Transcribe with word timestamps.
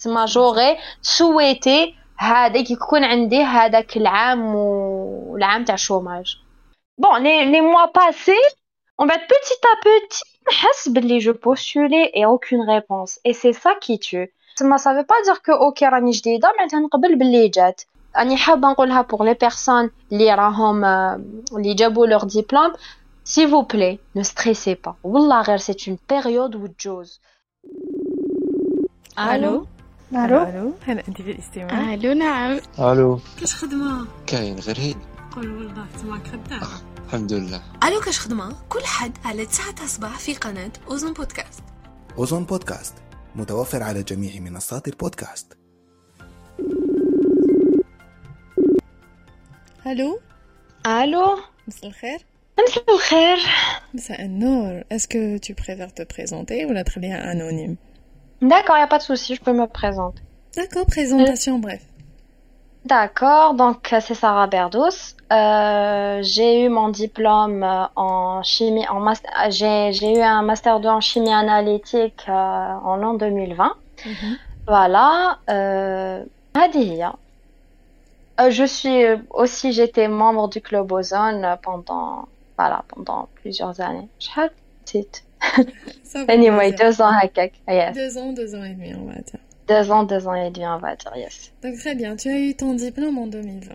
تما 0.00 0.24
جوغي 0.24 0.76
سويتي 1.02 1.94
هذاك 2.18 2.70
يكون 2.70 3.04
عندي 3.04 3.42
هذاك 3.42 3.96
العام 3.96 4.54
والعام 4.54 5.64
تاع 5.64 5.74
الشوماج 5.74 6.36
بون 6.98 7.22
لي 7.22 7.44
لي 7.44 7.60
موا 7.60 7.84
باسي 7.84 8.36
on 9.02 9.06
va 9.06 9.18
petit 9.18 9.60
à 9.72 9.76
petit 9.84 10.36
نحس 10.48 10.88
بلي 10.88 11.18
جو 11.18 11.32
بوستولي 11.32 12.04
et 12.14 12.26
aucune 12.26 12.62
réponse 12.62 13.18
et 13.24 13.32
c'est 13.32 13.52
ça 13.52 13.70
qui 13.80 13.98
tue 13.98 14.32
تما 14.56 14.76
ça 14.78 14.94
veut 14.94 15.06
pas 15.06 15.22
dire 15.24 15.42
que 15.42 15.50
اوكي 15.50 15.86
راني 15.86 16.10
جديده 16.10 16.52
معناتها 16.58 16.80
نقبل 16.80 17.16
باللي 17.16 17.48
جات 17.48 17.82
راني 18.16 18.36
حابه 18.36 18.68
نقولها 18.70 19.06
pour 19.12 19.24
les 19.24 19.34
personnes 19.48 19.90
اللي 20.12 20.34
راهم 20.34 20.84
اللي 21.52 21.74
جابوا 21.74 22.06
leur 22.06 22.26
diplôme 22.26 22.72
s'il 23.24 23.48
vous 23.48 23.64
plaît 23.64 23.98
ne 24.14 24.22
stressez 24.22 24.76
pas 24.76 24.94
والله 25.04 25.42
غير 25.42 25.58
c'est 25.58 25.86
une 25.86 25.98
période 25.98 26.54
où 26.54 26.66
تجوز 26.66 27.20
الو 29.18 29.66
ألو؟ 30.13 30.43
ألو؟ 30.43 30.73
هلا 30.87 31.03
انت 31.07 31.21
في 31.21 31.31
الاستماع؟ 31.31 31.93
ألو 31.93 32.13
نعم. 32.13 32.59
ألو. 32.79 33.19
كاش 33.39 33.55
خدمة؟ 33.55 34.07
كاين 34.27 34.59
غير 34.59 34.79
هيد 34.79 34.97
قول 35.35 35.51
والله 35.51 35.85
تماك 36.01 36.27
خدام. 36.27 36.61
الحمد 37.05 37.33
لله. 37.33 37.61
ألو 37.83 37.99
كاش 37.99 38.19
خدمة؟ 38.19 38.55
كل 38.69 38.83
حد 38.83 39.17
على 39.25 39.45
9 39.45 39.87
صباح 39.87 40.19
في 40.19 40.33
قناة 40.33 40.71
أوزون 40.87 41.13
بودكاست. 41.13 41.63
أوزون 42.17 42.43
بودكاست 42.43 42.93
متوفر 43.35 43.83
على 43.83 44.03
جميع 44.03 44.39
منصات 44.39 44.87
البودكاست. 44.87 45.57
ألو؟ 49.87 50.19
ألو؟ 50.87 51.37
مساء 51.67 51.87
الخير. 51.87 52.25
مساء 52.67 52.95
الخير. 52.95 53.37
مساء 53.93 54.25
النور. 54.25 54.83
اسكو 54.91 55.37
tu 55.37 55.53
préfères 55.53 55.93
te 55.93 56.03
présenter 56.03 56.65
ولا 56.69 56.81
تخليها 56.81 57.33
anonyme? 57.33 57.90
D'accord, 58.41 58.75
il 58.75 58.79
n'y 58.79 58.83
a 58.83 58.87
pas 58.87 58.97
de 58.97 59.03
souci, 59.03 59.35
je 59.35 59.41
peux 59.41 59.53
me 59.53 59.67
présenter. 59.67 60.21
D'accord, 60.55 60.85
présentation, 60.85 61.55
euh, 61.57 61.59
bref. 61.59 61.81
D'accord, 62.85 63.53
donc 63.53 63.93
euh, 63.93 63.99
c'est 64.01 64.15
Sarah 64.15 64.47
Berdos. 64.47 65.15
Euh, 65.31 66.19
j'ai 66.23 66.63
eu 66.65 66.69
mon 66.69 66.89
diplôme 66.89 67.63
en 67.95 68.41
chimie, 68.41 68.87
en 68.87 68.99
master, 68.99 69.31
j'ai, 69.49 69.91
eu 70.13 70.21
un 70.21 70.41
master 70.41 70.79
2 70.79 70.89
en 70.89 71.01
chimie 71.01 71.31
analytique 71.31 72.23
en 72.27 72.95
l'an 72.95 73.13
2020. 73.13 73.75
Mm-hmm. 73.97 74.37
Voilà. 74.67 75.39
Euh, 75.49 76.23
je 78.49 78.65
suis 78.65 79.03
aussi, 79.29 79.71
j'étais 79.71 80.07
membre 80.07 80.49
du 80.49 80.61
club 80.61 80.91
Ozone 80.91 81.57
pendant, 81.61 82.27
voilà, 82.57 82.83
pendant 82.87 83.29
plusieurs 83.35 83.79
années. 83.81 84.09
Petite. 84.83 85.23
Ça 86.10 86.24
va, 86.24 86.32
Anyway, 86.32 86.50
on 86.50 86.56
va 86.56 86.70
dire. 86.70 86.78
deux 86.78 87.00
ans 87.02 87.12
هكاك. 87.22 87.52
Yes. 87.68 87.94
Deux 87.94 88.12
ans, 88.18 88.32
deux 88.32 88.54
ans 88.56 88.64
et 88.64 88.74
demi, 88.74 88.94
on 88.94 89.06
va 89.12 89.14
dire. 89.28 89.40
Deux 89.68 89.90
ans, 89.90 90.04
deux 90.12 90.22
ans 90.28 90.34
et 90.34 90.50
demi, 90.50 90.66
on 90.66 90.78
va 90.78 90.96
dire. 90.96 91.12
Yes. 91.24 91.52
Donc 91.62 91.74
très 91.82 91.94
bien, 92.00 92.16
tu 92.16 92.28
as 92.28 92.38
eu 92.38 92.54
ton 92.54 92.74
diplôme 92.74 93.16
en 93.18 93.26
2020. 93.26 93.74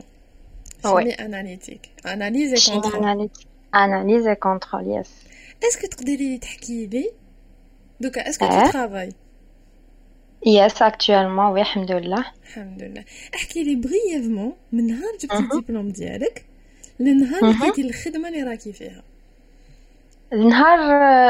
Ouais. 0.84 1.02
Chimie 1.04 1.16
analytique. 1.30 1.86
Analyse 2.04 2.54
et 2.54 2.56
Chimie 2.58 2.82
contrôle. 2.82 3.04
analytique. 3.04 3.48
Analyse 3.74 4.26
et 4.34 4.36
contrôle, 4.48 4.86
yes. 4.96 5.10
Est-ce 5.64 5.78
que 5.78 5.88
تقدري 5.88 6.38
تحكي 6.38 6.86
لي 6.86 7.12
دوكا 8.00 8.22
est-ce 8.24 8.40
que 8.40 8.46
Eh? 8.46 8.64
tu 8.66 8.70
travailles 8.72 9.14
Yes, 10.44 10.82
actuellement, 10.82 11.52
oui, 11.54 11.62
alhamdoulilah. 11.62 12.26
الحمد 12.48 12.84
لله 12.84 13.04
احكي 13.36 13.64
لي 13.64 13.76
بريفمون 13.76 14.54
من 14.72 14.88
نهار 14.88 15.12
جبتي 15.22 15.36
أها. 15.36 15.50
الدبلوم 15.54 15.90
ديالك 15.90 16.46
لنهار 17.00 17.40
اللي 17.44 17.52
أها. 17.56 17.70
بديتي 17.72 17.82
الخدمه 17.90 18.28
اللي 18.30 18.44
راكي 18.44 18.74
فيها 18.74 19.04
نهار 20.32 20.80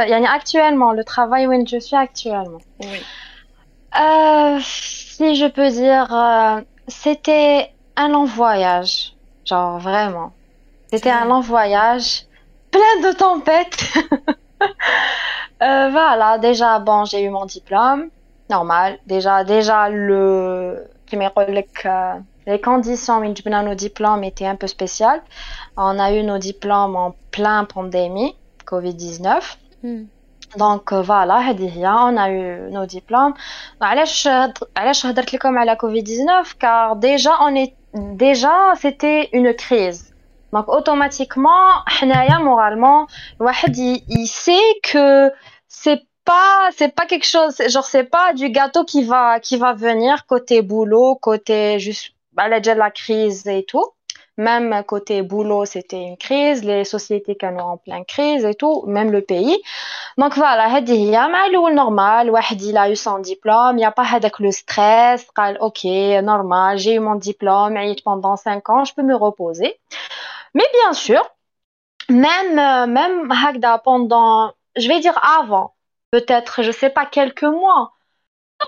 يعني 0.08 0.28
actuellement, 0.28 0.94
le 0.94 1.04
travail 1.04 1.48
où 1.48 1.66
je 1.68 1.80
suis 1.80 1.96
actuellement. 1.96 2.62
وي 2.80 3.02
Euh, 4.00 4.60
si 4.62 5.36
je 5.36 5.48
peux 5.48 5.70
dire, 5.70 6.14
euh, 6.14 6.62
c'était 6.88 7.74
un 7.98 8.08
long 8.08 8.24
voyage. 8.24 9.14
Genre, 9.46 9.80
vraiment. 9.80 10.32
C'était 10.92 11.10
un 11.10 11.26
long 11.26 11.42
voyage, 11.42 12.24
plein 12.72 12.96
de 13.06 13.12
tempêtes. 13.16 13.94
Euh, 15.64 15.90
voilà, 15.92 16.40
déjà, 16.40 16.80
bon, 16.80 17.06
j'ai 17.06 17.22
eu 17.22 17.30
mon 17.30 17.46
diplôme. 17.46 18.10
Normal. 18.50 18.98
Déjà, 19.06 19.44
déjà, 19.44 19.90
le, 19.90 20.88
qui 21.06 21.18
me 21.18 21.30
que 21.30 21.88
euh, 21.88 22.20
les 22.48 22.60
conditions 22.60 23.20
où 23.20 23.34
on 23.46 23.52
a 23.52 23.62
nos 23.62 23.76
diplômes 23.76 24.24
étaient 24.24 24.48
un 24.48 24.56
peu 24.56 24.66
spéciales. 24.66 25.22
On 25.78 26.00
a 26.00 26.14
eu 26.14 26.24
nos 26.24 26.40
diplômes 26.40 26.96
en 26.96 27.14
plein 27.30 27.66
pandémie, 27.66 28.36
Covid-19. 28.72 29.44
مم. 29.84 30.08
دونك 30.58 31.02
فوالا 31.02 31.38
هذه 31.38 31.78
هي 31.78 31.88
اون 31.88 32.18
eu 32.18 32.74
nos 32.74 32.94
diplômes 32.96 33.34
علاش 33.82 34.30
علاش 34.78 35.06
هضرت 35.06 35.34
لكم 35.34 35.58
على 35.58 35.76
كوفيد 35.76 36.04
19 36.04 36.56
car 36.60 36.96
déjà 36.96 37.32
on 37.40 37.56
est 37.56 37.74
déjà 37.96 38.74
c'était 38.76 39.30
une 39.34 39.54
crise 39.54 40.14
donc 40.54 40.68
automatiquement 40.68 41.84
حنايا 41.88 42.40
moralement 42.40 43.08
الواحد 43.42 43.78
y, 43.78 44.04
il 44.10 44.28
sait 44.28 44.80
que 44.84 45.32
c'est 45.68 46.02
pas 46.26 46.70
c'est 46.78 46.94
pas 46.96 47.06
quelque 47.06 47.28
chose 47.36 47.56
genre 47.68 47.86
c'est 47.86 48.10
pas 48.18 48.34
du 48.34 48.50
gâteau 48.50 48.84
qui 48.84 49.04
va 49.04 49.40
qui 49.40 49.58
va 49.58 49.74
venir 49.74 50.26
côté 50.26 50.62
boulot 50.62 51.16
côté 51.16 51.80
juste 51.80 52.14
على 52.38 52.62
جال 52.62 52.78
la 52.78 52.92
crise 52.92 53.48
et 53.48 53.64
tout 53.68 53.88
même 54.38 54.84
côté 54.88 55.22
boulot 55.22 55.66
c'était 55.66 56.04
une 56.10 56.18
crise 56.18 56.64
les 56.64 56.84
sociétés 56.86 57.36
qui 57.36 57.46
sont 57.46 57.58
en 57.58 57.78
pleine 57.78 58.06
crise 58.06 58.44
et 58.46 58.56
tout 58.56 58.84
même 58.88 59.12
le 59.12 59.22
pays 59.22 59.62
donc 60.18 60.34
voilà 60.36 60.68
هذه 60.68 60.94
هي 60.94 61.28
مع 61.28 61.46
الاول 61.46 61.76
normal 61.76 62.30
واحد 62.30 62.62
il 62.62 62.78
a 62.78 62.90
eu 62.90 62.96
son 62.96 63.20
diplôme 63.20 63.78
il 63.78 63.82
y 63.82 63.86
a 63.86 63.92
pas 63.92 64.04
هذاك 64.04 64.36
le 64.42 64.52
stress 64.52 65.30
قال 65.36 65.58
ok 65.60 65.86
normal 66.24 66.78
j'ai 66.78 66.96
eu 66.96 67.00
mon 67.00 67.16
diplôme 67.16 67.78
عييت 67.78 68.02
pendant 68.04 68.36
5 68.36 68.70
ans 68.70 68.84
je 68.86 68.94
peux 68.94 69.04
me 69.04 69.16
reposer 69.16 69.80
mais 70.54 70.68
bien 70.74 70.94
sûr 70.94 71.22
même 72.10 72.60
euh, 72.60 72.88
même 72.88 73.32
هكذا 73.32 73.78
pendant 73.84 74.54
je 74.78 74.88
vais 74.88 75.00
dire 75.00 75.18
avant 75.40 75.74
peut-être 76.12 76.64
je 76.64 76.72
sais 76.72 76.90
pas 76.90 77.06
quelques 77.06 77.44
mois 77.44 77.94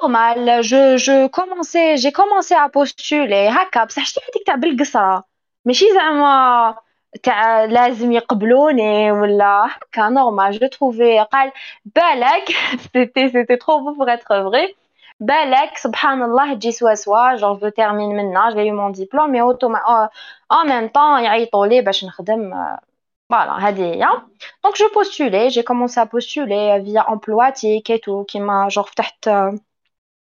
normal 0.02 0.64
je 0.64 0.98
je 0.98 1.28
commençais 1.28 1.98
j'ai 1.98 2.12
commencé 2.12 2.54
à 2.56 2.70
postuler 2.70 3.48
هكا 3.50 3.84
بصح 3.84 4.06
شتي 4.06 4.20
هذيك 4.20 4.46
تاع 4.48 4.56
بالقصرة 4.56 5.34
ماشي 5.68 5.86
زعما 5.94 6.76
تاع 7.24 7.66
لازم 7.66 8.12
يقبلوني 8.12 9.12
ولا 9.12 9.68
هكا 9.68 10.10
نورمال 10.10 10.52
جو 10.60 10.68
تروفي 10.68 11.20
قال 11.20 11.52
بالك 11.86 12.46
سيتي 12.94 13.30
سيتي 13.30 13.56
ترو 13.56 13.80
beau 13.80 13.98
pour 13.98 14.10
être 14.10 14.34
vrai 14.50 14.76
بالك 15.20 15.78
سبحان 15.78 16.24
الله 16.24 16.54
تجي 16.54 16.72
سوا 16.72 16.94
سوا 16.96 17.38
genre 17.38 17.60
je 17.64 17.70
termine 17.70 18.14
maintenant 18.14 18.50
j'ai 18.54 18.68
eu 18.68 18.72
mon 18.72 18.90
diplôme 18.90 19.32
mais 19.32 19.42
automatiquement 19.42 20.10
en 20.50 20.66
même 20.66 20.90
temps 20.90 21.18
يعيطوا 21.18 21.68
لي 21.68 21.82
باش 21.82 22.06
نخدم 22.06 22.54
euh, 22.54 22.80
voilà 23.34 23.60
هذه 23.60 23.94
هي 23.94 24.08
donc 24.68 24.76
je 24.76 24.86
postulais 24.94 25.50
j'ai 25.50 25.64
commencé 25.64 26.00
à 26.00 26.06
postuler 26.06 26.80
via 26.80 27.10
Emploatique 27.10 27.90
et 27.90 28.00
tout 28.00 28.24
qui 28.24 28.40
m'a 28.40 28.70
genre 28.70 28.90
فتحت 28.90 29.30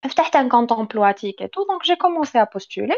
فتحت 0.03 0.35
un 0.37 0.49
compte 0.49 0.71
Emploatique 0.71 1.41
et 1.41 1.49
tout 1.49 1.65
donc 1.69 1.83
j'ai 1.83 1.97
commencé 1.97 2.37
à 2.37 2.45
postuler 2.45 2.97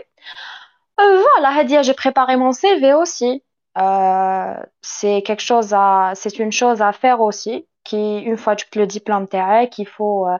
euh, 1.01 1.23
voilà, 1.35 1.57
Hadia, 1.57 1.83
j'ai 1.83 1.95
préparé 1.95 2.37
mon 2.37 2.53
CV 2.53 2.95
aussi. 2.95 3.43
Euh, 3.79 4.55
c'est 4.83 5.23
quelque 5.23 5.43
chose 5.43 5.73
à, 5.73 6.13
c'est 6.15 6.39
une 6.39 6.51
chose 6.51 6.83
à 6.83 6.93
faire 6.93 7.21
aussi, 7.21 7.67
qui, 7.85 8.19
une 8.19 8.37
fois 8.37 8.57
que 8.57 8.79
le 8.79 8.87
diplôme 8.87 9.29
t'es, 9.29 9.69
qu'il 9.71 9.87
faut, 9.87 10.27
euh, 10.27 10.37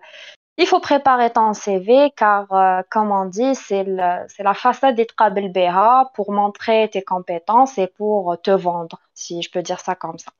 il 0.57 0.67
faut 0.67 0.81
préparer 0.81 1.31
ton 1.33 1.53
CV 1.53 2.13
car, 2.17 2.49
comme 2.91 3.13
on 3.13 3.27
dit, 3.27 3.55
c'est 3.55 3.85
la 3.85 4.55
façade 4.55 4.97
d'Itqabel 4.97 5.53
BH 5.53 6.11
pour 6.15 6.33
montrer 6.33 6.91
tes 6.93 7.03
compétences 7.03 7.79
et 7.79 7.87
pour 7.87 8.37
te 8.43 8.51
vendre, 8.51 9.01
si 9.15 9.41
je 9.43 9.51
peux 9.53 9.63
dire 9.63 9.79
ça 9.79 9.95
comme 9.95 10.19
ça. 10.19 10.33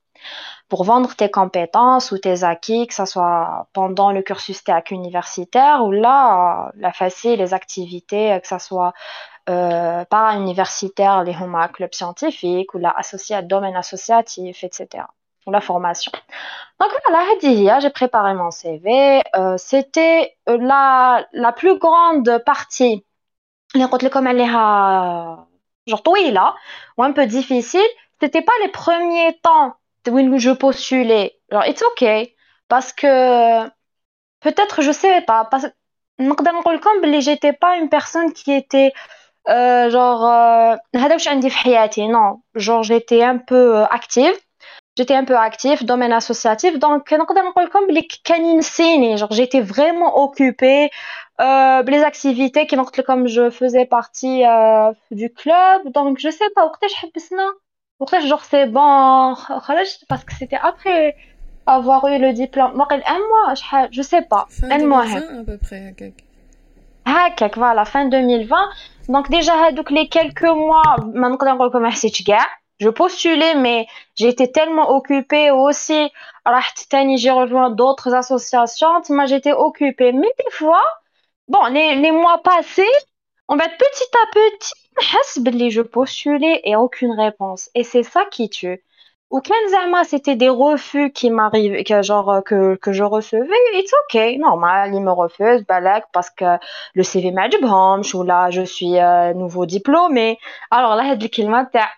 Pour 0.67 0.83
vendre 0.83 1.15
tes 1.15 1.31
compétences 1.31 2.11
ou 2.11 2.17
tes 2.17 2.43
acquis, 2.43 2.87
que 2.87 2.93
ce 2.93 3.05
soit 3.05 3.69
pendant 3.71 4.11
le 4.11 4.21
cursus 4.21 4.61
TAC 4.61 4.91
universitaire 4.91 5.85
ou 5.85 5.91
là, 5.91 6.69
la 6.75 6.91
facile, 6.91 7.39
les 7.39 7.53
activités, 7.53 8.37
que 8.41 8.47
ce 8.47 8.59
soit 8.59 8.91
euh, 9.49 10.05
par 10.05 10.25
para-universitaires, 10.25 11.23
les 11.23 11.31
huma 11.31 11.69
club 11.69 11.91
scientifique 11.93 12.75
ou 12.75 12.77
la 12.77 12.91
associé 12.91 13.41
domaine 13.41 13.75
associatif, 13.75 14.63
etc. 14.63 15.05
Ou 15.47 15.51
la 15.51 15.59
formation. 15.59 16.11
Donc 16.79 16.91
voilà, 17.03 17.25
j'ai 17.79 17.89
préparé 17.89 18.35
mon 18.35 18.51
CV. 18.51 19.21
Euh, 19.35 19.55
c'était 19.57 20.35
euh, 20.49 20.57
la, 20.61 21.25
la, 21.33 21.51
plus 21.51 21.79
grande 21.79 22.43
partie, 22.45 23.03
les 23.73 24.09
comme 24.11 24.27
elle 24.27 24.39
est 24.39 24.49
à, 24.53 25.47
genre 25.87 26.03
là, 26.31 26.55
ou 26.97 27.03
un 27.03 27.11
peu 27.11 27.25
difficile. 27.25 27.81
C'était 28.21 28.43
pas 28.43 28.53
les 28.61 28.69
premiers 28.69 29.39
temps 29.41 29.73
où 30.07 30.37
je 30.37 30.51
postulais. 30.51 31.39
Genre, 31.51 31.65
it's 31.65 31.81
okay. 31.81 32.35
Parce 32.67 32.93
que 32.93 33.67
peut-être, 34.41 34.81
je 34.83 34.91
sais 34.91 35.21
pas, 35.21 35.45
parce 35.45 35.65
que 35.65 35.69
j'étais 37.21 37.53
pas 37.53 37.77
une 37.77 37.89
personne 37.89 38.33
qui 38.33 38.51
était 38.51 38.93
genre 39.88 40.78
هذا 40.96 41.12
واش 41.12 41.28
عندي 41.28 41.50
في 41.50 41.56
حياتي 41.56 42.08
non 42.08 42.60
genre 42.60 42.82
j'étais 42.82 43.22
un 43.22 43.38
peu 43.38 43.76
euh, 43.76 43.86
active 43.86 44.36
j'étais 44.96 45.14
un 45.14 45.24
peu 45.24 45.36
active 45.36 45.84
domaine 45.84 46.12
associatif 46.12 46.78
donc 46.78 47.12
نقدر 47.12 47.42
نقول 47.42 47.64
لكم 47.64 47.86
بلي 47.86 48.08
كانين 48.24 48.62
سيني 48.62 49.18
genre 49.18 49.32
j'étais 49.32 49.60
vraiment 49.60 50.24
occupée 50.24 50.90
euh, 51.40 51.82
les 51.82 52.02
activités 52.02 52.66
qui 52.66 52.76
قلت 52.76 52.98
لكم 52.98 53.26
je 53.28 53.50
faisais 53.50 53.86
partie 53.86 54.44
euh, 54.46 54.92
du 55.10 55.30
club 55.30 55.92
donc 55.92 56.18
je 56.18 56.30
sais 56.30 56.50
pas 56.56 56.64
وقتاش 56.64 56.94
حبسنا 56.94 57.54
وقتاش 58.00 58.24
genre 58.24 58.44
c'est 58.44 58.66
bon 58.66 59.34
خرجت 59.34 60.04
parce 60.08 60.24
que 60.24 60.32
c'était 60.38 60.60
après 60.70 61.14
avoir 61.66 62.06
eu 62.06 62.18
le 62.18 62.32
diplôme 62.32 62.80
واقيلا 62.80 63.04
un 63.06 63.18
mois 63.18 63.54
شحال 63.54 63.88
je 63.92 64.02
sais 64.02 64.22
pas 64.22 64.46
Fin 64.48 64.72
المهم 64.72 65.20
2020 65.20 65.40
à 65.40 65.44
peu 65.44 65.58
près 65.58 65.94
هكاك 67.08 67.42
هكاك 67.42 67.54
voilà 67.54 67.84
fin 67.84 68.08
2020 68.08 68.54
donc 69.08 69.28
déjà 69.30 69.50
هادوك 69.50 69.90
les 69.92 70.08
quelques 70.08 70.42
mois 70.42 71.00
ما 71.04 71.28
نقدر 71.28 71.54
نقول 71.54 71.68
لكم 71.68 71.82
ما 71.82 71.90
حسيتش 71.90 72.22
كاع 72.22 72.46
je 72.82 72.88
postulais 72.88 73.54
mais 73.54 73.86
j'étais 74.14 74.48
tellement 74.48 74.90
occupée 74.90 75.50
aussi 75.50 76.10
رحت 76.46 76.78
تاني 76.90 77.18
j'ai 77.18 77.30
rejoint 77.30 77.70
d'autres 77.70 78.14
associations 78.14 79.02
moi 79.10 79.26
j'étais 79.26 79.52
occupée 79.52 80.12
mais 80.12 80.32
des 80.38 80.50
fois 80.50 80.82
bon 81.48 81.64
les, 81.66 81.94
les 81.94 82.12
mois 82.12 82.38
passés 82.42 82.96
on 83.48 83.56
va 83.56 83.68
petit 83.68 84.10
à 84.22 84.26
petit 84.34 84.74
نحس 84.98 85.38
بلي 85.38 85.70
je 85.70 85.82
postulais 85.82 86.60
et 86.64 86.76
aucune 86.76 87.12
réponse 87.12 87.70
et 87.74 87.84
c'est 87.84 88.02
ça 88.02 88.24
qui 88.30 88.48
tue 88.48 88.82
ou 89.30 89.40
quand 89.40 89.64
زعما 89.70 90.02
c'était 90.04 90.36
des 90.36 90.48
refus 90.48 91.10
qui 91.10 91.30
m'arrivent 91.30 91.82
que 91.84 92.02
genre 92.02 92.42
que 92.48 92.76
que 92.84 92.92
je 92.92 93.04
recevais 93.04 93.64
it's 93.80 93.94
okay 94.02 94.38
normal 94.38 94.94
ils 94.94 95.00
me 95.00 95.12
refusent 95.22 95.64
balak 95.66 96.04
parce 96.12 96.30
que 96.30 96.50
le 96.94 97.02
CV 97.02 97.32
ما 97.32 97.42
عجبهمش 97.42 98.14
ou 98.16 98.22
là 98.22 98.50
je 98.50 98.62
suis 98.62 98.98
euh, 98.98 99.34
nouveau 99.34 99.66
diplômé 99.66 100.38
alors 100.70 100.94
là 100.96 101.02
هاد 101.10 101.22
الكلمة 101.22 101.62
تاع 101.72 101.88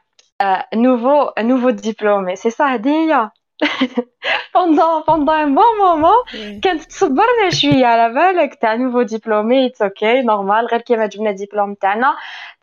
euh, 0.42 0.76
nouveau 0.76 1.30
nouveau 1.42 1.72
diplômé 1.72 2.36
c'est 2.36 2.50
ça 2.50 2.72
هادي 2.72 2.90
هي 2.90 3.30
pendant 4.52 5.02
pendant 5.02 5.32
un 5.32 5.50
bon 5.50 5.70
moment 5.84 6.18
Oui. 6.34 6.60
كانت 6.60 6.82
تصبرنا 6.82 7.50
شويه 7.50 7.86
على 7.86 8.14
بالك 8.14 8.54
تاع 8.54 8.74
نوفو 8.74 9.02
ديبلومي 9.02 9.66
اتس 9.66 9.82
اوكي 9.82 10.22
نورمال 10.22 10.66
غير 10.66 10.80
كيما 10.80 11.06
جبنا 11.06 11.30
الدبلوم 11.30 11.74
تاعنا 11.74 12.16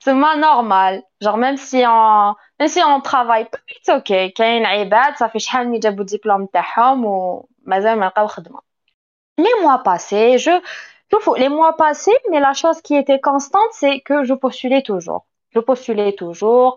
تما 0.06 0.36
نورمال 0.36 1.04
جور 1.22 1.36
ميم 1.36 1.56
سي 1.56 1.86
اون 1.88 2.28
ميم 2.28 2.36
سي 2.66 2.84
اون 2.84 3.02
ترافاي 3.02 3.44
با 3.44 3.60
اتس 3.78 3.90
اوكي 3.90 4.30
كاين 4.30 4.66
عباد 4.66 5.16
صافي 5.18 5.40
شحال 5.40 5.68
من 5.70 5.80
جابوا 5.80 6.02
الدبلوم 6.02 6.46
تاعهم 6.46 7.06
ومازال 7.06 8.00
ما 8.00 8.06
لقاو 8.06 8.28
خدمه 8.28 8.60
les 9.42 9.56
mois 9.64 9.80
passés 9.84 10.38
je 10.38 10.52
شوفوا 11.12 11.38
les 11.38 11.50
mois 11.50 11.74
passés 11.78 12.18
mais 12.32 12.40
la 12.40 12.54
chose 12.54 12.82
qui 12.82 12.96
était 12.96 13.20
constante 13.30 13.72
c'est 13.82 14.00
que 14.08 14.24
je 14.24 14.34
postulais 14.34 14.82
toujours 14.90 15.26
je 15.56 15.60
postulais 15.60 16.14
toujours 16.14 16.70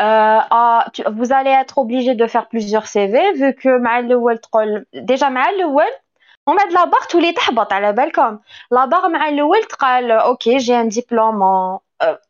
euh, 0.00 0.40
ah, 0.60 0.86
tu- 0.94 1.04
vous 1.18 1.32
allez 1.38 1.50
être 1.62 1.76
obligé 1.84 2.14
de 2.14 2.26
faire 2.34 2.46
plusieurs 2.52 2.86
CV 2.94 3.14
vu 3.40 3.54
que 3.54 3.68
مع 3.68 3.98
الأول 3.98 4.38
تقول 4.38 4.86
déjà 4.94 5.22
مع 5.24 5.48
الأول 5.48 5.90
ومن 6.46 6.56
بعد 6.56 6.72
لا 6.72 6.84
باغ 6.84 7.04
تولي 7.10 7.32
تحبط 7.32 7.72
على 7.72 7.92
بالكم 7.92 8.38
لا 8.70 8.84
باغ 8.84 9.08
مع 9.08 9.28
الاول 9.28 9.64
تقال 9.64 10.10
اوكي 10.10 10.56
جي 10.56 10.80
ان 10.80 10.88
ديبلوم 10.88 11.42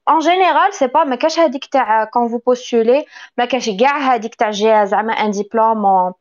ان 0.09 0.19
جينيرال 0.19 0.75
سي 0.75 0.87
با 0.87 1.05
ما 1.05 1.17
كاش 1.17 1.39
هذيك 1.39 1.65
تاع 1.65 2.05
كون 2.05 2.29
فو 2.29 2.39
بوستولي 2.39 3.07
ما 3.39 3.45
كاش 3.45 3.71
كاع 3.71 3.99
هذيك 3.99 4.35
تاع 4.35 4.51
جي 4.51 4.87
زعما 4.87 5.13
ان 5.13 5.31
ديبلوم 5.31 6.13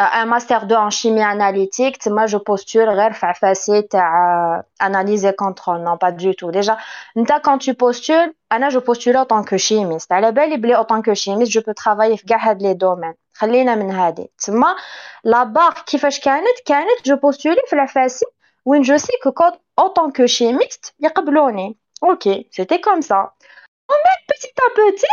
ان 0.00 0.28
ماستر 0.28 0.56
2 0.56 0.76
en 0.76 0.90
chimie 0.90 1.24
analytique 1.24 1.98
تما 1.98 2.26
جو 2.26 2.38
بوستول 2.38 2.88
غير 2.88 3.12
في 3.12 3.26
عفاسي 3.26 3.82
تاع 3.82 4.64
analyse 4.82 5.24
et 5.24 5.34
contrôle 5.34 5.82
non 5.82 5.96
pas 5.98 6.12
du 6.12 6.34
tout 6.34 6.50
déjà 6.50 6.76
انت 7.16 7.32
quand 7.32 7.58
tu 7.58 7.74
postules 7.74 8.32
انا 8.52 8.68
جو 8.68 8.80
بوستول 8.80 9.16
en 9.16 9.26
tant 9.26 9.44
que 9.44 9.56
chimiste 9.56 10.12
على 10.12 10.32
بالي 10.32 10.56
بلي 10.56 10.76
en 10.76 10.84
tant 10.84 11.02
que 11.02 11.14
chimiste 11.14 11.52
je 11.52 11.60
peux 11.60 11.74
travailler 11.74 12.16
في 12.16 12.26
كاع 12.28 12.48
هاد 12.50 12.62
لي 12.62 12.74
دومين 12.74 13.14
خلينا 13.32 13.74
من 13.74 13.90
هادي 13.90 14.30
تما 14.46 14.76
لا 15.24 15.42
باغ 15.42 15.72
كيفاش 15.86 16.20
كانت 16.20 16.60
كانت 16.66 17.06
جو 17.06 17.16
بوستولي 17.16 17.62
في 17.66 17.72
العفاسي 17.72 18.26
وين 18.64 18.82
جو 18.82 18.96
سي 18.96 19.12
كو 19.22 19.32
كود 19.32 19.52
en 19.80 19.88
tant 19.88 20.10
que 20.10 20.26
chimiste 20.26 20.92
يقبلوني 21.00 21.76
اوكي 22.02 22.48
سيتي 22.52 22.78
كوم 22.78 23.00
سا 23.00 23.16
ومن 23.16 24.00
بعد 24.04 24.18
بيتي 24.30 24.48
تا 24.56 24.82
بيتي 24.82 25.06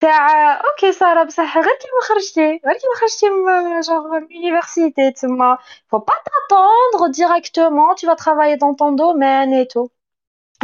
تاع 0.00 0.54
اوكي 0.64 0.92
ساره 0.92 1.24
بصح 1.24 1.58
غير 1.58 1.78
كيما 1.82 2.00
خرجتي 2.08 2.40
غير 2.40 2.78
كيما 2.78 2.94
خرجتي 3.00 3.28
من 3.30 3.80
جونغ 3.80 4.18
لونيفرسيتي 4.18 5.10
تما 5.12 5.58
faut 5.90 6.00
pas 6.00 6.20
t'attendre 6.26 7.08
directement 7.08 7.94
tu 7.94 8.06
vas 8.06 8.16
travailler 8.16 8.56
dans 8.56 8.74
ton 8.74 8.92
domaine 8.92 9.52
et 9.52 9.66
tout 9.68 9.90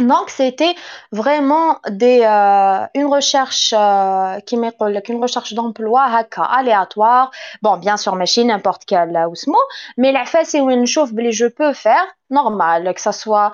donc 0.00 0.28
c'était 0.28 0.74
vraiment 1.10 1.78
euh, 1.86 2.86
une 2.94 3.06
recherche 3.06 3.72
euh, 3.76 4.40
qui 4.40 4.58
m'est 4.58 4.74
euh, 4.82 5.00
une 5.08 5.22
recherche 5.22 5.54
d'emploi 5.54 6.06
aléatoire. 6.36 7.30
Bon, 7.62 7.78
bien 7.78 7.96
sûr, 7.96 8.14
machine 8.14 8.48
n'importe 8.48 8.84
quel 8.86 9.16
osmo, 9.16 9.58
mais 9.96 10.12
la 10.12 10.26
face 10.26 10.48
c'est 10.50 10.58
une 10.58 10.86
chauffe 10.86 11.10
je 11.30 11.46
peux 11.46 11.72
faire 11.72 12.04
normal 12.28 12.92
que 12.92 13.00
ça 13.00 13.12
soit 13.12 13.52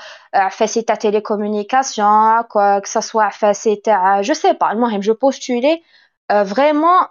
facette 0.50 0.91
à 0.91 0.97
télécommunication, 0.97 2.43
que 2.53 2.88
ça 2.88 3.03
soit 3.03 3.31
facette 3.31 3.87
à 3.87 4.23
je 4.23 4.33
sais 4.33 4.55
pas, 4.55 4.75
moi 4.75 4.91
je 5.00 5.12
postulais 5.12 5.83
vraiment 6.29 7.09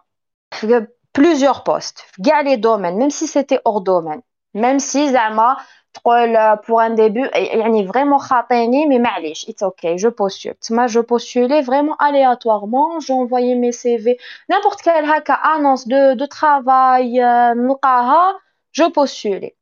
plusieurs 1.13 1.63
postes, 1.63 2.05
gars 2.19 2.43
les 2.43 2.57
domaines, 2.57 2.97
même 2.97 3.11
si 3.11 3.27
c'était 3.27 3.59
hors 3.63 3.81
domaine, 3.81 4.21
même 4.53 4.79
si 4.79 5.09
Zama 5.09 5.57
تقول 5.94 6.36
euh, 6.36 6.56
pour 6.56 6.80
un 6.80 6.90
début 6.90 7.28
يعني 7.34 7.88
vraiment 7.88 8.18
خاطيني 8.18 8.86
mais 8.86 9.00
معليش 9.00 9.46
it's 9.46 9.66
okay 9.66 9.96
je 9.96 10.08
postule 10.08 10.54
تما 10.60 10.86
je 10.86 11.00
postulais 11.00 11.62
vraiment 11.62 11.96
aléatoirement 11.98 13.00
j'envoyais 13.00 13.54
mes 13.54 13.72
CV 13.72 14.18
n'importe 14.48 14.82
quelle 14.82 15.04
هكا 15.04 15.34
annonce 15.34 15.86
de 15.86 16.14
de 16.14 16.26
travail 16.26 17.20
euh, 17.20 17.54
نلقاها 17.56 18.40
je 18.78 18.84
postulais 18.84 19.56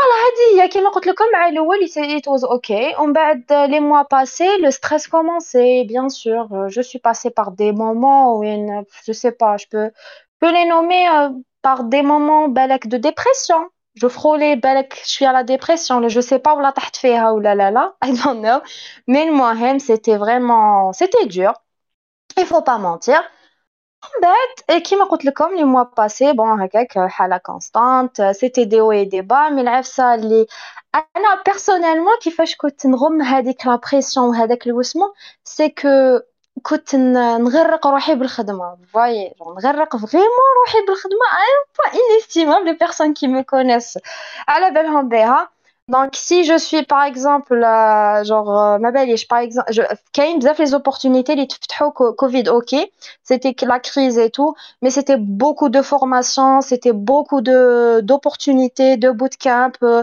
هادي 0.00 0.62
هي 0.62 0.68
كيما 0.68 0.90
قلت 0.90 1.06
لكم 1.06 1.24
مع 1.32 1.48
الاول 1.48 1.78
it 1.86 2.22
was 2.26 2.44
okay 2.44 3.00
ومن 3.00 3.12
بعد 3.12 3.44
les 3.70 3.80
mois 3.80 4.04
passés 4.04 4.58
le 4.58 4.70
stress 4.70 5.06
commençait 5.08 5.84
bien 5.84 6.08
sûr 6.08 6.48
Euh, 6.52 6.68
je 6.68 6.80
suis 6.80 6.98
passée 6.98 7.30
par 7.30 7.50
des 7.52 7.72
moments 7.72 8.36
où 8.36 8.42
une, 8.42 8.84
je 9.06 9.12
sais 9.12 9.32
pas 9.32 9.56
je 9.56 9.66
peux 9.72 9.90
je 10.32 10.36
peux 10.40 10.52
les 10.52 10.66
nommer 10.74 11.08
euh, 11.08 11.30
par 11.62 11.84
des 11.84 12.02
moments 12.02 12.48
بالك 12.48 12.86
de 12.88 12.96
dépression 13.08 13.62
je 13.98 14.08
frôlais 14.08 14.56
بالك 14.56 15.00
je 15.04 15.10
suis 15.10 15.24
à 15.24 15.32
la 15.32 15.44
dépression 15.44 16.08
je 16.08 16.20
sais 16.20 16.38
pas 16.38 16.54
ولا 16.54 16.70
طحت 16.70 16.96
فيها 16.96 17.30
ولا 17.30 17.54
لا 17.54 17.70
لا 17.70 17.94
I 18.04 18.08
don't 18.12 18.40
know 18.42 18.60
mais 19.10 19.22
المهم 19.28 19.78
c'était 19.78 20.16
vraiment 20.16 20.92
c'était 20.92 21.26
dur 21.26 21.52
il 22.38 22.46
faut 22.46 22.62
pas 22.62 22.78
mentir 22.78 23.20
من 24.04 24.20
بعد 24.22 24.78
et 24.78 24.82
كيما 24.82 25.04
قلت 25.04 25.24
لكم 25.24 25.56
les 25.56 25.64
mois 25.64 25.90
passés 25.94 26.32
bon 26.34 26.60
هكاك 26.60 26.98
حالة 26.98 27.38
constante 27.38 28.20
c'était 28.32 28.66
des 28.66 28.80
hauts 28.80 28.92
et 28.92 29.06
des 29.06 29.22
bas 29.22 29.50
mais 29.50 29.60
العفسة 29.60 30.14
اللي 30.14 30.46
انا 30.94 31.42
personnellement 31.48 32.18
كيفاش 32.22 32.56
كنت 32.56 32.86
نغم 32.86 33.22
هذيك 33.22 33.66
لا 33.66 33.76
بريسيون 33.76 34.28
وهذاك 34.28 34.66
الوسمو 34.66 35.14
سي 35.44 35.68
كو 35.68 35.88
كنت 36.62 36.94
ن- 36.94 37.42
نغرق 37.44 37.86
روحي 37.86 38.14
بالخدمه 38.14 38.76
فوايي 38.92 39.34
نغرق 39.40 39.96
فريمون 39.96 40.50
روحي 40.66 40.78
بالخدمه 40.88 41.26
ان 41.40 41.64
بوان 41.78 42.02
انستيمابل 42.16 42.64
لي 42.66 42.72
بيرسون 42.72 43.14
كي 43.14 43.26
مو 43.28 43.44
كونيس 43.44 43.98
على 44.48 44.70
بالهم 44.70 45.08
بها 45.08 45.48
دونك 45.88 46.14
سي 46.14 46.42
جو 46.42 46.56
سوي 46.56 46.82
باغ 46.82 47.06
اكزومبل 47.06 47.60
جونغ 48.22 48.78
ما 48.78 48.90
باليش 48.90 49.26
باغ 49.26 49.42
اكزومبل 49.44 49.86
كاين 50.12 50.38
بزاف 50.38 50.60
لي 50.60 50.66
زوبورتونيتي 50.66 51.32
اللي 51.32 51.46
تفتحوا 51.46 51.90
كوفيد 52.12 52.48
اوكي 52.48 52.92
سيتي 53.22 53.56
لا 53.66 53.76
كريز 53.78 54.18
اي 54.18 54.28
تو 54.28 54.54
mais 54.84 54.90
c'était 54.90 55.16
beaucoup 55.18 55.68
de 55.76 55.82
formations, 55.82 56.60
c'était 56.70 56.92
beaucoup 57.10 57.40
de 57.50 58.00
d'opportunités, 58.08 58.96
de 59.04 59.10
bootcamp, 59.10 59.72
euh, 59.82 59.86
euh, 59.86 60.02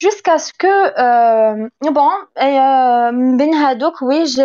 jusqu'à 0.00 0.38
ce 0.38 0.52
que 0.52 0.66
euh, 0.66 1.68
bon 1.82 2.10
من 3.12 3.54
هذوك 3.54 4.02
وي 4.02 4.24
جي 4.24 4.42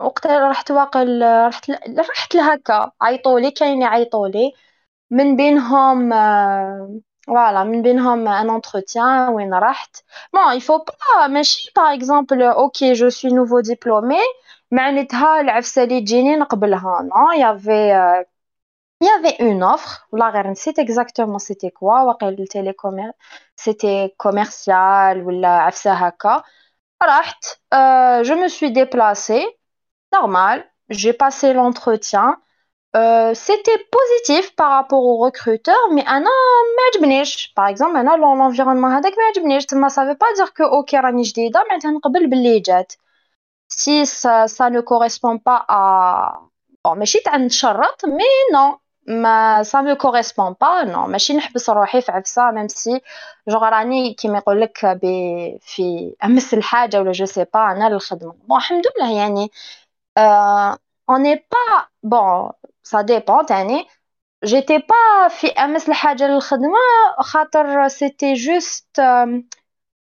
وقت 0.00 0.26
رحت 0.26 0.70
واقل 0.70 1.22
رحت 1.48 1.70
رحت 2.10 2.34
لهكا 2.34 2.90
عيطولي 3.02 3.50
كاين 3.50 3.82
يعيطولي 3.82 4.52
من 5.10 5.36
بينهم 5.36 6.12
آه، 6.12 7.00
فوالا 7.26 7.64
من 7.64 7.82
بينهم 7.82 8.28
ان 8.28 8.50
انتروتيان 8.50 9.28
وين 9.28 9.54
رحت. 9.54 9.96
بون 10.34 10.56
يفو 10.56 10.78
با 10.78 11.26
ماشي 11.26 11.72
باغ 11.76 11.94
اكزومبل 11.94 12.42
أوكي 12.42 12.92
جو 12.92 13.08
سوي 13.08 13.30
نوفو 13.32 13.60
ديبلومي 13.60 14.18
معناتها 14.70 15.40
العفسه 15.40 15.84
اللي 15.84 16.00
تجيني 16.00 16.36
نقبلها. 16.36 17.02
نو 17.02 17.32
يافي 17.40 18.24
il 19.02 19.06
y 19.06 19.10
avait 19.10 19.36
une 19.40 19.64
offre, 19.64 20.06
exactement 20.78 21.38
c'était 21.40 21.72
quoi, 21.72 22.04
c'était 23.56 24.14
commercial 24.16 25.22
ou 25.24 25.30
la 25.30 25.70
euh, 27.74 28.22
je 28.24 28.32
me 28.34 28.48
suis 28.48 28.70
déplacée, 28.72 29.44
normal, 30.12 30.64
j'ai 30.88 31.12
passé 31.12 31.52
l'entretien. 31.52 32.40
Euh, 32.94 33.32
c'était 33.34 33.78
positif 33.90 34.54
par 34.54 34.70
rapport 34.70 35.04
au 35.04 35.16
recruteur, 35.18 35.78
mais 35.92 36.04
Anna 36.06 36.30
Majbnish, 36.94 37.54
par 37.54 37.66
exemple, 37.68 37.94
l'environnement 38.16 38.88
avec 38.88 39.16
ça 39.88 40.04
ne 40.04 40.10
veut 40.10 40.18
pas 40.18 40.32
dire 40.36 40.52
que 40.54 40.62
OK, 40.62 40.92
Si 43.68 44.06
ça, 44.06 44.46
ne 44.70 44.80
correspond 44.80 45.38
pas 45.38 45.64
à. 45.68 46.40
Mais 48.08 48.24
non, 48.52 48.76
ما 49.06 49.62
ça 49.64 49.82
me 49.82 49.94
correspond 49.94 50.54
pas 50.54 50.84
non. 50.84 51.08
ماشي 51.08 51.34
نحبس 51.34 51.70
روحي 51.70 52.00
في 52.00 52.12
عفسة 52.12 52.50
ميم 52.50 52.68
سي 52.68 53.00
جوغ 53.48 53.64
راني 53.64 54.14
كيما 54.14 54.38
يقول 54.38 54.60
لك 54.60 54.78
في 55.60 56.14
أمس 56.24 56.54
الحاجة 56.54 57.00
ولا 57.00 57.12
جو 57.12 57.24
سي 57.26 57.44
با 57.54 57.72
أنا 57.72 57.88
للخدمه 57.88 58.32
بون 58.32 58.58
الحمد 58.58 58.84
لله 58.98 59.16
يعني 59.18 59.50
اون 61.10 61.22
ني 61.22 61.34
با 61.36 61.86
بون 62.02 62.52
سا 62.82 63.00
ديبون 63.02 63.46
تاني 63.46 63.86
جيتي 64.44 64.78
با 64.78 65.28
في 65.28 65.46
أمس 65.46 65.88
الحاجة 65.88 66.28
للخدمة 66.28 66.78
خاطر 67.20 67.88
سيتي 67.88 68.34
جوست 68.34 69.00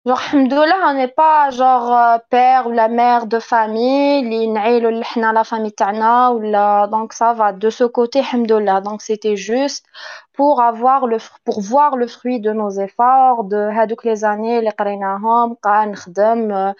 Genre, 0.04 0.20
alhamdoulillah, 0.32 0.88
on 0.88 0.94
n'est 0.94 1.06
pas 1.06 1.50
genre 1.50 1.92
euh, 1.96 2.18
père 2.28 2.66
ou 2.66 2.72
la 2.72 2.88
mère 2.88 3.26
de 3.26 3.38
famille, 3.38 4.28
les 4.28 4.48
n'aïlou 4.48 4.90
la 5.16 5.44
famille 5.44 5.72
ta'na, 5.72 6.32
ou 6.32 6.40
la, 6.40 6.88
donc 6.88 7.12
ça 7.12 7.32
va 7.34 7.52
de 7.52 7.70
ce 7.70 7.84
côté, 7.84 8.18
alhamdoulillah. 8.18 8.80
Donc 8.80 9.00
c'était 9.00 9.36
juste 9.36 9.86
pour 10.32 10.60
avoir 10.60 11.06
le, 11.06 11.18
pour 11.44 11.60
voir 11.60 11.96
le 11.96 12.08
fruit 12.08 12.40
de 12.40 12.52
nos 12.52 12.70
efforts, 12.70 13.44
de 13.44 13.56
hadouk 13.56 14.02
les 14.02 14.24
années, 14.24 14.60
les 14.60 14.72
qarinahom, 14.72 15.54
kan, 15.62 15.92
khdem, 15.92 16.50
euh, 16.50 16.72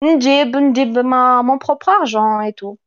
n'jib, 0.00 0.56
n'jib 0.56 0.98
ma, 1.04 1.42
mon 1.42 1.58
propre 1.58 1.90
argent 1.90 2.40
et 2.40 2.54
tout. 2.54 2.78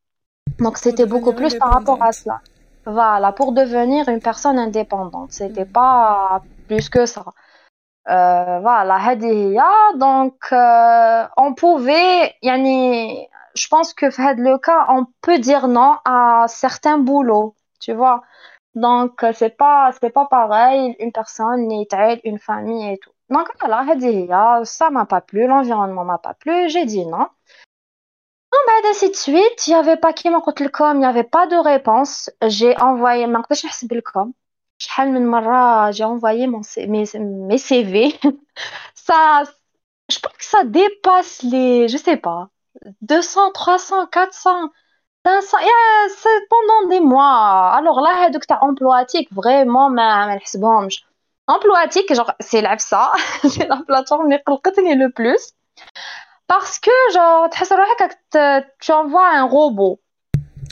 Donc 0.60 0.80
c'était 0.80 1.06
beaucoup 1.06 1.34
plus 1.34 1.54
par 1.56 1.70
rapport 1.70 2.02
à 2.02 2.12
cela. 2.12 2.42
Voilà, 2.88 3.32
pour 3.32 3.52
devenir 3.52 4.10
une 4.10 4.22
personne 4.22 4.58
indépendante. 4.58 5.34
C'était 5.34 5.66
pas 5.66 6.42
plus 6.68 6.90
que 6.90 7.06
ça. 7.06 7.26
Euh, 8.10 8.60
voilà, 8.62 8.98
donc 9.96 10.36
euh, 10.54 11.28
on 11.36 11.54
pouvait, 11.54 12.36
yani, 12.42 13.28
je 13.56 13.68
pense 13.68 13.94
que 13.94 14.06
le 14.42 14.58
cas, 14.58 14.86
on 14.90 15.06
peut 15.22 15.40
dire 15.40 15.68
non 15.68 15.98
à 16.06 16.46
certains 16.48 17.00
boulots, 17.00 17.56
tu 17.82 17.94
vois. 17.94 18.22
Donc 18.76 19.24
euh, 19.24 19.34
c'est 19.34 19.58
pas 19.58 19.92
c'est 20.00 20.12
pas 20.12 20.26
pareil, 20.26 20.96
une 21.00 21.12
personne 21.12 21.68
aide 22.12 22.22
une 22.24 22.40
famille 22.40 22.94
et 22.94 22.98
tout. 23.00 23.12
Donc 23.30 23.50
voilà, 23.60 23.84
ça 24.64 24.90
m'a 24.90 25.06
pas 25.06 25.22
plu, 25.22 25.48
l'environnement 25.48 26.06
m'a 26.06 26.18
pas 26.18 26.34
plu, 26.36 26.70
j'ai 26.70 26.86
dit 26.86 27.06
non. 27.06 27.28
Non, 28.54 28.60
bah, 28.66 28.74
ben, 28.84 28.90
ainsi 28.92 29.10
de 29.10 29.16
suite, 29.16 29.68
il 29.68 29.72
n'y 29.72 29.76
avait 29.76 29.98
pas 29.98 30.14
qui 30.14 30.30
m'a 30.30 30.40
il 30.96 31.00
n'y 31.00 31.06
avait 31.06 31.24
pas 31.24 31.48
de 31.48 31.56
réponse. 31.58 32.32
J'ai 32.48 32.78
envoyé, 32.80 33.28
ma 33.28 33.42
je 33.50 33.68
شحال 34.79 35.09
من 35.09 35.27
مرة 35.27 35.91
j'ai 35.93 36.05
envoyé 36.05 36.47
mon 36.47 36.61
mes, 36.89 37.05
mes 37.49 37.59
CV 37.59 38.19
ça 38.95 39.43
je 40.11 40.19
pense 40.19 40.33
que 40.33 40.45
ça 40.45 40.65
dépasse 40.65 41.43
les 41.43 41.89
je 41.89 41.97
sais 41.97 42.17
pas 42.17 42.49
200 43.03 43.53
300 43.53 44.07
400 44.07 44.71
500 45.25 45.59
yeah, 45.59 46.09
c'est 46.17 46.49
pendant 46.51 46.89
des 46.89 47.01
mois 47.01 47.73
alors 47.79 48.01
là 48.01 48.25
هادوك 48.25 48.45
تاع 48.45 48.61
emploatique 48.61 49.29
vraiment 49.33 49.89
ما 49.91 50.27
ما 50.27 50.35
نحسبهمش 50.37 51.07
emploatique 51.51 52.15
genre 52.15 52.33
c'est 52.41 52.61
l'AFSA 52.61 53.13
c'est 53.53 53.69
la 53.69 53.77
plateforme 53.89 54.25
اللي 54.25 54.37
قلقتني 54.37 54.95
le 54.95 55.11
plus 55.11 55.55
parce 56.49 56.79
que 56.79 57.13
genre 57.15 57.49
تحس 57.51 57.73
روحك 57.73 58.19
tu 58.81 58.93
envoies 58.93 59.31
un 59.41 59.45
robot 59.45 59.99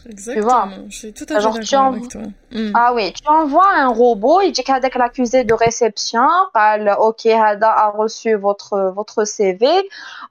Exactement. 0.10 0.42
Tu 0.42 0.48
vois? 0.48 0.70
Je 0.90 0.98
suis 0.98 1.14
tout 1.14 1.26
à 1.30 1.40
fait 1.40 1.60
d'accord 1.60 1.86
avec 1.86 2.08
toi. 2.10 2.22
Mm. 2.52 2.72
Ah 2.74 2.94
oui, 2.94 3.14
tu 3.14 3.28
envoies 3.28 3.72
un 3.74 3.88
robot, 3.88 4.42
il 4.42 4.52
dit 4.52 4.64
qu'avec 4.64 4.96
l'accusé 4.96 5.44
de 5.44 5.54
réception, 5.54 6.22
parle 6.54 6.96
OK, 7.00 7.26
Hada 7.26 7.70
a 7.70 7.90
reçu 7.90 8.36
votre 8.36 8.92
votre 8.96 9.26
CV. 9.26 9.66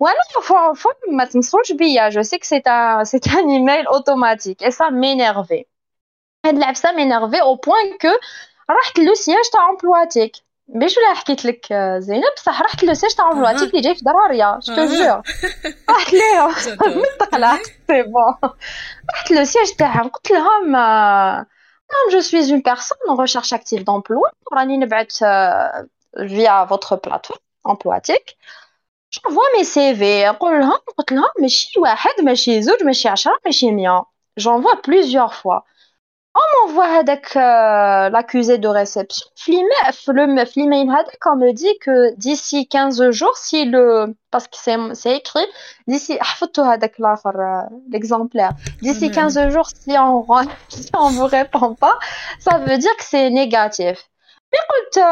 Ouais, 0.00 0.10
non, 0.10 0.42
faut 0.42 0.74
faut 0.74 0.90
maintenant 1.10 1.40
hein. 1.42 2.10
je 2.10 2.22
sais 2.22 2.38
que 2.38 2.46
c'est 2.46 2.66
un 2.66 3.04
c'est 3.04 3.28
un 3.28 3.48
email 3.48 3.84
automatique 3.90 4.62
et 4.62 4.70
ça 4.70 4.90
m'énervait. 4.90 5.66
Ça 6.74 6.92
m'énervait 6.92 7.40
au 7.42 7.56
point 7.56 7.78
que 7.98 8.08
le 8.98 9.14
siège 9.14 9.50
t'a 9.50 9.60
employé. 9.72 10.32
باش 10.67 10.97
ولا 10.97 11.13
حكيت 11.13 11.45
لك 11.45 11.73
زينب 11.97 12.23
بصح 12.35 12.61
رحت 12.61 12.83
لو 12.83 12.93
سيج 12.93 13.11
تاع 13.11 13.31
امبلواتيك 13.31 13.69
اللي 13.69 13.81
جاي 13.81 13.95
في 13.95 14.01
دراريا 14.05 14.59
جو 14.63 14.85
جور 14.85 15.21
رحت 15.89 16.13
ليهم 16.13 16.53
مستقلة 17.01 17.57
سي 17.87 18.03
بون 18.03 18.51
رحت 19.15 19.31
لو 19.31 19.43
سيج 19.43 19.69
تاعهم 19.69 20.07
قلت 20.07 20.31
لهم 20.31 20.71
نعم 20.71 22.11
جو 22.11 22.19
سويز 22.21 22.51
اون 22.51 22.61
بيرسون 22.61 22.97
اون 23.09 23.21
ريشيرش 23.21 23.53
اكتيف 23.53 23.83
دومبلوا 23.83 24.27
راني 24.53 24.77
نبعث 24.77 25.17
فيا 26.27 26.65
فوتر 26.65 26.95
بلاتفورم 26.95 27.39
امبلواتيك 27.67 28.35
جونفوا 29.13 29.43
مي 29.57 29.63
سي 29.63 29.95
في 29.95 30.29
on 36.34 36.66
m'envoie 36.66 37.02
euh, 37.36 38.10
l'accusé 38.10 38.58
de 38.58 38.66
réception. 38.66 39.26
Le 39.46 40.26
l'email 40.56 40.88
on 41.26 41.36
me 41.36 41.52
dit 41.52 41.78
que 41.80 42.14
d'ici 42.16 42.66
15 42.66 43.10
jours, 43.10 43.36
si 43.36 43.64
le, 43.66 44.16
parce 44.30 44.48
que 44.48 44.56
c'est 44.56 45.16
écrit, 45.16 45.46
d'ici, 45.86 46.18
euh, 46.18 47.62
l'exemplaire, 47.90 48.52
d'ici 48.82 49.10
15 49.10 49.38
mhm. 49.38 49.50
jours, 49.50 49.68
si 49.68 49.96
on, 49.96 50.26
si 50.68 50.90
on 50.96 51.10
vous 51.10 51.26
répond 51.26 51.74
pas, 51.74 51.98
ça 52.40 52.58
veut 52.58 52.78
dire 52.78 52.96
que 52.96 53.04
c'est 53.04 53.30
négatif. 53.30 54.10
Mais 54.52 54.58
écoute, 54.64 55.04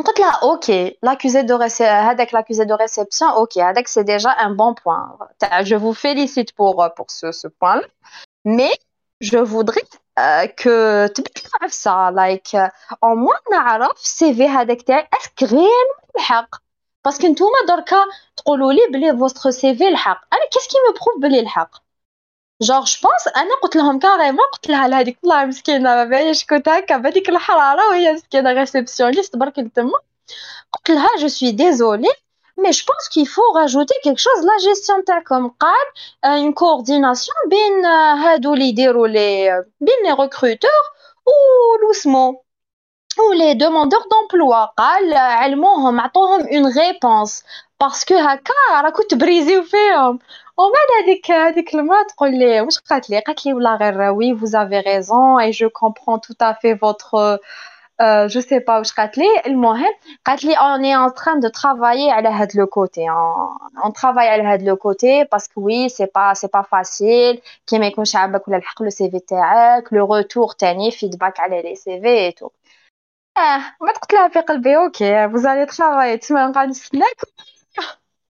écoute 0.00 0.18
là, 0.18 0.38
ok, 0.42 0.70
l'accusé 1.02 1.44
de 1.44 1.54
réception, 1.54 2.66
de 2.66 2.74
réception, 2.74 3.26
ok, 3.36 3.58
c'est 3.86 4.04
déjà 4.04 4.34
un 4.38 4.50
bon 4.54 4.74
point. 4.74 5.16
Je 5.62 5.76
vous 5.76 5.94
félicite 5.94 6.52
pour, 6.52 6.86
pour 6.94 7.10
ce, 7.10 7.32
ce 7.32 7.48
point-là. 7.48 7.82
Mais, 8.44 8.72
je 9.20 9.36
voudrais 9.36 9.82
que 10.56 11.06
تبقى 11.14 11.42
عفسة 11.62 12.10
لايك 12.10 12.54
أو 13.04 13.14
موان 13.14 13.38
نعرف 13.52 14.00
السي 14.02 14.46
هذاك 14.48 14.82
تاعي 14.82 15.08
اسك 15.20 15.42
غير 15.42 15.86
الحق 16.16 16.56
باسكو 17.04 17.26
نتوما 17.26 17.50
دركا 17.68 18.04
تقولوا 18.36 18.72
لي 18.72 18.80
بلي 18.92 19.18
فوستر 19.18 19.50
سي 19.50 19.74
في 19.74 19.88
الحق 19.88 20.34
أنا 20.34 20.42
كيس 20.52 20.66
كي 20.66 20.76
مو 20.88 20.92
بروف 20.92 21.22
بلي 21.22 21.40
الحق 21.40 21.70
جوغ 22.62 22.84
جو 22.84 23.00
بونس 23.02 23.36
أنا 23.36 23.54
قلت 23.62 23.76
لهم 23.76 23.98
كاريمون 23.98 24.44
قلت 24.52 24.68
لها 24.68 24.88
لهذيك 24.88 25.18
والله 25.22 25.44
مسكينه 25.44 25.94
ما 25.94 26.04
باليش 26.04 26.46
كنت 26.46 26.68
هكا 26.68 26.96
بهذيك 26.96 27.28
الحراره 27.28 27.88
وهي 27.88 28.12
مسكينه 28.12 28.52
ريسبسيونيست 28.52 29.36
برك 29.36 29.54
تما 29.74 29.98
قلت 30.72 30.90
لها 30.90 31.08
جو 31.18 31.28
سوي 31.28 31.52
ديزولي 31.52 32.08
mais 32.59 32.71
je 32.71 32.85
pense 32.85 33.09
qu'il 33.09 33.27
faut 33.27 33.51
rajouter 33.53 33.95
quelque 34.03 34.19
chose 34.19 34.41
la 34.43 34.57
gestion 34.69 34.95
comme 35.25 35.51
قال 35.59 35.87
une 36.43 36.53
coordination 36.53 37.33
بين 37.49 37.85
هادو 37.85 38.53
اللي 38.53 38.65
يديروا 38.69 39.07
les 39.07 39.65
بين 39.81 39.99
les 40.05 40.13
recruteurs 40.13 40.85
ou 41.27 41.77
l'ousmo 41.81 42.45
ou 43.17 43.31
les 43.31 43.55
demandeurs 43.55 44.07
d'emploi 44.11 44.73
قال 44.77 45.13
علموهم 45.13 45.99
عطوهم 45.99 46.41
une 46.41 46.67
réponse 46.67 47.43
parce 47.83 48.05
que 48.05 48.13
هكا 48.13 48.81
راكو 48.81 49.03
تبريزيو 49.03 49.63
فيهم 49.63 50.19
ومن 50.57 50.71
بعد 50.71 51.03
هذيك 51.03 51.31
هذيك 51.31 51.75
المرا 51.75 52.03
تقول 52.03 52.31
لي 52.39 52.61
واش 52.61 52.79
قالت 52.79 53.09
لي 53.09 53.19
قالت 53.19 53.45
لي 53.45 53.53
والله 53.53 53.75
غير 53.75 54.01
وي 54.01 54.33
vous 54.33 54.55
avez 54.55 54.79
raison 54.79 55.39
et 55.39 55.51
je 55.51 55.65
comprends 55.65 56.19
tout 56.19 56.37
à 56.39 56.53
fait 56.55 56.73
votre 56.73 57.13
euh, 57.15 57.37
je 58.27 58.39
sais 58.39 58.59
pas 58.59 58.77
واش 58.77 58.93
قالت 58.93 59.17
لي 59.17 59.25
المهم 59.45 59.93
قالت 60.25 60.43
لي 60.43 60.55
on 60.55 60.83
est 60.83 60.95
en 60.95 61.11
train 61.21 61.35
de 61.35 61.49
travailler 61.49 62.11
على 62.11 62.29
هاد 62.29 62.51
le 62.51 62.65
côté 62.65 63.09
on, 63.09 63.87
on 63.87 63.91
travaille 63.91 64.27
على 64.27 64.43
هاد 64.43 64.61
le 64.69 64.75
côté 64.75 65.25
parce 65.25 65.47
que 65.47 65.59
oui 65.59 65.89
c'est 65.89 66.11
pas 66.11 66.35
c'est 66.35 66.51
pas 66.51 66.63
facile 66.63 67.41
كي 67.67 67.79
ما 67.79 67.87
يكونش 67.87 68.15
عاجبك 68.15 68.47
ولا 68.47 68.57
الحق 68.57 68.83
لو 68.83 68.89
سي 68.89 69.11
في 69.11 69.19
تاعك 69.19 69.93
لو 69.93 70.15
روتور 70.15 70.51
تاني 70.51 70.91
فيدباك 70.91 71.39
على 71.39 71.61
لي 71.61 71.75
سي 71.75 72.01
في 72.01 72.07
اي 72.07 72.31
تو 72.31 72.49
اه 73.37 73.57
ما 73.81 73.91
قلت 73.91 74.13
لها 74.13 74.27
في 74.27 74.39
قلبي 74.39 74.77
اوكي 74.77 75.27
vous 75.27 75.41
allez 75.41 75.71
travailler 75.71 76.19
تسمى 76.19 76.41
نقعد 76.41 76.69
نستناك 76.69 77.21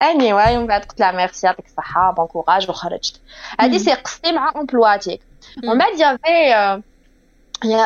اني 0.01 0.33
واي 0.33 0.57
من 0.57 0.67
بعد 0.67 0.85
قلت 0.85 0.99
لها 0.99 1.11
ميرسي 1.11 1.47
يعطيك 1.47 1.65
الصحه 1.65 2.11
بون 2.11 2.27
كوراج 2.27 2.69
وخرجت 2.69 3.21
هذه 3.59 3.77
سي 3.77 3.93
قصتي 3.93 4.31
مع 4.31 4.51
امبلواتيك 4.55 5.21
ومن 5.63 5.77
بعد 5.77 5.99
يافي 5.99 6.83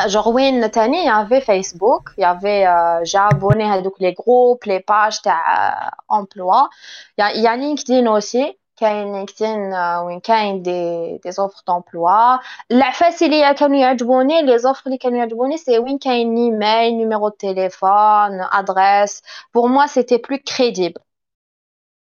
genre 0.08 0.28
oui 0.28 0.48
il 0.48 1.04
y 1.04 1.08
avait 1.08 1.40
Facebook 1.40 2.10
il 2.16 2.22
y 2.22 2.24
avait 2.24 2.66
euh, 2.66 3.04
j'ai 3.04 3.18
abonné 3.18 3.64
à 3.64 3.80
les 4.00 4.12
groupes 4.12 4.64
les 4.64 4.80
pages 4.80 5.20
d'emploi 5.22 6.68
il 7.18 7.40
y 7.42 7.46
a 7.46 7.56
LinkedIn 7.56 8.06
aussi 8.16 8.58
كاين 8.78 9.26
كاين 9.26 9.74
وين 10.04 10.20
كاين 10.20 10.62
دي 10.62 11.18
دي 11.18 11.32
زوفر 11.32 11.62
دومبلوا 11.66 12.38
العفاس 12.70 13.22
اللي 13.22 13.54
كانوا 13.54 13.76
يعجبوني 13.76 14.42
لي 14.42 14.58
زوفر 14.58 14.82
اللي 14.86 14.98
كانوا 14.98 15.18
يعجبوني 15.18 15.56
سي 15.56 15.78
وين 15.78 15.98
كاين 15.98 16.36
ايميل 16.36 16.96
نيميرو 16.96 17.28
دو 17.28 17.34
تيليفون 17.34 18.40
ادريس 18.52 19.22
بور 19.54 19.68
موا 19.68 19.86
سيتي 19.86 20.16
بلو 20.16 20.38
كريديبل 20.56 21.00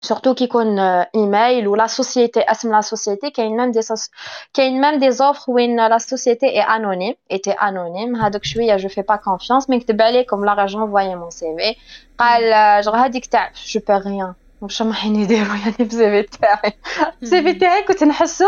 surtout 0.05 0.35
qui 0.35 0.49
connaît 0.49 0.81
euh, 0.81 1.23
email 1.23 1.67
ou 1.67 1.75
la 1.75 1.89
société 1.89 2.41
assume 2.47 2.73
la 2.81 2.83
société 2.83 3.33
qui 3.33 3.41
a 3.41 3.49
même 3.49 3.73
des 3.73 3.87
qui 4.53 4.61
a 4.61 4.71
même 4.71 4.99
des 4.99 5.15
offres 5.29 5.49
où 5.49 5.57
la 5.57 5.99
société 5.99 6.47
est 6.59 6.67
anonyme 6.77 7.15
était 7.31 7.57
anonyme 7.59 8.15
donc 8.33 8.43
je 8.45 8.51
suis 8.55 8.69
je 8.85 8.89
fais 8.89 9.07
pas 9.13 9.19
confiance 9.19 9.65
mais 9.69 9.81
que 9.81 9.93
balais 9.93 10.25
comme 10.27 10.45
l'argent 10.45 10.83
envoyé 10.83 11.15
mon 11.17 11.31
CV 11.31 11.77
قال 12.19 12.85
genre 12.85 12.95
هذيك 12.95 13.27
تاع 13.27 13.51
je 13.55 13.79
perds 13.79 14.05
rien 14.05 14.35
واش 14.61 14.83
راح 14.83 15.05
يديروا 15.07 15.57
يعني 15.57 15.77
بزاف 15.79 16.27
تاعي 16.41 16.73
السي 17.23 17.53
تاعي 17.53 17.83
كنت 17.83 18.05
نحسو 18.05 18.45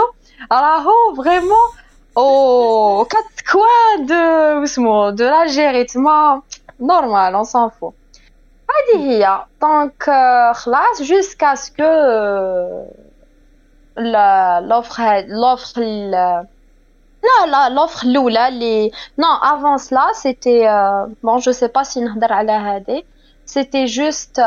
راهو 0.53 1.15
فريمون 1.17 1.71
او 2.19 3.05
كات 3.05 3.25
كوا 3.53 4.07
دو 4.07 4.65
اسمو 4.65 5.11
دو 5.11 5.25
لاجيري 5.25 5.85
تما 5.85 6.43
نورمال 6.81 7.35
اون 7.35 7.45
سان 7.45 7.69
فو 7.69 7.93
هذه 8.71 9.03
هي 9.03 9.45
دونك 9.63 10.03
خلاص 10.55 11.03
جوسكا 11.03 11.55
سكو 11.55 11.83
لوفر 14.61 15.21
لوفر 15.21 15.83
لا 17.27 17.47
لا 17.47 17.69
لوفر 17.69 18.07
الاولى 18.07 18.49
اللي 18.49 18.91
نو 19.19 19.29
افون 19.43 19.79
سلا 19.79 20.13
سيتي 20.13 20.69
بون 21.23 21.39
جو 21.39 21.53
سي 21.53 21.67
با 21.67 21.83
سي 21.83 22.01
نهضر 22.01 22.33
على 22.33 22.53
هذه 22.53 23.03
سيتي 23.47 23.85
جوست 23.85 24.39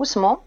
اوسمو 0.00 0.38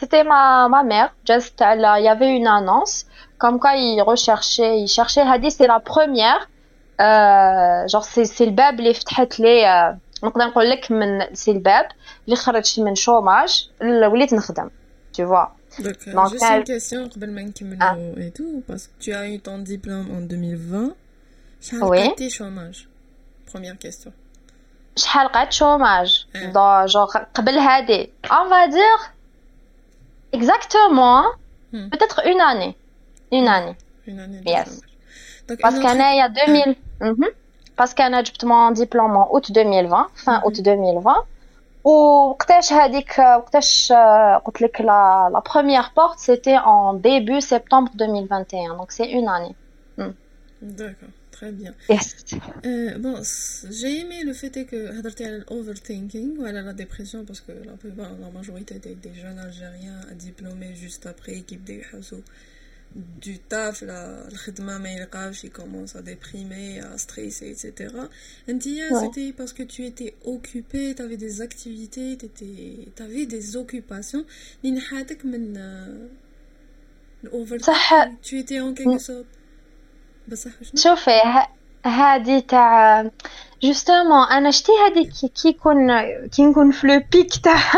C'était 0.00 0.24
ma, 0.24 0.66
ma 0.70 0.82
mère, 0.82 1.12
juste, 1.28 1.60
elle, 1.60 1.86
il 1.98 2.04
y 2.04 2.08
avait 2.08 2.34
une 2.34 2.46
annonce, 2.46 3.04
comme 3.36 3.60
quoi 3.60 3.74
il 3.76 4.00
recherchait, 4.00 4.80
il 4.80 4.88
cherchait, 4.88 5.20
Hadi, 5.20 5.50
c'est 5.50 5.66
la 5.66 5.78
première, 5.78 6.48
euh, 7.02 7.86
genre, 7.86 8.04
c'est, 8.04 8.24
c'est 8.24 8.46
le 8.46 8.52
bab, 8.52 8.78
les 8.78 8.94
les, 9.38 9.64
euh, 9.64 9.92
نقدر 10.24 10.44
نقول 10.44 10.70
لك 10.70 10.92
من 10.92 11.34
سي 11.34 11.50
الباب 11.50 11.88
اللي 12.24 12.36
خرجت 12.36 12.80
من 12.80 12.94
شوماج 12.94 13.68
وليت 13.82 14.34
نخدم 14.34 14.70
tu 15.16 15.22
vois 15.24 15.48
Donc, 15.78 15.98
Donc 16.16 16.30
juste 16.30 16.44
une 16.44 16.64
question 16.64 17.08
قبل 17.08 17.30
ما 17.30 17.42
نكملوا 17.42 18.14
et 18.16 18.32
tout 18.32 18.62
parce 18.66 18.86
que 18.86 19.04
tu 19.04 19.12
as 19.12 19.28
eu 19.28 19.38
ton 19.40 19.58
diplôme 19.58 20.06
en 20.16 20.20
2020 20.20 20.94
شحال 21.60 21.82
oui. 21.82 21.98
قعدتي 21.98 22.30
chômage 22.30 22.88
première 23.52 23.78
question 23.78 24.10
شحال 24.96 25.28
قعدت 25.28 25.52
شوماج 25.52 26.26
دو 26.54 26.86
جوغ 26.86 27.16
قبل 27.34 27.58
هادي 27.58 28.10
on 28.26 28.48
va 28.48 28.68
dire 28.68 29.00
exactement 30.32 31.24
hmm. 31.72 31.88
peut-être 31.90 32.20
une 32.26 32.40
année 32.40 32.76
une 33.32 33.48
année 33.48 33.76
une 34.06 34.20
année 34.20 34.42
yes 34.46 34.80
parce 35.62 35.78
qu'انايا 35.78 36.26
2000 36.28 36.76
mm 37.00 37.14
-hmm. 37.14 37.30
parce 37.76 37.94
qu'انا 37.94 38.22
جبت 38.22 38.44
mon 38.44 38.70
diplôme 38.72 39.16
en 39.16 39.28
août 39.34 39.52
2020 39.52 40.08
fin 40.14 40.42
août 40.44 40.60
2020 40.60 41.26
وقتاش 41.84 42.72
هذيك 42.72 43.18
وقتاش 43.18 43.92
قلت 44.44 44.62
لك 44.62 44.82
la, 44.82 45.30
la 45.32 45.40
première 45.40 45.92
porte 45.94 46.18
c'était 46.18 46.58
en 46.58 46.94
début 46.94 47.40
septembre 47.40 47.90
2021 47.94 48.76
donc 48.76 48.92
c'est 48.92 49.10
une 49.10 49.28
année 49.28 49.54
hmm. 49.96 50.12
d'accord 50.62 51.08
très 51.30 51.52
bien 51.52 51.72
yes. 51.88 52.16
euh, 52.66 52.98
bon 52.98 53.14
j'ai 53.78 54.00
aimé 54.00 54.24
le 54.24 54.34
fait 54.34 54.64
que 54.70 54.98
هضرتي 54.98 55.24
على 55.24 55.44
overthinking 55.50 56.38
ou 56.38 56.44
à 56.44 56.52
la 56.52 56.72
dépression 56.72 57.24
parce 57.24 57.40
que 57.40 57.52
la 57.52 57.76
plupart 57.82 58.10
la 58.24 58.30
majorité 58.38 58.74
des, 58.84 58.94
des 59.06 59.14
jeunes 59.22 59.38
algériens 59.38 60.00
diplômés 60.26 60.74
juste 60.74 61.06
après 61.06 61.40
qui 61.46 61.54
يبداو 61.54 61.76
يحوسوا 61.76 62.18
du 62.94 63.38
taf, 63.38 63.82
le 63.82 64.36
khidma 64.44 64.78
mais 64.80 64.96
il 65.42 65.50
commence 65.50 65.94
à 65.94 66.02
déprimer, 66.02 66.80
à 66.80 66.98
stresser, 66.98 67.50
etc. 67.50 67.94
Ntia, 68.48 68.86
c'était 69.00 69.32
parce 69.32 69.52
que 69.52 69.62
tu 69.62 69.84
étais 69.86 70.14
occupé, 70.24 70.94
tu 70.96 71.02
avais 71.02 71.16
des 71.16 71.40
activités, 71.40 72.18
tu 72.18 73.02
avais 73.02 73.26
des 73.26 73.56
occupations. 73.56 74.24
tu 78.22 78.38
étais 78.38 78.60
en 78.60 78.74
quelque 78.74 78.98
sorte. 78.98 79.26
شوفي 80.74 81.10
هادي 81.84 82.40
تاع 82.40 83.10
جوستومون 83.62 84.26
انا 84.30 84.50
شتي 84.50 84.72
هادي 84.84 85.04
كي 85.04 85.28
كي 85.28 85.48
يكون 85.48 86.00
كي 86.26 86.42
نكون 86.42 86.70
في 86.70 86.86
لو 86.86 87.02
بيك 87.12 87.36
تاع 87.44 87.72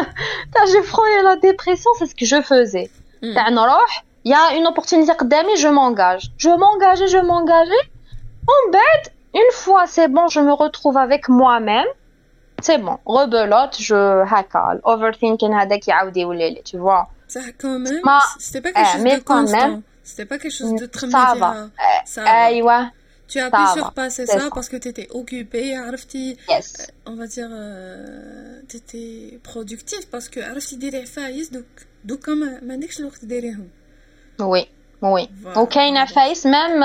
تاع 0.52 0.64
جو 0.64 0.82
فروني 0.82 1.22
لا 1.24 1.34
ديبرسيون 1.34 1.94
سي 1.98 2.06
سكو 2.06 2.24
جو 2.24 2.42
فوزي 2.42 2.88
تاع 3.34 3.48
نروح 3.48 4.04
il 4.27 4.31
y 4.31 4.33
a 4.33 4.57
une 4.57 4.67
opportunité 4.67 5.13
je 5.55 5.69
m'engage. 5.69 6.31
Je 6.37 6.49
m'engage, 6.49 6.99
je 7.07 7.17
m'engage. 7.17 7.69
En 8.45 8.71
bête, 8.71 9.13
une 9.33 9.51
fois 9.53 9.87
c'est 9.87 10.09
bon, 10.09 10.27
je 10.27 10.41
me 10.41 10.51
retrouve 10.51 10.97
avec 10.97 11.29
moi-même. 11.29 11.87
C'est 12.61 12.77
bon, 12.77 12.97
rebelote, 13.05 13.77
je 13.79 14.23
hacka. 14.33 14.79
Overthinking 14.83 15.53
hadak 15.53 15.87
yaoudi 15.87 16.25
ou 16.25 16.33
tu 16.65 16.77
vois. 16.77 17.07
Ça, 17.27 17.39
quand 17.57 17.79
même, 17.79 18.01
c'était 18.39 18.61
pas 18.61 18.71
quelque 18.71 18.87
eh, 18.87 18.93
chose 18.93 19.01
mais 19.01 19.17
de 19.17 19.23
quand 19.23 19.49
Même, 19.49 19.81
c'était 20.03 20.25
pas 20.25 20.37
quelque 20.37 20.53
chose 20.53 20.75
de 20.75 20.85
très 20.85 21.09
Ça 21.09 21.33
va. 21.37 21.69
Ça 22.05 22.51
eh, 22.51 22.61
va. 22.61 22.81
Eh, 22.83 22.97
tu 23.27 23.39
as 23.39 23.49
pu 23.49 23.57
surpasser 23.73 24.25
ça, 24.25 24.39
ça, 24.39 24.49
parce 24.53 24.69
que 24.69 24.77
tu 24.77 24.87
étais 24.87 25.07
occupée, 25.11 25.75
arfti, 25.75 26.37
yes. 26.49 26.75
Euh, 26.79 27.11
on 27.11 27.15
va 27.15 27.27
dire, 27.27 27.49
euh, 27.51 28.61
tu 28.69 28.77
étais 28.77 29.39
productive 29.43 30.07
parce 30.09 30.29
que 30.29 30.39
arfti 30.39 30.77
des 30.77 31.05
faillis, 31.05 31.49
donc, 31.49 31.65
donc 32.05 32.21
comme, 32.21 32.43
euh, 32.43 32.59
ma 32.63 32.75
le 32.77 32.87
ديريهم. 34.38 34.52
وي 34.52 34.66
وي 35.02 35.28
وكاينه 35.56 36.04
فايس 36.04 36.46
ميم 36.46 36.84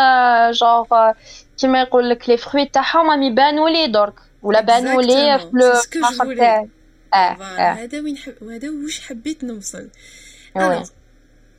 جوغ 0.52 1.12
كيما 1.58 1.82
يقول 1.82 2.10
لك 2.10 2.30
لي 2.30 2.38
فروي 2.38 2.66
تاعهم 2.66 3.10
راهم 3.10 3.24
يبانوا 3.24 3.70
لي 3.70 3.88
درك 3.88 4.14
ولا 4.44 4.62
بانوا 4.62 5.02
لي 5.02 5.40
في 5.40 5.52
لو 5.54 6.34
تاعي 6.36 6.70
هذا 7.14 8.02
وين 8.02 8.18
وهذا 8.42 8.70
واش 8.70 9.02
حبيت 9.02 9.44
نوصل 9.44 9.90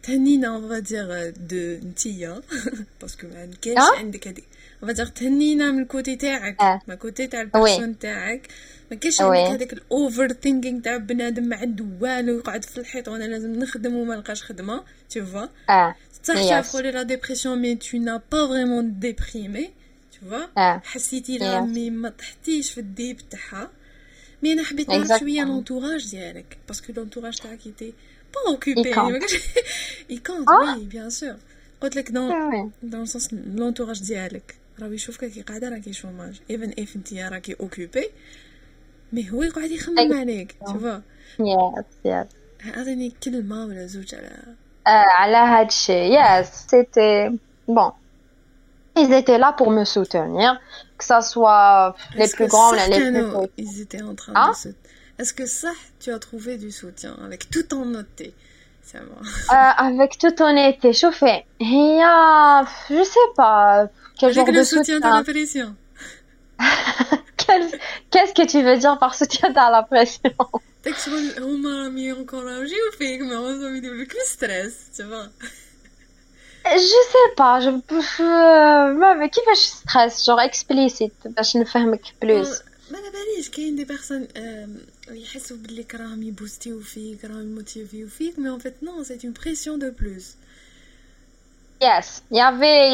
تهنينا 0.02 0.48
اون 0.48 0.68
فادير 0.68 1.32
دو 1.36 1.88
نتيا 1.88 2.42
باسكو 3.00 3.26
ما 3.26 3.50
كاينش 3.62 3.82
عندك 3.98 4.28
هذيك 4.28 4.44
فادير 4.87 5.05
تهنينا 5.05 5.71
من 5.71 5.81
الكوتي 5.81 6.15
تاعك 6.15 6.61
من 6.87 6.93
الكوتي 6.93 7.27
تاع 7.27 7.41
البيرسون 7.41 7.99
تاعك 7.99 8.47
ما 8.91 8.97
كاينش 8.97 9.21
عندك 9.21 9.51
هذاك 9.51 9.73
الاوفر 9.73 10.33
ثينكينغ 10.33 10.81
تاع 10.81 10.97
بنادم 10.97 11.43
ما 11.43 11.55
عنده 11.55 11.85
والو 12.01 12.37
يقعد 12.37 12.63
في 12.63 12.77
الحيط 12.77 13.07
وأنا 13.07 13.23
لازم 13.23 13.59
نخدم 13.59 13.95
وما 13.95 14.15
نلقاش 14.15 14.43
خدمه 14.43 14.83
vois. 15.21 15.49
Ah. 15.67 15.93
صح 16.23 16.35
شاف 16.49 16.75
لا 16.75 17.03
ديبرسيون 17.03 17.59
مي 17.59 17.75
تو 17.75 17.97
نا 17.97 18.21
با 18.31 18.47
فريمون 18.47 18.99
ديبريمي 18.99 19.69
tu 20.13 20.31
vois. 20.31 20.59
حسيتي 20.83 21.37
لها 21.37 21.61
مي 21.61 21.89
ما 21.89 22.09
طحتيش 22.09 22.71
في 22.71 22.77
الديب 22.79 23.17
تاعها 23.29 23.71
مي 24.43 24.53
أنا 24.53 24.63
حبيت 24.63 24.89
نعرف 24.89 25.19
شوية 25.19 25.43
لونتوراج 25.43 26.11
ديالك 26.11 26.57
باسكو 26.67 26.93
لونتوراج 26.93 27.37
تاعك 27.37 27.65
يتي 27.65 27.93
با 28.33 28.51
اوكوبي 28.51 28.93
compte. 28.93 29.31
oui 30.63 30.95
bien 30.95 31.09
sûr. 31.09 31.35
قلت 31.81 31.95
لك 31.95 32.11
دون 32.11 32.71
دون 32.83 33.05
سونس 33.05 33.33
لونتوراج 33.33 34.03
ديالك 34.03 34.55
راهو 34.80 34.92
يشوفك 34.92 35.24
كي 35.24 35.42
قاعده 35.42 35.68
راكي 35.68 35.92
شوماج 35.92 36.40
ايفن 36.50 36.72
اف 36.78 36.96
انت 36.96 37.12
راكي 37.12 37.56
اوكوبي 37.60 38.10
مي 39.12 39.30
هو 39.30 39.42
يقعد 39.42 39.70
يخمم 39.70 40.12
عليك 40.12 40.56
تشوفا 40.66 41.02
يس 41.40 41.84
يس 42.04 42.26
اعطيني 42.66 43.12
كلمه 43.22 43.66
ولا 43.66 43.86
زوج 43.86 44.14
على 44.14 44.42
على 44.86 45.36
هاد 45.36 45.66
الشيء 45.66 46.12
يس 46.12 46.48
سيتي 46.70 47.38
بون 47.68 47.92
Ils 49.00 49.12
étaient 49.12 49.38
là 49.38 49.52
pour 49.52 49.70
me 49.70 49.84
soutenir, 49.84 50.60
que 50.98 51.04
ça 51.04 51.20
soit 51.20 51.94
les 52.16 52.28
plus 52.28 52.48
grands 52.48 52.72
ou 52.72 52.74
les 52.74 53.10
plus 53.10 53.12
petits. 53.12 53.52
Ils 53.58 53.80
étaient 53.80 54.02
en 54.02 54.14
train 54.14 54.32
ah? 54.34 54.50
de 54.50 54.56
se... 54.56 54.68
Est-ce 55.18 55.34
que 55.34 55.46
ça, 55.46 55.72
tu 56.00 56.12
as 56.12 56.18
trouvé 56.18 56.58
du 56.58 56.70
soutien 56.70 57.16
avec 57.24 57.50
tout 57.50 57.74
en 57.74 57.82
honnêteté 57.82 58.34
euh, 58.94 59.00
Avec 59.88 60.18
toute 60.18 60.40
honnêteté, 60.40 60.92
chauffé. 60.92 61.44
Il 61.60 61.98
y 61.98 62.02
a, 62.02 62.64
je 62.88 63.02
sais 63.02 63.30
pas, 63.36 63.88
quel 64.18 64.30
avec 64.30 64.36
genre 64.36 64.46
le 64.46 64.58
de 64.58 64.64
soutien. 64.64 64.96
soutien 64.96 64.98
de 64.98 65.16
la 65.16 65.24
pression. 65.32 65.76
Qu'est-ce 68.10 68.34
que 68.34 68.46
tu 68.46 68.62
veux 68.62 68.76
dire 68.76 68.98
par 68.98 69.14
soutien 69.14 69.50
dans 69.50 69.70
la 69.70 69.82
pression 69.82 70.32
داك 70.84 70.98
شغل 70.98 71.42
هما 71.42 71.82
راهم 71.82 71.98
ينكوراجيو 71.98 72.90
فيك 72.98 73.20
مي 73.20 73.36
هما 73.36 73.76
يديروا 73.76 73.96
لك 73.96 74.12
ستريس 74.26 74.74
تفا 74.96 75.30
جو 76.64 77.00
سي 77.12 77.34
با 77.38 77.58
جو 77.60 77.70
ما 78.98 79.26
كيفاش 79.26 79.58
ستريس 79.58 80.26
جوغ 80.26 80.44
اكسبليسيت 80.44 81.12
باش 81.24 81.56
نفهمك 81.56 82.00
بلوس 82.22 82.62
ما 82.90 82.98
على 82.98 83.10
باليش 83.10 83.50
كاين 83.50 83.76
دي 83.76 83.84
بيرسون 83.84 84.28
يحسوا 85.10 85.56
بلي 85.56 85.86
راهم 85.94 86.22
يبوستيو 86.22 86.80
فيك 86.80 87.24
راهم 87.24 87.40
يموتيفيو 87.40 88.08
فيك 88.08 88.38
مي 88.38 88.48
ان 88.48 88.58
فيت 88.58 88.82
نو 88.82 89.02
سي 89.02 89.18
اون 89.24 89.32
بريسيون 89.32 89.78
دو 89.78 89.90
بلوس 89.90 90.34
Yes, 91.83 92.23
il 92.31 92.37
y 92.37 92.41
avait, 92.41 92.89
il 92.89 92.93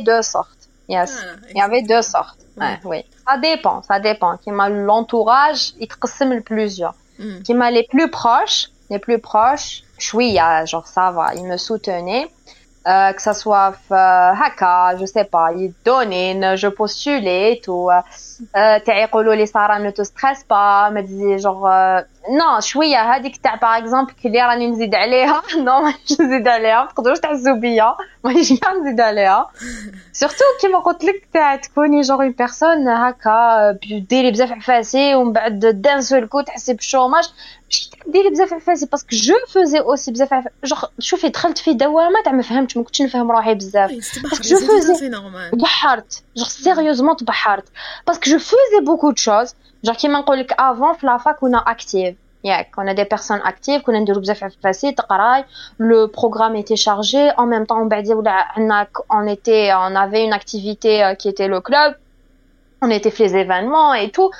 deux 0.00 0.22
sortes. 0.22 0.68
Yes, 0.88 1.16
ah, 1.22 1.36
y 1.54 1.60
avait 1.60 1.82
deux 1.82 2.02
sortes. 2.02 2.38
Oui. 2.56 2.66
Ouais, 2.66 2.78
oui. 2.84 3.04
Ça 3.26 3.38
dépend, 3.38 3.82
ça 3.82 4.00
dépend. 4.00 4.36
Qui 4.38 4.50
m'a 4.50 4.68
l'entourage, 4.68 5.74
il 5.78 5.86
le 6.34 6.42
plusieurs. 6.42 6.94
Qui 7.44 7.54
m'a 7.54 7.70
les 7.70 7.84
plus 7.84 8.10
proches, 8.10 8.70
les 8.88 8.98
plus 8.98 9.18
proches, 9.18 9.82
chouïa, 9.98 10.64
genre 10.64 10.86
ça 10.86 11.10
va, 11.10 11.34
ils 11.34 11.44
me 11.44 11.56
soutenaient. 11.56 12.28
Euh, 12.86 13.12
que 13.12 13.20
ça 13.20 13.34
soit 13.34 13.74
euh, 13.92 13.94
haka, 13.94 14.96
je 14.98 15.04
sais 15.04 15.24
pas, 15.24 15.52
ils 15.52 15.74
donnaient, 15.84 16.56
je 16.56 16.66
postulais 16.66 17.52
et 17.52 17.60
tout. 17.60 17.90
Euh, 18.56 18.78
les 19.34 19.46
Sarah, 19.46 19.78
ne 19.78 19.90
te 19.90 20.02
stresse 20.02 20.44
pas, 20.44 20.90
me 20.90 21.02
disait 21.02 21.38
genre, 21.38 21.68
non 22.27 22.59
شويه 22.59 23.15
هذيك 23.15 23.37
تاع 23.37 23.55
par 23.55 23.83
exemple 23.83 24.13
كلي 24.23 24.41
راني 24.41 24.67
نزيد 24.67 24.95
عليها 24.95 25.41
non 25.41 25.81
مانيش 25.83 26.21
نزيد 26.21 26.47
عليها 26.47 26.83
ما 26.83 26.89
تقدروش 26.91 27.19
تحسوا 27.19 27.55
بيا 27.55 27.95
مانيش 28.23 28.53
كاع 28.59 28.73
نزيد 28.73 29.01
عليها 29.01 29.49
سورتو 30.11 30.45
كيما 30.61 30.79
قلت 30.79 31.03
لك 31.03 31.27
تاع 31.33 31.55
تكوني 31.55 32.01
جور 32.01 32.23
اون 32.23 32.31
بيرسون 32.31 32.87
هكا 32.87 33.77
ديري 34.09 34.31
بزاف 34.31 34.51
عفاسي 34.51 35.15
ومن 35.15 35.33
بعد 35.33 35.59
دان 35.59 36.01
سول 36.01 36.27
كو 36.27 36.41
تحسي 36.41 36.73
بالشوماج 36.73 37.29
ماشي 37.65 37.89
ديري 38.07 38.29
بزاف 38.29 38.53
عفاسي 38.53 38.85
باسكو 38.85 39.09
جو 39.11 39.35
فوزي 39.53 39.79
اوسي 39.79 40.11
بزاف 40.11 40.47
جوغ 40.63 40.83
شوفي 40.99 41.29
دخلت 41.29 41.57
في 41.57 41.73
دوامه 41.73 42.21
تاع 42.25 42.33
ما 42.33 42.41
فهمتش 42.41 42.77
ما 42.77 42.83
كنتش 42.83 43.01
نفهم 43.01 43.31
روحي 43.31 43.55
بزاف 43.55 43.91
باسكو 43.91 44.43
جو 44.43 44.57
فوزي 44.57 45.09
تبحرت 45.51 46.23
جوغ 46.37 46.47
سيريوزمون 46.47 47.15
تبحرت 47.15 47.65
باسكو 48.07 48.29
جو 48.29 48.39
فوزي 48.39 48.85
بوكو 48.85 49.09
دو 49.09 49.15
شوز 49.15 49.55
Genre, 49.82 49.96
qui 49.96 50.08
m'a 50.08 50.22
dit 50.22 50.46
avant, 50.58 50.94
la 51.02 51.18
fac, 51.18 51.38
on 51.42 51.52
a 51.52 51.62
active. 51.66 52.14
Yeah, 52.42 52.64
on 52.78 52.86
a 52.86 52.94
des 52.94 53.04
personnes 53.04 53.40
actives, 53.44 53.82
qu'on 53.82 53.94
a 53.94 54.00
des 54.00 54.12
groupes 54.12 54.24
facile, 54.62 54.94
le 55.76 56.06
programme 56.06 56.56
était 56.56 56.76
chargé. 56.76 57.30
En 57.36 57.46
même 57.46 57.66
temps, 57.66 57.86
on 59.10 59.26
était, 59.26 59.72
on 59.74 59.94
avait 59.94 60.24
une 60.24 60.32
activité 60.32 61.04
euh, 61.04 61.14
qui 61.14 61.28
était 61.28 61.48
le 61.48 61.60
club. 61.60 61.94
On 62.80 62.88
était 62.88 63.10
fait 63.10 63.24
les 63.24 63.36
événements 63.36 63.92
et 63.92 64.10
tout. 64.10 64.30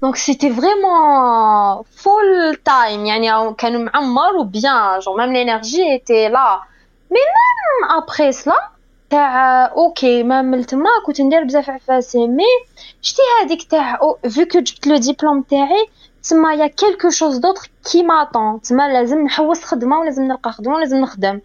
Donc, 0.00 0.16
c'était 0.16 0.48
vraiment 0.48 1.84
full 1.94 2.56
time. 2.64 3.04
Yani, 3.04 3.30
euh, 3.30 3.50
on 3.50 4.38
ou 4.38 4.44
bien, 4.44 4.98
genre, 5.00 5.16
même 5.16 5.32
l'énergie 5.32 5.82
était 5.82 6.30
là. 6.30 6.62
Mais 7.10 7.18
même 7.18 7.90
après 7.98 8.32
cela, 8.32 8.56
تاع 9.09 9.65
اوكي 9.65 10.23
ما 10.23 10.41
ملت 10.41 10.75
ما 10.75 10.89
كنت 11.05 11.21
ندير 11.21 11.43
بزاف 11.43 11.69
عفاسي 11.69 12.27
مي 12.27 12.43
شتي 13.01 13.21
هذيك 13.41 13.63
تاع 13.63 13.99
vu 14.27 14.41
que 14.53 14.57
جبت 14.57 14.87
لو 14.87 14.97
ديبلوم 14.97 15.41
تاعي 15.41 15.87
تسمى 16.23 16.55
يا 16.55 16.67
كيلكو 16.67 17.09
شوز 17.09 17.37
دوطر 17.37 17.69
كي 17.91 18.03
ماتون 18.03 18.61
تسمى 18.61 18.87
لازم 18.87 19.21
نحوس 19.21 19.63
خدمه 19.63 19.99
ولازم 19.99 20.23
نلقى 20.23 20.51
خدمه 20.51 20.75
ولازم 20.75 20.97
نخدم 21.01 21.41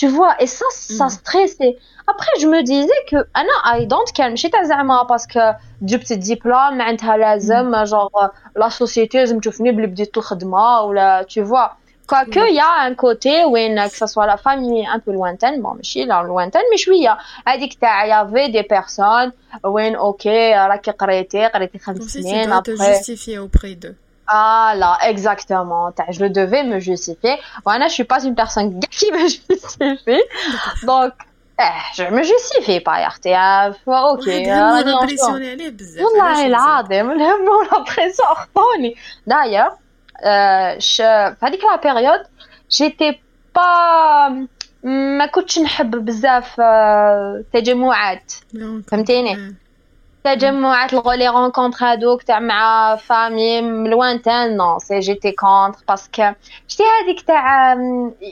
tu 0.00 0.06
vois 0.08 0.34
et 0.42 0.46
ça 0.46 0.68
ça 0.98 1.08
stressait 1.08 1.76
après 2.12 2.34
je 2.40 2.46
me 2.46 2.62
disais 2.62 3.00
que 3.10 3.16
انا 3.36 3.80
I 3.80 3.86
don't 3.86 4.12
care 4.16 4.30
ماشي 4.30 4.48
تاع 4.48 4.62
زعما 4.62 5.02
باسكو 5.02 5.52
جبت 5.82 6.12
الدبلوم 6.12 6.78
معناتها 6.78 7.16
لازم 7.16 7.84
جونغ 7.84 8.08
لا 8.56 8.68
سوسيتي 8.68 9.18
لازم 9.18 9.40
تشوفني 9.40 9.72
بلي 9.72 9.86
بديت 9.86 10.16
الخدمه 10.16 10.80
ولا 10.80 11.26
tu 11.30 11.42
vois 11.42 11.70
Quoique, 12.07 12.39
il 12.49 12.55
y 12.55 12.59
a 12.59 12.83
un 12.83 12.95
côté 12.95 13.43
où, 13.43 13.57
euh, 13.57 13.89
que 13.89 13.95
ce 13.95 14.07
soit 14.07 14.25
la 14.25 14.37
famille 14.37 14.87
un 14.87 14.99
peu 14.99 15.11
lointaine, 15.11 15.61
bon, 15.61 15.75
je 15.83 15.89
suis 15.89 16.05
là, 16.05 16.23
lointaine, 16.23 16.63
mais 16.71 16.77
je 16.77 16.83
suis 16.83 17.01
là. 17.01 17.17
Elle 17.45 17.59
dit 17.59 17.67
qu'il 17.67 17.79
y 17.81 18.11
avait 18.11 18.49
des 18.49 18.63
personnes, 18.63 19.33
où, 19.63 19.77
ok, 19.77 20.25
euh, 20.25 20.51
là, 20.51 20.77
qui 20.77 20.89
qrêté, 20.93 21.47
qrêté 21.53 21.79
5 21.79 22.01
semaines 22.03 22.51
après. 22.51 22.75
te 22.75 22.81
justifier 22.81 23.39
auprès 23.39 23.75
d'eux. 23.75 23.95
Ah 24.27 24.73
là, 24.75 24.97
exactement. 25.05 25.93
Je 26.09 26.19
le 26.21 26.29
devais 26.29 26.63
me 26.63 26.79
justifier. 26.79 27.37
Voilà, 27.65 27.87
je 27.87 27.93
suis 27.93 28.03
pas 28.03 28.23
une 28.23 28.35
personne 28.35 28.79
qui 28.79 29.11
me 29.11 29.19
justifie. 29.27 30.23
Donc, 30.83 31.13
eh, 31.59 31.63
je 31.95 32.03
me 32.03 32.21
justifie 32.21 32.81
pas 32.81 32.99
RTF 33.07 33.77
ok 33.87 34.27
euh, 34.27 34.83
on 37.47 37.75
a 37.75 37.83
pression 37.83 38.23
d'ailleurs 39.25 39.75
euh, 40.24 40.78
je, 40.78 41.34
في 41.34 41.46
هذيك 41.46 41.62
la 41.62 41.78
période, 41.78 42.26
j'étais 42.70 43.20
pas 43.54 44.32
ما 44.84 45.26
كنتش 45.26 45.58
نحب 45.58 45.90
بزاف 46.04 46.60
تجمعات 47.52 48.32
فهمتيني 48.86 49.54
تجمعات 50.24 50.92
لي 50.92 51.28
رونكونتر 51.28 51.84
هادوك 51.86 52.22
تاع 52.22 52.40
مع 52.40 52.96
فامي 52.96 53.60
لوانتان 53.60 54.56
نو 54.56 54.78
سي 54.78 54.98
جيتي 55.00 55.32
كونتر 55.32 55.78
باسكو 55.88 56.32
شتي 56.68 56.82
هذيك 56.82 57.20
تاع 57.26 57.74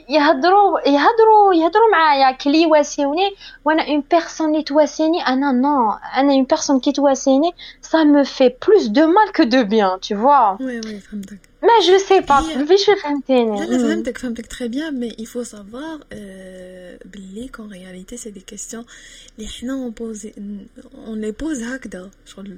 يهضروا 0.09 0.79
يهضروا 0.79 1.53
يهضروا 1.53 1.91
معايا 1.91 2.31
كلي 2.31 2.61
يواسيوني 2.61 3.35
وانا 3.65 3.87
اون 3.87 4.03
بيرسون 4.11 4.49
اللي 4.49 4.63
تواسيني 4.63 5.27
انا 5.27 5.51
نو 5.51 5.91
انا 6.17 6.33
اون 6.33 6.43
بيرسون 6.43 6.79
كي 6.79 6.91
تواسيني 6.91 7.51
سا 7.81 8.03
مو 8.03 8.23
في 8.23 8.53
بلوس 8.67 8.85
دو 8.85 9.07
مال 9.07 9.31
كو 9.35 9.43
دو 9.43 9.63
بيان 9.63 9.99
tu 9.99 10.15
vois 10.15 10.61
وي 10.61 10.81
وي 10.85 10.99
فهمتك 10.99 11.39
ما 11.65 11.87
جو 11.87 11.97
سي 11.97 12.19
با 12.19 12.41
كيفاش 12.41 12.89
فهمتيني 13.03 13.59
لا 13.59 13.65
لا 13.65 13.77
فهمتك 13.77 14.17
فهمتك 14.17 14.45
تري 14.47 14.67
بيان 14.67 14.99
مي 14.99 15.11
il 15.11 15.25
faut 15.25 15.47
savoir 15.51 16.15
بلي 17.05 17.49
كون 17.55 17.71
رياليتي 17.71 18.17
سي 18.17 18.31
دي 18.31 18.39
كيستيون 18.39 18.85
اللي 19.37 19.49
حنا 19.49 19.73
اون 19.73 19.89
بوزي 19.89 20.33
اون 21.07 21.21
لي 21.21 21.31
بوز 21.31 21.63
هكذا 21.63 22.11
شغل 22.25 22.57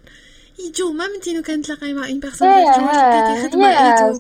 يجو 0.59 0.91
ما 0.91 1.07
منتينو 1.07 1.41
كنتلاقاي 1.41 1.93
مع 1.93 2.07
اون 2.07 2.19
بيرسون 2.19 2.47
اللي 2.47 3.49
خدمه 3.49 3.67
ايتو 3.67 4.19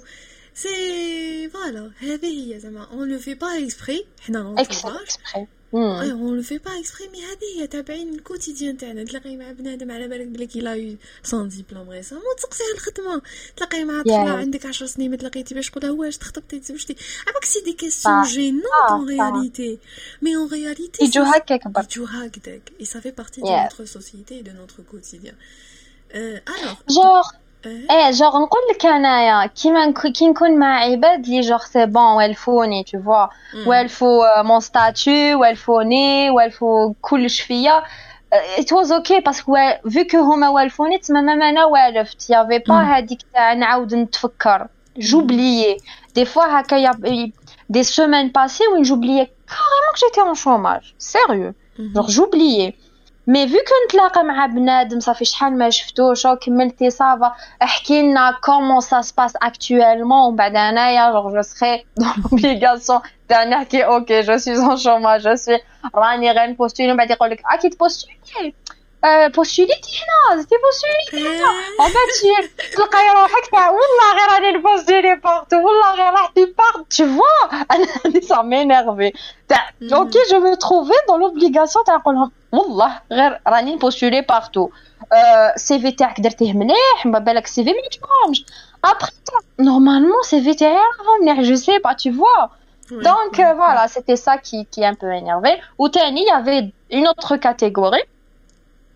سي 0.55 1.49
فوالا 1.49 1.91
هذه 1.99 2.53
هي 2.53 2.59
زعما 2.59 2.87
اون 2.91 3.09
لو 3.09 3.19
في 3.19 3.33
با 3.33 3.47
اكسبري 3.57 4.05
حنا 4.21 4.55
لونتوراج 5.73 6.09
اون 6.09 6.35
لو 6.35 6.41
في 6.41 6.57
با 6.57 6.79
اكسبري 6.79 7.09
مي 7.09 7.25
هذه 7.25 7.61
هي 7.61 7.67
تابعين 7.67 8.15
الكوتيديان 8.15 8.77
تاعنا 8.77 9.03
تلاقي 9.03 9.37
مع 9.37 9.51
بنادم 9.51 9.91
على 9.91 10.07
بالك 10.07 10.27
بلي 10.27 10.47
كي 10.47 10.59
لا 10.59 10.97
سون 11.23 11.49
ديبلوم 11.49 11.89
ريسامون 11.89 12.23
تسقسيه 12.37 12.73
الخدمه 12.73 13.21
تلاقي 13.57 13.85
مع 13.85 14.01
طفله 14.01 14.37
عندك 14.37 14.65
10 14.65 14.87
سنين 14.87 15.11
ما 15.11 15.17
تلاقيتي 15.17 15.55
باش 15.55 15.69
تقول 15.69 15.85
هو 15.85 16.01
واش 16.01 16.17
تخطبتي 16.17 16.59
تزوجتي 16.59 16.95
عمرك 17.27 17.45
سي 17.45 17.61
دي 17.61 17.73
كيسيون 17.73 18.23
جينون 18.23 18.61
اون 18.89 19.09
رياليتي 19.09 19.79
مي 20.21 20.35
اون 20.35 20.49
رياليتي 20.49 21.05
يجو 21.05 21.23
هكاك 21.23 21.61
يجو 21.91 22.05
هكذاك 22.05 22.71
اي 22.79 22.85
سافي 22.85 23.11
بارتي 23.11 23.41
دو 23.41 23.47
نوتر 23.47 23.85
سوسيتي 23.85 24.41
دو 24.41 24.51
نوتر 24.51 24.83
كوتيديان 24.91 25.35
الوغ 26.15 26.75
جور 26.89 27.23
ايه 27.65 28.11
جوغ 28.11 28.37
نقول 28.37 28.61
لك 28.71 28.85
انايا 28.85 29.45
كيما 29.45 29.91
كي 29.91 30.27
نكون 30.27 30.59
مع 30.59 30.79
عباد 30.79 31.27
لي 31.27 31.41
جوغ 31.41 31.57
سي 31.65 31.85
بون 31.85 32.03
والفوني 32.03 32.83
تو 32.83 33.01
فوا 33.01 33.27
والفو 33.67 34.21
مون 34.37 34.59
ستاتيو 34.59 35.39
والفوني 35.41 36.29
والفو 36.29 36.93
كلش 37.01 37.41
فيا 37.41 37.83
it 38.57 38.63
was 38.75 38.89
okay 38.91 39.23
باسكو 39.25 39.55
فيو 39.89 40.05
كو 40.11 40.17
هما 40.17 40.49
والفوني 40.49 40.97
تما 40.97 41.21
مام 41.21 41.41
انا 41.41 41.65
والفت 41.65 42.29
يافي 42.29 42.59
با 42.59 42.75
هاديك 42.75 43.19
تاع 43.33 43.53
نعاود 43.53 43.95
نتفكر 43.95 44.67
جوبليي 44.97 45.77
دي 46.15 46.25
فوا 46.25 46.59
هكا 46.59 46.75
يا 46.75 46.91
دي 47.69 47.83
سيمين 47.83 48.27
باسي 48.27 48.63
وين 48.73 48.81
جوبليي 48.83 49.25
كاريمون 49.25 49.93
كو 49.99 50.07
جيتي 50.07 50.21
اون 50.21 50.35
شوماج 50.35 50.93
سيريو 50.97 51.53
جوغ 51.79 52.07
جوبليي 52.07 52.73
مي 53.27 53.47
فيو 53.47 53.59
كو 53.59 53.73
نتلاقى 53.87 54.23
مع 54.23 54.45
بنادم 54.45 54.99
صافي 54.99 55.25
شحال 55.25 55.57
ما 55.57 55.69
شفتوش 55.69 56.25
او 56.25 56.35
كملتي 56.35 56.89
صافا 56.89 57.35
احكي 57.63 58.01
لنا 58.01 58.39
كومون 58.43 58.81
سا 58.81 59.01
سباس 59.01 59.33
اكطويلمون 59.35 60.27
ومن 60.27 60.35
بعد 60.35 60.55
انايا 60.55 61.11
جوغ 61.11 61.33
جو 61.33 61.41
سخي 61.41 61.85
دون 61.97 62.13
لوبليغاسيون 62.31 62.99
تاع 63.29 63.43
نحكي 63.43 63.85
اوكي 63.85 64.21
جو 64.21 64.37
سوي 64.37 64.57
اون 64.57 64.77
شوماج 64.77 65.21
جو 65.21 65.35
سوي 65.35 65.59
راني 65.95 66.31
غير 66.31 66.49
نبوستولي 66.49 66.89
ومن 66.89 66.97
بعد 66.97 67.11
يقول 67.11 67.29
لك 67.29 67.41
اكيد 67.45 67.77
بوستولي 67.77 68.53
بوستوليتي 69.35 69.91
هنا 69.99 70.41
زدتي 70.41 70.55
بوستوليتي 70.63 71.37
هنا 71.37 71.49
ومن 71.49 71.93
بعد 71.93 72.49
تلقاي 72.75 73.09
روحك 73.09 73.51
تاع 73.51 73.69
والله 73.69 74.13
غير 74.13 74.29
راني 74.33 74.57
نبوستولي 74.57 75.15
بارتو 75.15 75.55
والله 75.55 75.95
غير 75.95 76.13
راحتي 76.13 76.45
بارت 76.45 76.93
tu 76.93 77.05
vois 77.05 77.53
انا 77.71 77.87
هادي 78.05 78.21
سا 78.21 78.41
مينيرفي 78.41 79.13
تاع 79.47 79.69
اوكي 79.93 80.19
جو 80.31 80.39
مو 80.39 80.53
تروفي 80.55 80.93
دون 81.07 81.19
لوبليغاسيون 81.19 81.85
تاع 81.85 81.95
نقول 81.95 82.15
لهم 82.15 82.31
والله 82.51 82.99
غير 83.11 83.39
راني 83.47 83.75
نبوستولي 83.75 84.21
بارتو 84.21 84.69
سي 85.55 85.79
في 85.79 85.91
تاعك 85.91 86.21
درتيه 86.21 86.53
مليح 86.53 87.05
ما 87.05 87.19
بالك 87.19 87.47
سي 87.47 87.63
في 87.63 87.69
ما 87.69 87.77
يعجبهمش 87.77 88.45
ابخي 88.85 89.11
نورمالمون 89.59 90.23
سي 90.23 90.41
في 90.41 90.53
تاعي 90.53 90.73
راهم 90.73 91.21
مليح 91.21 91.41
جو 91.41 91.55
سي 91.55 91.79
با 91.79 91.93
tu 91.93 92.11
vois 92.11 92.49
donc 92.91 93.35
voilà 93.61 93.87
c'était 93.87 94.19
ça 94.25 94.37
qui 94.37 94.65
qui 94.71 94.85
un 94.85 94.95
peu 94.95 95.11
énervé 95.11 95.61
وتاني 95.77 96.21
il 96.21 96.27
y 96.27 96.31
avait 96.31 96.73
une 96.91 97.07
autre 97.07 97.35
catégorie 97.37 98.03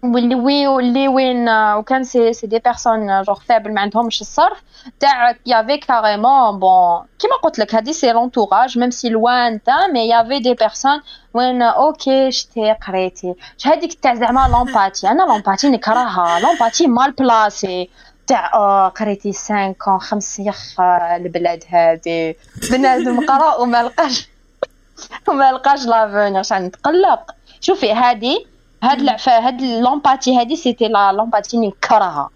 واللي 0.04 0.66
واللي 0.66 1.08
وين 1.08 1.48
وكان 1.48 2.04
سي 2.04 2.32
سي 2.32 2.46
دي 2.46 2.58
بيرسون 2.58 3.22
جوغ 3.22 3.40
فابل 3.40 3.74
ما 3.74 3.80
عندهمش 3.80 4.20
الصرف 4.20 4.62
تاع 5.00 5.36
يافي 5.46 5.78
كاريمون 5.78 6.58
بون 6.58 7.04
كيما 7.18 7.34
قلت 7.42 7.58
لك 7.58 7.74
هادي 7.74 7.92
سي 7.92 8.12
لونتوراج 8.12 8.78
ميم 8.78 8.90
سي 8.90 9.08
لوان 9.08 9.62
تا 9.62 9.86
مي 9.92 10.08
يافي 10.08 10.38
دي 10.38 10.54
بيرسون 10.54 11.00
وين 11.34 11.62
أوكي 11.62 12.30
شتي 12.30 12.72
قريتي. 12.72 13.34
هذيك 13.64 13.94
تاع 13.94 14.14
زعما 14.14 14.48
لومباتي 14.48 15.08
أنا 15.08 15.22
لومباتي 15.22 15.68
نكرهها. 15.68 16.40
لومباتي 16.40 16.86
مال 16.86 17.12
بلاسي 17.12 17.90
تاع 18.26 18.48
قريتي 18.88 19.32
5 19.32 19.72
كون 19.72 19.98
خمس 19.98 20.38
يخ 20.40 20.80
البلاد 20.80 21.64
هادي. 21.68 22.36
بنادم 22.70 23.26
قرأ 23.26 23.54
وما 23.54 23.82
لقاش 23.82 24.28
وما 25.28 25.52
لقاش 25.52 25.86
لافونيغ 25.86 26.42
شحال 26.42 26.62
نتقلق. 26.64 27.34
شوفي 27.60 27.92
هادي 27.92 28.51
هاد 28.83 28.99
العفا 28.99 29.47
هاد 29.47 29.61
لومباتي 29.61 30.37
هادي 30.37 30.55
سيتي 30.55 30.87
لا 30.87 31.11
لومباتي 31.11 31.57
نكرهها 31.57 32.29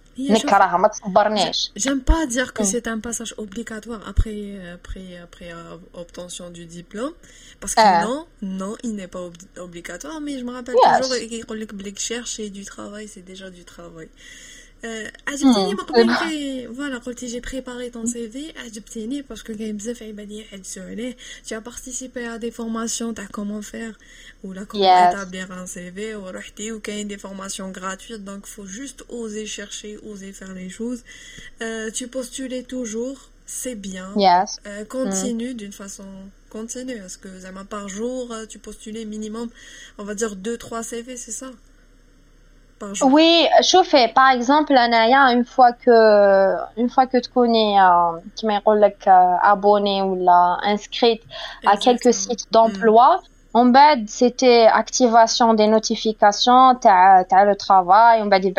J'aime 1.75 2.01
pas 2.01 2.25
dire 2.25 2.53
que 2.53 2.63
c'est 2.63 2.87
un 2.87 2.99
passage 2.99 3.33
obligatoire 3.37 4.01
après, 4.07 4.59
après, 4.73 5.17
après 5.23 5.51
obtention 5.93 6.49
du 6.49 6.65
diplôme. 6.65 7.13
Parce 7.59 7.75
que 7.75 8.03
non, 8.05 8.25
non, 8.41 8.75
il 8.83 8.95
n'est 8.95 9.07
pas 9.07 9.29
obligatoire. 9.57 10.19
Mais 10.21 10.37
je 10.37 10.43
me 10.43 10.51
rappelle 10.51 10.75
toujours 10.75 11.15
qu'il 11.15 11.99
chercher 11.99 12.49
du 12.49 12.65
travail, 12.65 13.07
c'est 13.07 13.21
déjà 13.21 13.49
du 13.49 13.63
travail. 13.63 14.09
عجبتيني 15.27 15.73
من 15.73 15.79
قبل 15.79 16.15
فوالا 16.75 16.97
قلتي 16.97 17.27
جي 17.27 17.39
بريباري 17.39 17.89
طون 17.89 18.05
سي 18.05 18.29
في 18.29 18.59
عجبتيني 18.59 19.21
باسكو 19.21 19.53
كاين 19.55 19.77
بزاف 19.77 20.03
عباد 20.03 20.31
يحدثوا 20.31 20.83
عليه 20.83 21.15
tu 21.47 21.53
as 21.53 21.61
participé 21.61 22.25
à 22.25 22.39
des 22.39 22.51
formations 22.51 23.13
تاع 23.15 23.27
comment 23.27 23.61
faire 23.61 23.95
ولا 24.43 24.65
comment 24.65 25.11
établir 25.11 25.51
un 25.51 25.65
CV 25.65 26.15
ورحتي 26.15 26.71
وكاين 26.71 27.09
des 27.09 27.17
formations 27.17 27.71
gratuites 27.71 28.23
donc 28.23 28.45
faut 28.45 28.65
juste 28.65 29.03
oser 29.09 29.45
chercher 29.45 29.97
oser 30.11 30.31
faire 30.33 30.53
les 30.53 30.69
choses 30.69 31.03
euh, 31.61 31.91
tu 31.91 32.07
postules 32.07 32.63
toujours 32.63 33.29
c'est 33.45 33.75
bien 33.75 34.07
yes. 34.17 34.59
euh, 34.65 34.85
continue 34.85 35.53
mm. 35.53 35.57
d'une 35.61 35.75
façon 35.83 36.09
continue 36.49 36.99
parce 37.03 37.17
que 37.17 37.29
par 37.75 37.87
jour 37.87 38.23
tu 38.49 38.57
postulais 38.59 39.05
minimum 39.05 39.47
on 39.99 40.03
va 40.03 40.15
dire 40.15 40.35
2 40.35 40.57
3 40.57 40.83
CV 40.83 41.17
c'est 41.17 41.37
ça 41.41 41.51
oui, 43.03 43.47
chauffez. 43.61 44.07
Par 44.07 44.31
exemple, 44.31 44.75
Anaya, 44.75 45.31
une 45.33 45.45
fois 45.45 45.71
que, 45.73 46.55
une 46.77 46.89
fois 46.89 47.05
que 47.05 47.17
tu 47.17 47.29
connais, 47.29 47.79
euh, 47.79 48.19
qui 48.35 48.45
euh, 48.47 49.35
abonné 49.41 50.01
ou 50.01 50.15
la 50.23 50.57
inscrite 50.63 51.21
à 51.65 51.77
quelques 51.77 52.13
sites 52.13 52.51
d'emploi, 52.51 53.21
en 53.53 53.65
bas, 53.65 53.95
c'était 54.07 54.67
activation 54.71 55.53
des 55.53 55.67
notifications, 55.67 56.75
t'as, 56.75 57.25
as 57.29 57.45
le 57.45 57.55
travail, 57.55 58.21
on 58.23 58.29
va 58.29 58.39
dire, 58.39 58.53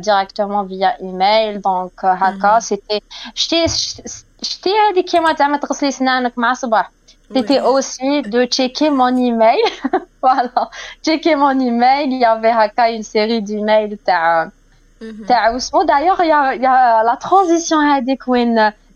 directement 0.00 0.64
via 0.64 1.00
email, 1.00 1.60
donc, 1.60 1.92
haka, 2.02 2.58
mm. 2.58 2.60
c'était, 2.60 3.02
j'étais, 3.34 3.66
j'étais, 4.42 4.70
dit 4.94 5.04
qui 5.04 5.20
m'a 5.20 5.32
dit, 5.34 5.42
تغسلي 5.62 5.90
سنانك 5.90 6.38
مع 6.38 6.54
صباح 6.54 6.90
c'était 7.34 7.60
aussi 7.60 8.22
de 8.22 8.44
checker 8.46 8.90
mon 8.90 9.14
email. 9.16 9.58
voilà. 10.22 10.70
Checker 11.04 11.36
mon 11.36 11.58
email. 11.58 12.06
Il 12.10 12.18
y 12.18 12.24
avait 12.24 12.54
une 12.94 13.02
série 13.02 13.42
d'emails. 13.42 13.98
Mhm. 15.00 15.26
D'ailleurs, 15.86 16.20
il 16.22 16.28
y 16.28 16.32
a, 16.32 16.54
y 16.54 16.66
a 16.66 17.02
la 17.04 17.16
transition 17.16 17.78
avec 17.78 18.20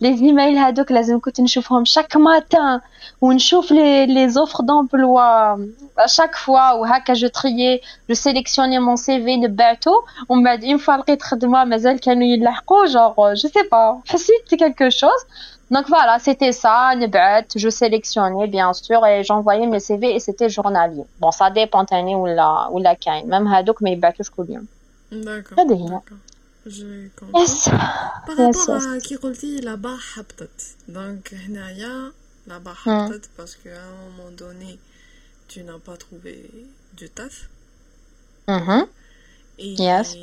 les 0.01 0.23
emails 0.23 0.59
هذوك 0.59 0.93
لازم 0.93 1.21
كنت 1.21 1.40
نشوفهم 1.40 1.85
chaque 1.85 2.16
matin 2.16 2.81
ونشوف 3.21 3.73
les, 3.73 4.07
les 4.07 4.38
offres 4.38 4.62
d'emploi 4.62 5.59
à 5.99 6.07
chaque 6.07 6.37
fois 6.37 6.75
وهكا 6.75 7.14
je 7.14 7.27
triais 7.27 7.81
je 8.09 8.14
sélectionnais 8.14 8.81
mon 8.81 8.97
CV 8.97 9.37
نبعته 9.37 9.93
ومن 10.29 10.43
بعد 10.43 10.64
une 10.64 10.79
fois 10.79 10.97
لقيت 10.99 11.23
خدمه 11.23 11.64
مازال 11.64 12.01
كانوا 12.01 12.27
يلحقوا 12.27 12.87
genre 12.87 13.35
je 13.35 13.47
sais 13.49 13.69
pas 13.69 14.01
حسيت 14.09 14.55
quelque 14.55 14.90
chose 14.90 15.25
donc 15.71 15.87
voilà, 15.88 16.19
c'était 16.19 16.51
ça, 16.51 16.95
je 17.55 17.69
sélectionnais 17.69 18.49
bien 18.49 18.73
sûr 18.73 19.07
et 19.07 19.23
j'envoyais 19.23 19.66
mes 19.66 19.79
CV 19.79 20.16
et 20.16 20.21
c'était 20.21 20.49
journalier. 20.49 21.05
Bon, 21.21 21.31
ça 21.31 21.49
dépend 21.51 21.85
ou 21.85 22.27
la 22.27 22.69
ou 22.73 22.79
la 22.81 22.97
kain. 22.97 23.23
Même 23.27 23.47
hadouk 23.47 23.81
mais 23.81 23.97
je 24.19 24.43
bien. 24.43 24.62
D'accord. 25.12 25.64
D'accord. 25.64 26.19
J'ai 26.66 27.11
compris. 27.19 27.40
Yes. 27.40 27.69
Par 28.27 28.37
rapport 28.37 28.71
à 28.71 28.99
qui 28.99 29.16
قلتي 29.16 29.61
la 29.62 29.77
bas 29.77 29.97
حبطت. 29.97 30.77
Donc 30.88 31.35
هنايا 31.35 32.12
la 32.49 32.59
bas 32.59 32.75
حبطت 32.75 33.31
parce 33.37 33.55
qu'à 33.57 33.71
un 33.71 34.11
moment 34.11 34.31
donné 34.37 34.79
tu 35.49 35.62
n'as 35.62 35.79
pas 35.79 35.97
trouvé 35.97 36.51
du 36.97 37.09
taf. 37.09 37.49
Mhm. 38.49 38.87
Et 39.59 39.75
yes 39.75 40.16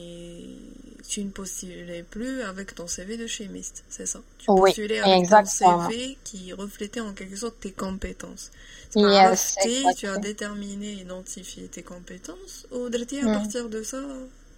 tu 1.08 1.24
ne 1.24 1.30
postulais 1.30 2.02
plus 2.02 2.42
avec 2.42 2.74
ton 2.74 2.86
CV 2.86 3.16
de 3.16 3.26
chimiste, 3.26 3.84
c'est 3.88 4.06
ça? 4.06 4.20
Tu 4.38 4.46
postulais 4.46 5.00
avec 5.00 5.28
ton 5.28 5.44
CV 5.44 6.18
qui 6.24 6.52
reflétait 6.52 7.00
en 7.00 7.12
quelque 7.12 7.36
sorte 7.36 7.60
tes 7.60 7.72
compétences. 7.72 8.50
Yes, 8.94 9.56
tu 9.96 10.06
as 10.06 10.18
déterminé, 10.18 10.92
identifié 10.92 11.66
tes 11.68 11.82
compétences 11.82 12.66
ou 12.70 12.86
à 12.86 12.88
hmm. 12.88 13.32
partir 13.32 13.68
de 13.68 13.82
ça 13.82 13.98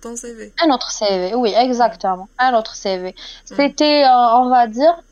ton 0.01 0.17
CV 0.17 0.53
Un 0.61 0.71
autre 0.71 0.91
CV, 0.91 1.35
oui, 1.35 1.55
exactement. 1.57 2.29
Un 2.39 2.55
autre 2.55 2.75
CV. 2.75 3.11
Hmm. 3.11 3.55
C'était, 3.57 4.05
euh, 4.05 4.39
on 4.39 4.51
va 4.51 4.67
dire, 4.67 5.03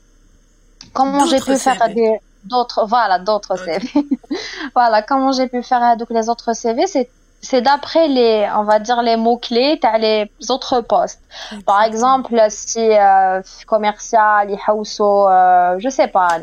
comment 0.92 1.26
j'ai 1.26 1.40
pu 1.40 1.56
faire 1.56 1.88
des 1.94 2.18
d'autres 2.44 2.86
voilà 2.88 3.20
d'autres 3.20 3.56
CV 3.56 3.88
voilà 4.74 5.02
comment 5.02 5.30
j'ai 5.30 5.46
pu 5.46 5.62
faire 5.62 5.96
donc 5.96 6.10
les 6.10 6.28
autres 6.28 6.54
CV 6.54 6.88
c'est 6.88 7.08
c'est 7.42 7.60
d'après 7.60 8.06
les, 8.06 8.48
on 8.56 8.62
va 8.62 8.78
dire 8.78 9.02
les 9.02 9.16
mots 9.16 9.36
clés 9.36 9.78
as 9.82 9.98
les 9.98 10.30
autres 10.48 10.80
postes. 10.80 11.20
Par 11.66 11.82
exemple, 11.82 12.40
si 12.48 12.78
euh, 12.78 13.42
commercial, 13.66 14.48
il 14.48 14.58
euh, 15.28 15.76
je 15.78 15.88
sais 15.88 16.06
pas, 16.06 16.38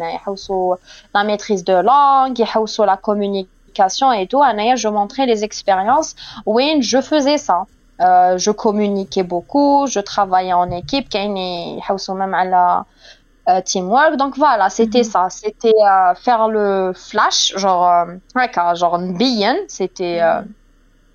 la 1.15 1.23
maîtrise 1.23 1.63
de 1.63 1.73
langue, 1.73 2.37
il 2.37 2.45
la 2.85 2.97
communication 2.97 4.11
et 4.11 4.27
tout. 4.27 4.43
je 4.75 4.89
montrais 4.89 5.25
les 5.25 5.45
expériences 5.45 6.15
où 6.45 6.59
je 6.81 6.99
faisais 7.01 7.37
ça. 7.37 7.65
Euh, 8.01 8.37
je 8.37 8.51
communiquais 8.51 9.23
beaucoup, 9.23 9.85
je 9.87 9.99
travaillais 9.99 10.53
en 10.53 10.69
équipe, 10.71 11.09
même 12.15 12.33
à 12.33 12.43
la 12.43 12.85
euh, 13.49 13.61
teamwork. 13.61 14.15
Donc 14.17 14.37
voilà, 14.37 14.69
c'était 14.69 14.99
mhm. 14.99 15.03
ça. 15.03 15.27
C'était 15.29 15.73
euh, 15.81 16.13
faire 16.15 16.49
le 16.49 16.93
flash, 16.93 17.53
genre, 17.55 17.87
euh, 17.89 18.05
genre. 18.75 18.99
C'était 19.67 20.21
euh, 20.21 20.41
mhm 20.41 20.53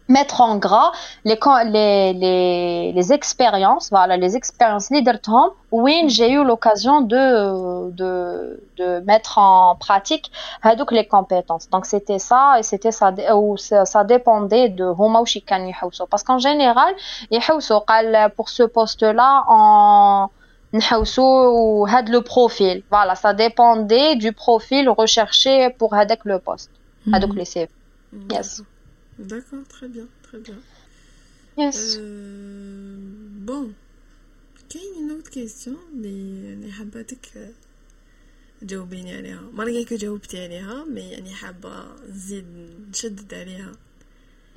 mettre 0.09 0.41
en 0.41 0.57
gras 0.57 0.93
les, 1.25 1.39
les, 1.65 2.13
les, 2.13 2.93
les 2.93 3.13
expériences, 3.13 3.89
voilà, 3.91 4.17
les 4.17 4.37
expériences 4.37 4.91
leadership 4.91 5.53
où 5.73 5.89
j'ai 6.09 6.31
eu 6.31 6.45
l'occasion 6.45 7.01
de, 7.01 7.91
de, 7.91 8.63
de 8.77 9.01
mettre 9.01 9.39
en 9.39 9.77
pratique 9.77 10.31
donc 10.77 10.93
les 10.93 11.07
compétences. 11.07 11.69
Donc 11.71 11.87
c'était 11.87 12.19
ça 12.19 12.57
et 12.59 12.63
c'était 12.63 12.93
ça, 12.93 13.13
ou 13.35 13.57
ça, 13.57 14.05
dépendait 14.05 14.69
de 14.69 14.85
homa 14.85 15.23
ou 15.23 15.27
Parce 16.11 16.23
qu'en 16.23 16.39
général, 16.39 16.95
pour 18.37 18.49
ce 18.49 18.63
poste-là, 18.63 19.45
en, 19.49 20.31
ou 20.73 21.87
had 21.89 22.09
le 22.09 22.21
profil. 22.21 22.83
Voilà, 22.91 23.15
ça 23.15 23.33
dépendait 23.33 24.17
du 24.17 24.33
profil 24.33 24.89
recherché 24.89 25.71
pour 25.71 25.95
le 26.25 26.39
poste. 26.39 26.71
donc 27.21 27.31
mhm. 27.31 27.39
les 27.39 27.45
CV. 27.45 27.71
Yes. 28.31 28.63
D'accord, 29.20 29.66
très 29.68 29.90
bien, 29.90 30.08
très 30.24 30.40
bien. 30.40 30.60
Yes. 31.58 31.98
Euh, 32.00 32.98
bon, 33.50 33.74
كاين 34.70 34.94
une 34.96 35.12
autre 35.12 35.30
question 35.32 35.76
اللي 35.94 36.54
اللي 36.54 36.72
حبيتك 36.72 37.54
تجاوبيني 38.62 39.16
عليها 39.16 39.42
ما 39.54 39.86
que 39.86 39.94
جاوبتي 39.94 40.44
عليها 40.44 40.86
مي 40.86 41.02
يعني 41.02 41.34
حابة 41.34 41.86
نزيد 42.10 42.46
نشدد 42.90 43.34
عليها 43.34 43.72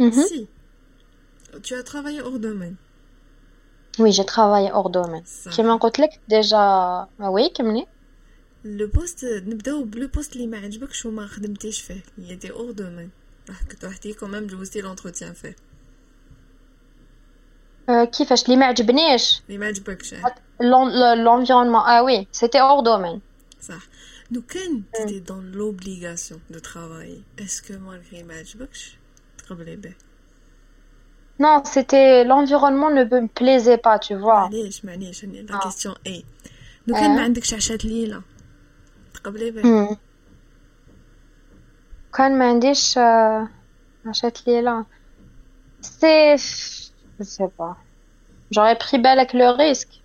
Si, 0.01 0.47
tu 1.63 1.75
as 1.75 1.83
travaillé 1.83 2.21
hors 2.21 2.39
domaine 2.39 2.77
Oui, 3.99 4.11
j'ai 4.13 4.25
travaillé 4.25 4.71
hors 4.73 4.91
domaine. 4.91 5.25
كيما 5.57 5.77
قلت 5.77 5.99
لك 6.01 6.11
déjà 6.11 7.07
oui 7.21 7.53
كملي 7.55 7.87
لو 8.65 8.87
بوست 8.87 9.25
نبداو 9.25 9.85
بلو 9.85 10.09
بوست 10.09 10.37
اللي 10.37 10.47
ما 10.47 10.59
عجبكش 10.59 11.07
وما 11.07 11.27
خدمتيش 11.27 11.81
فيه 11.81 12.03
il 12.19 12.31
était 12.33 12.53
hors 12.53 12.75
domaine 12.77 13.11
رحتي 13.85 14.15
quand 14.15 14.29
même 14.29 14.47
جوزتي 14.47 14.83
l'entretien 14.83 15.35
fait 15.45 15.55
كيفاش 17.89 18.45
اللي 18.45 18.57
ما 18.57 18.67
عجبنيش 18.67 19.43
اللي 19.49 19.59
ما 19.59 19.67
عجبكش 19.67 20.15
l'environnement 20.61 21.85
ah 21.87 22.03
oui 22.05 22.27
c'était 22.33 22.61
hors 22.61 22.83
domaine 22.83 23.19
صح 23.61 23.83
لو 24.31 24.43
كان 24.43 24.83
تيتي 24.95 25.23
dans 25.29 25.57
l'obligation 25.57 26.55
de 26.55 26.59
travailler 26.59 27.43
est-ce 27.43 27.63
que 27.63 27.73
malgré 27.73 28.23
ما 28.25 28.35
عجبكش 28.35 28.97
تقبلي 29.39 29.77
به 29.77 29.95
Non, 31.43 31.65
c'était 31.65 32.25
l'environnement 32.31 32.91
ne 32.99 33.05
me 33.05 33.27
plaisait 33.27 33.79
pas, 33.79 33.99
tu 33.99 34.15
vois. 34.15 34.49
معليش 34.51 34.85
معليش 34.85 35.25
la 35.25 35.59
question 35.59 35.95
est 36.09 36.25
لو 36.87 36.95
كان 36.95 37.17
ما 37.17 37.23
عندكش 37.23 37.55
عشات 37.55 37.85
ليلة 37.85 38.23
تقبلي 39.15 39.51
به 39.51 39.97
كان 42.17 42.39
ما 42.39 42.49
عنديش 42.49 42.99
عشات 44.07 44.47
ليلة 44.47 44.85
c'est 45.83 46.37
je 47.19 47.25
sais 47.25 47.49
pas 47.59 47.77
j'aurais 48.51 48.77
pris 48.77 48.99
بالك 48.99 49.35
le 49.35 49.49
risque 49.51 50.03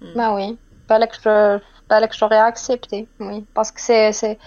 mm. 0.00 0.14
bah 0.16 0.34
oui 0.34 0.56
بالك 0.88 1.12
je 1.14 1.60
بالك 1.90 2.12
j'aurais 2.12 2.38
accepté 2.38 3.08
oui 3.20 3.44
parce 3.54 3.70
que 3.70 3.80
c'est 3.80 4.12
c'est 4.12 4.38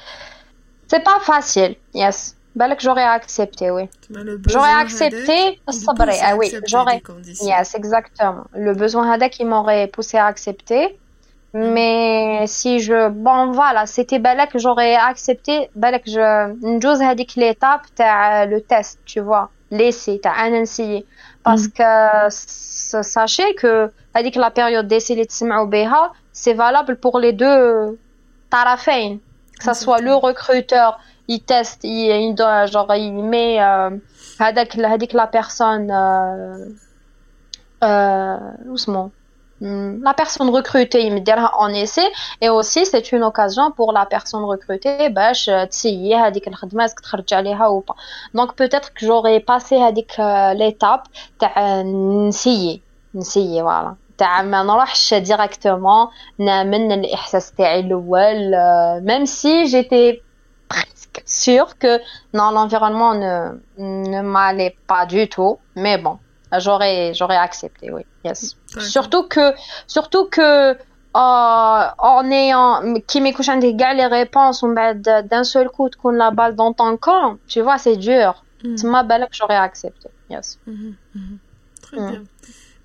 c'est 0.87 1.03
pas 1.03 1.19
facile 1.19 1.75
yes 1.93 2.35
بالك 2.55 2.79
j'aurais 2.81 3.09
accepté 3.19 3.71
oui 3.71 3.89
j'aurais 4.47 4.77
accepté 4.83 5.61
الصبري 5.69 6.19
ah 6.21 6.35
oui 6.35 6.47
j'aurais 6.65 7.01
yes 7.41 7.75
exactement 7.75 8.45
le 8.53 8.73
besoin 8.73 9.05
هذاك 9.13 9.31
qui 9.31 9.45
m'aurait 9.45 9.87
poussé 9.87 10.17
à 10.17 10.25
accepter 10.25 10.99
Mais 11.56 12.48
si 12.48 12.80
je, 12.80 13.08
bon, 13.10 13.52
voilà, 13.52 13.86
c'était 13.86 14.18
Balak, 14.18 14.50
j'aurais 14.56 14.96
accepté, 14.96 15.70
Balak, 15.76 16.02
je, 16.04 16.78
j'ose 16.82 17.00
hadik 17.00 17.36
l'étape, 17.36 17.82
t'as 17.94 18.42
euh, 18.42 18.46
le 18.46 18.60
test, 18.60 18.98
tu 19.04 19.20
vois, 19.20 19.50
l'essai, 19.70 20.18
t'as 20.20 20.34
un 20.36 20.52
essai. 20.52 21.06
Parce 21.44 21.68
mm. 21.68 21.70
que, 21.70 23.02
sachez 23.02 23.54
que, 23.54 23.88
hadik 24.14 24.34
la 24.34 24.50
période 24.50 24.88
d'essai, 24.88 25.14
les 25.14 25.28
beha, 25.68 26.12
c'est 26.32 26.54
valable 26.54 26.96
pour 26.96 27.20
les 27.20 27.32
deux 27.32 27.98
tarafein. 28.50 29.18
Que 29.56 29.62
ça 29.62 29.74
soit 29.74 30.00
le 30.00 30.12
recruteur, 30.12 30.98
il 31.28 31.40
teste, 31.40 31.84
il, 31.84 32.10
il 32.10 32.36
genre, 32.66 32.92
il 32.96 33.12
met, 33.12 33.62
euh, 33.62 33.90
hadik, 34.40 34.76
hadik 34.76 35.12
la 35.12 35.28
personne, 35.28 35.88
euh, 35.92 36.66
euh, 37.84 38.38
doucement. 38.64 39.12
la 39.63 40.13
personne 40.13 40.49
recrutée 40.49 41.01
il 41.05 41.13
me 41.13 41.19
dira 41.19 41.51
en 41.57 41.67
essai 41.73 42.07
et 42.39 42.49
aussi 42.49 42.85
c'est 42.85 43.11
une 43.11 43.23
occasion 43.23 43.71
pour 43.71 43.91
la 43.91 44.05
personne 44.05 44.43
recrutée 44.43 45.09
باش 45.09 45.45
تسيي 45.69 46.15
هذيك 46.15 46.47
الخدمه 46.47 46.85
اسك 46.85 46.99
تخرج 46.99 47.33
عليها 47.33 47.67
ou 47.69 47.81
pas 47.81 47.95
donc 48.33 48.55
peut-être 48.55 48.93
que 48.93 49.05
j'aurais 49.05 49.39
passé 49.39 49.73
هذيك 49.73 50.11
l'étape 50.53 51.03
تاع 51.39 51.81
نسيي 51.81 52.81
نسيي 53.15 53.63
voilà 53.63 53.95
تاع 54.17 54.41
ما 54.41 54.63
نروحش 54.63 55.13
ديريكتومون 55.13 56.07
نامن 56.39 56.91
الاحساس 56.91 57.51
تاعي 57.51 57.79
الاول 57.79 58.55
même 59.05 59.25
si 59.25 59.67
j'étais 59.67 60.21
presque 60.69 61.21
sûre 61.25 61.77
que 61.77 61.99
non 62.33 62.51
l'environnement 62.51 63.13
ne 63.13 63.33
ne 64.13 64.21
m'allait 64.21 64.75
pas 64.87 65.05
du 65.05 65.27
tout 65.27 65.59
mais 65.75 65.97
bon 65.97 66.17
j'aurais 66.57 67.13
j'aurais 67.13 67.41
accepté 67.47 67.91
oui 67.95 68.03
yes 68.25 68.55
Surtout 68.80 69.24
que, 69.24 69.52
surtout 69.86 70.26
que, 70.26 70.72
euh, 70.72 70.76
en 71.14 72.30
ayant 72.30 72.82
Kimi 73.06 73.32
Kouchandrigal 73.32 73.96
les 73.96 74.06
réponses 74.06 74.64
d'un 74.64 75.44
seul 75.44 75.68
coup 75.68 75.88
qu'on 76.02 76.10
la 76.10 76.32
balle 76.32 76.56
dans 76.56 76.72
ton 76.72 76.96
camp 76.96 77.38
tu 77.46 77.60
vois 77.60 77.78
c'est 77.78 77.96
dur. 77.96 78.44
Mm. 78.64 78.76
C'est 78.76 78.88
ma 78.88 79.04
belle 79.04 79.26
que 79.30 79.36
j'aurais 79.36 79.56
accepté 79.56 80.08
yes. 80.28 80.58
Mm-hmm, 80.66 80.74
mm-hmm. 80.74 80.94
Mm 81.14 81.20
-hmm. 81.20 81.34
Mm. 81.34 81.38
très 81.82 81.96
bien. 81.96 82.24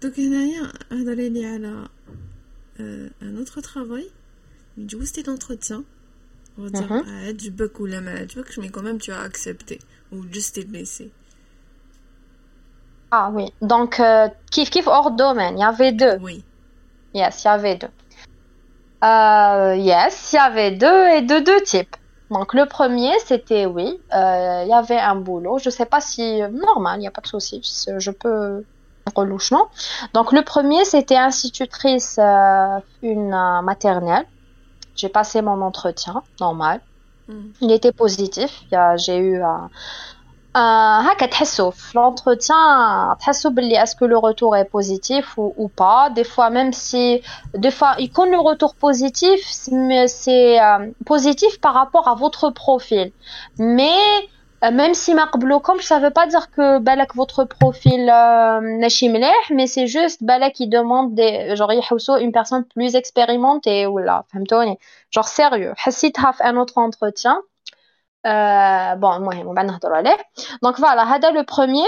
Donc 0.01 0.13
il 0.17 0.31
y 0.31 1.45
a 1.45 1.59
euh, 2.79 3.09
un 3.21 3.35
autre 3.41 3.59
travail. 3.61 4.07
Du 4.77 4.95
coup 4.97 5.05
c'était 5.05 5.23
l'entretien. 5.29 5.83
On 6.57 6.63
va 6.63 6.69
dire 6.69 6.87
mm-hmm. 6.87 7.29
ah, 7.29 7.33
du 7.33 7.49
bac 7.51 7.79
ou 7.79 7.85
la 7.87 7.99
tu 8.27 8.35
vois 8.35 8.43
que 8.43 8.61
mais 8.61 8.69
quand 8.69 8.83
même 8.83 8.99
tu 8.99 9.11
as 9.11 9.21
accepté. 9.21 9.79
Ou 10.11 10.17
juste 10.31 10.55
t'es 10.55 10.65
blessé 10.65 11.11
ah 13.11 13.31
oui, 13.33 13.51
donc 13.61 13.99
euh, 13.99 14.27
kiff 14.51 14.69
kiff 14.69 14.87
hors 14.87 15.11
domaine, 15.11 15.57
il 15.57 15.61
y 15.61 15.63
avait 15.63 15.91
deux. 15.91 16.17
Oui. 16.21 16.43
Yes, 17.13 17.43
il 17.43 17.47
y 17.47 17.49
avait 17.49 17.75
deux. 17.75 17.89
Euh, 19.03 19.75
yes, 19.75 20.33
il 20.33 20.35
y 20.35 20.39
avait 20.39 20.71
deux 20.71 21.07
et 21.07 21.21
de 21.21 21.39
deux 21.39 21.61
types. 21.61 21.95
Donc 22.29 22.53
le 22.53 22.67
premier, 22.67 23.11
c'était 23.25 23.65
oui, 23.65 23.99
euh, 24.13 24.61
il 24.63 24.69
y 24.69 24.73
avait 24.73 24.99
un 24.99 25.15
boulot. 25.15 25.57
Je 25.57 25.71
sais 25.71 25.85
pas 25.85 26.01
si 26.01 26.41
normal, 26.51 26.97
il 26.97 27.01
n'y 27.01 27.07
a 27.07 27.11
pas 27.11 27.21
de 27.21 27.27
souci, 27.27 27.61
je 27.63 28.11
peux 28.11 28.63
relouche 29.15 29.51
non. 29.51 29.65
Donc 30.13 30.31
le 30.31 30.43
premier, 30.43 30.85
c'était 30.85 31.17
institutrice 31.17 32.19
une 33.01 33.61
maternelle. 33.63 34.25
J'ai 34.95 35.09
passé 35.09 35.41
mon 35.41 35.61
entretien 35.61 36.21
normal. 36.39 36.81
Mm. 37.27 37.33
Il 37.61 37.71
était 37.71 37.91
positif. 37.91 38.63
J'ai 38.97 39.17
eu 39.17 39.41
un 39.41 39.69
هكا 40.56 41.26
تحسوا 41.26 41.70
في 41.70 41.98
l'entretien 41.98 43.18
تحسوا 43.20 43.50
باللي 43.50 43.84
est-ce 43.84 43.96
que 43.96 44.04
le 44.04 44.18
retour 44.18 44.56
est 44.56 44.64
positif 44.64 45.36
ou, 45.38 45.52
ou 45.56 45.68
pas 45.68 46.10
des 46.10 46.24
fois 46.24 46.50
même 46.50 46.72
si 46.72 47.22
des 47.54 47.70
fois 47.70 47.96
يكون 47.98 48.30
le 48.30 48.38
retour 48.38 48.74
positif 48.74 49.40
c'est 50.06 50.60
euh, 50.60 50.90
positif 51.06 51.60
par 51.60 51.74
rapport 51.74 52.08
à 52.08 52.14
votre 52.14 52.50
profil 52.50 53.10
mais 53.58 53.98
euh, 54.64 54.70
même 54.70 54.94
si 54.94 55.14
ما 55.14 55.24
قبلوكم 55.24 55.78
ça 55.80 55.98
veut 55.98 56.10
pas 56.10 56.26
dire 56.26 56.50
que 56.50 56.78
بالك 56.78 57.16
votre 57.16 57.44
profil 57.44 58.10
ماشي 58.80 59.08
مليح 59.08 59.52
mais 59.52 59.66
c'est 59.66 59.86
juste 59.88 60.22
بالك 60.22 60.52
qui 60.52 60.68
demande 60.68 61.14
des 61.14 61.56
genre 61.56 61.72
يحوسوا 61.72 62.18
une 62.18 62.32
personne 62.32 62.64
plus 62.64 62.94
expérimentée 62.94 63.86
ولا 63.86 64.24
فهمتوني 64.32 64.78
genre 65.16 65.28
sérieux 65.28 65.74
حسيتها 65.76 66.30
في 66.32 66.44
un 66.44 66.56
autre 66.56 66.78
entretien 66.78 67.47
euh, 68.26 68.94
bon, 68.96 69.20
moi, 69.20 69.34
on 69.46 69.52
va 69.52 70.02
Donc 70.62 70.78
voilà, 70.78 71.02
Hada 71.10 71.30
le 71.30 71.44
premier, 71.44 71.84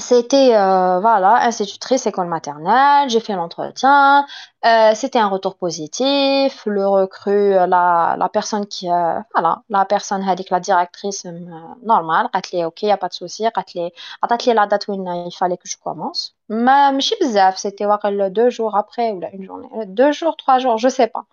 c'était 0.00 0.56
euh, 0.56 0.98
voilà 0.98 1.36
institutrice 1.46 2.06
école 2.06 2.26
maternelle 2.26 3.08
j'ai 3.08 3.20
fait 3.20 3.34
l'entretien 3.34 4.26
euh, 4.66 4.92
c'était 4.94 5.20
un 5.20 5.28
retour 5.28 5.56
positif 5.56 6.62
le 6.66 6.86
recrue 6.88 7.50
la 7.52 8.16
la 8.18 8.28
personne 8.28 8.66
qui 8.66 8.90
euh, 8.90 9.20
voilà 9.34 9.62
la 9.68 9.84
personne 9.84 10.28
a 10.28 10.34
dit 10.34 10.44
que 10.44 10.52
la 10.52 10.58
directrice 10.58 11.26
euh, 11.26 11.38
normale 11.84 12.28
قالت 12.32 12.54
لي 12.54 12.64
ok 12.64 12.82
y 12.82 12.90
a 12.90 12.96
pas 12.96 13.08
de 13.08 13.14
souci 13.14 13.46
قالت 13.48 13.76
لي 13.76 13.92
عطات 14.22 14.46
لي 14.46 14.54
la 14.54 14.66
date 14.66 14.88
où 14.88 14.94
il 14.94 15.36
fallait 15.36 15.58
que 15.58 15.68
je 15.68 15.76
commence 15.76 16.34
ما 16.48 16.90
ماشي 16.90 17.14
بزاف 17.20 17.56
c'était 17.56 17.84
واقع 17.84 18.28
deux 18.28 18.50
jours 18.50 18.76
après 18.76 19.12
ou 19.12 19.20
là 19.20 19.28
une 19.32 19.44
journée 19.44 19.68
deux 19.86 20.10
jours 20.10 20.36
trois 20.36 20.58
jours 20.58 20.78
je 20.78 20.88
sais 20.88 21.06
pas 21.06 21.24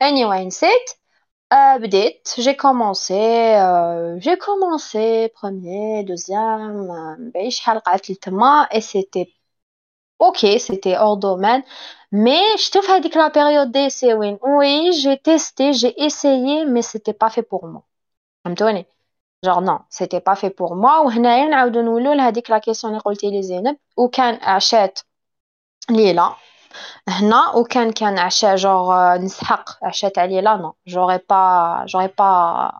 anyway 0.00 0.48
c'est 0.50 0.84
euh, 1.52 1.78
j'ai 2.38 2.56
commencé, 2.56 3.14
euh, 3.14 4.18
j'ai 4.20 4.36
commencé 4.36 5.30
premier, 5.34 6.04
deuxième, 6.04 6.90
euh, 6.90 7.30
et 8.72 8.80
c'était 8.80 9.32
ok, 10.18 10.46
c'était 10.58 10.96
hors 10.98 11.16
domaine. 11.18 11.62
Mais 12.12 12.40
je 12.58 12.70
te 12.70 12.80
fais 12.82 13.00
dire 13.00 13.10
que 13.10 13.18
la 13.18 13.30
période 13.30 13.70
d'essai, 13.72 14.14
oui, 14.14 14.92
j'ai 14.92 15.18
testé, 15.18 15.72
j'ai 15.72 15.94
essayé, 16.04 16.64
mais 16.66 16.82
c'était 16.82 17.12
pas 17.12 17.30
fait 17.30 17.42
pour 17.42 17.66
moi. 17.66 17.84
Genre 19.42 19.62
non, 19.62 19.80
c'était 19.90 20.20
pas 20.20 20.36
fait 20.36 20.50
pour 20.50 20.74
moi. 20.76 21.00
وهنايا 21.00 21.46
نعاودو 21.48 21.80
نولو 21.82 22.12
لهاديك 22.12 22.50
la 22.52 22.60
question 22.60 22.84
اللي 22.84 22.98
قلتي 22.98 23.30
لي 23.30 23.42
زينب 23.42 23.76
وكان 23.96 24.34
عشات 24.42 24.98
ليلى 25.90 26.34
هنا 27.08 27.50
وكان 27.56 27.92
كان 27.92 28.18
عشاء 28.18 28.56
جوغ 28.56 29.16
نسحق 29.16 29.84
عشاء 29.84 30.10
تاع 30.10 30.24
ليلى 30.24 30.56
نو 30.56 30.74
جوغي 30.86 31.20
با 31.30 31.84
جوغي 31.88 32.08
با 32.18 32.28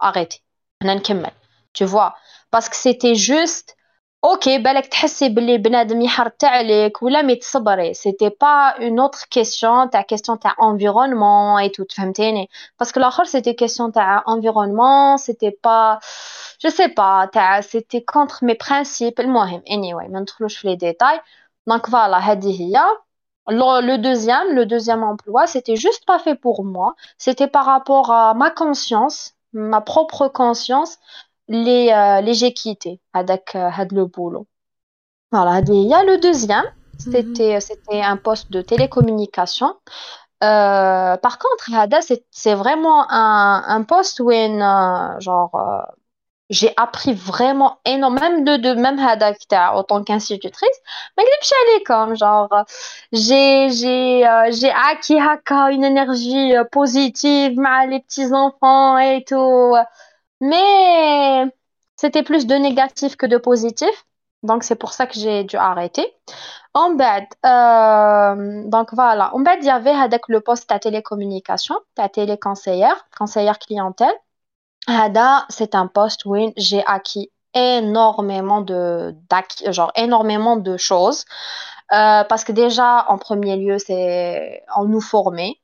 اريتي 0.02 0.42
هنا 0.82 0.94
نكمل 0.94 1.30
tu 1.78 1.84
vois 1.84 2.14
parce 2.50 2.68
que 2.68 2.76
c'était 2.76 3.14
juste 3.14 3.76
اوكي 4.24 4.58
بالك 4.58 4.86
تحسي 4.86 5.28
باللي 5.28 5.58
بنادم 5.58 6.00
يحرت 6.02 6.44
عليك 6.44 7.02
ولا 7.02 7.22
مي 7.22 7.36
تصبري 7.36 7.94
سيتي 7.94 8.28
با 8.40 8.68
اون 8.68 9.00
اوتر 9.00 9.26
كيسيون 9.30 9.90
تاع 9.90 10.00
كيسيون 10.00 10.38
تاع 10.38 10.54
انفيرونمون 10.62 11.58
اي 11.60 11.68
تو 11.68 11.84
فهمتيني 11.96 12.50
باسكو 12.78 13.00
الاخر 13.00 13.24
سيتي 13.24 13.52
كيسيون 13.52 13.92
تاع 13.92 14.24
انفيرونمون 14.28 15.16
سيتي 15.16 15.52
با 15.64 15.98
جو 16.60 16.70
سي 16.70 16.86
با 16.86 17.30
تاع 17.32 17.60
سيتي 17.60 18.00
كونتر 18.00 18.38
مي 18.42 18.56
برينسيپ 18.68 19.20
المهم 19.20 19.62
اني 19.70 19.94
anyway, 19.94 20.10
ما 20.10 20.20
ندخلوش 20.20 20.56
في 20.56 20.68
لي 20.68 20.76
ديتاي 20.76 21.20
دونك 21.66 21.86
فوالا 21.86 22.18
هذه 22.18 22.62
هي 22.62 22.80
le, 23.47 23.97
deuxième, 23.97 24.53
le 24.53 24.65
deuxième 24.65 25.03
emploi, 25.03 25.47
c'était 25.47 25.75
juste 25.75 26.05
pas 26.05 26.19
fait 26.19 26.35
pour 26.35 26.63
moi. 26.63 26.95
C'était 27.17 27.47
par 27.47 27.65
rapport 27.65 28.11
à 28.11 28.33
ma 28.33 28.51
conscience, 28.51 29.33
ma 29.53 29.81
propre 29.81 30.27
conscience, 30.27 30.97
les, 31.47 31.91
euh, 31.91 32.21
les 32.21 32.33
j'ai 32.33 32.53
quittés 32.53 33.01
avec 33.13 33.55
euh, 33.55 33.69
le 33.91 34.05
boulot. 34.05 34.47
Voilà, 35.31 35.61
il 35.67 35.87
y 35.87 35.93
a 35.93 36.03
le 36.03 36.17
deuxième, 36.17 36.65
c'était 36.97 37.55
mhm. 37.55 37.61
c'était 37.61 38.01
un 38.01 38.17
poste 38.17 38.51
de 38.51 38.61
télécommunication. 38.61 39.75
Euh, 40.43 41.17
par 41.17 41.37
contre, 41.39 41.69
c'est 42.31 42.55
vraiment 42.55 43.09
un, 43.11 43.63
un 43.67 43.83
poste 43.83 44.19
où 44.19 44.31
une, 44.31 44.65
genre 45.19 45.51
j'ai 46.51 46.73
appris 46.77 47.13
vraiment 47.13 47.79
énormément 47.85 48.11
même 48.21 48.43
de, 48.43 48.57
de 48.57 48.73
même 48.73 48.99
en 48.99 49.83
tant 49.83 50.03
qu'institutrice 50.03 50.77
mais 51.17 51.23
comme 51.85 52.15
genre 52.15 52.49
j'ai 53.11 53.69
j'ai 53.69 54.27
euh, 54.27 54.51
j'ai 54.51 54.69
acquis 54.69 55.19
une 55.69 55.83
énergie 55.83 56.55
euh, 56.55 56.63
positive 56.65 57.57
les 57.87 58.01
petits 58.01 58.33
enfants 58.33 58.97
et 58.97 59.23
tout. 59.25 59.75
Mais 60.41 61.45
c'était 61.95 62.23
plus 62.23 62.47
de 62.47 62.55
négatif 62.55 63.15
que 63.15 63.25
de 63.25 63.37
positif 63.37 63.89
donc 64.43 64.63
c'est 64.63 64.75
pour 64.75 64.93
ça 64.93 65.05
que 65.07 65.13
j'ai 65.13 65.43
dû 65.43 65.55
arrêter. 65.57 66.05
En 66.73 66.91
bas 66.91 67.21
euh, 67.45 68.63
donc 68.69 68.93
voilà. 68.93 69.33
En 69.35 69.39
bas 69.39 69.55
il 69.57 69.65
y 69.65 69.69
avait 69.69 69.93
le 70.29 70.41
poste 70.41 70.71
à 70.71 70.79
télécommunication 70.79 71.75
à 71.97 72.09
téléconseillère 72.09 73.05
conseillère 73.17 73.59
clientèle 73.59 74.13
Hada, 74.90 75.46
c'est 75.48 75.74
un 75.74 75.88
poste 75.88 76.24
où 76.26 76.36
j'ai 76.56 76.84
acquis 76.86 77.30
énormément 77.54 78.60
de 78.60 79.14
genre 79.70 79.90
énormément 79.96 80.56
de 80.56 80.76
choses 80.76 81.24
euh, 81.92 82.22
parce 82.24 82.44
que 82.44 82.52
déjà 82.52 83.06
en 83.08 83.18
premier 83.18 83.56
lieu 83.56 83.78
c'est 83.78 84.62
en 84.74 84.84
nous 84.84 85.00
former 85.00 85.60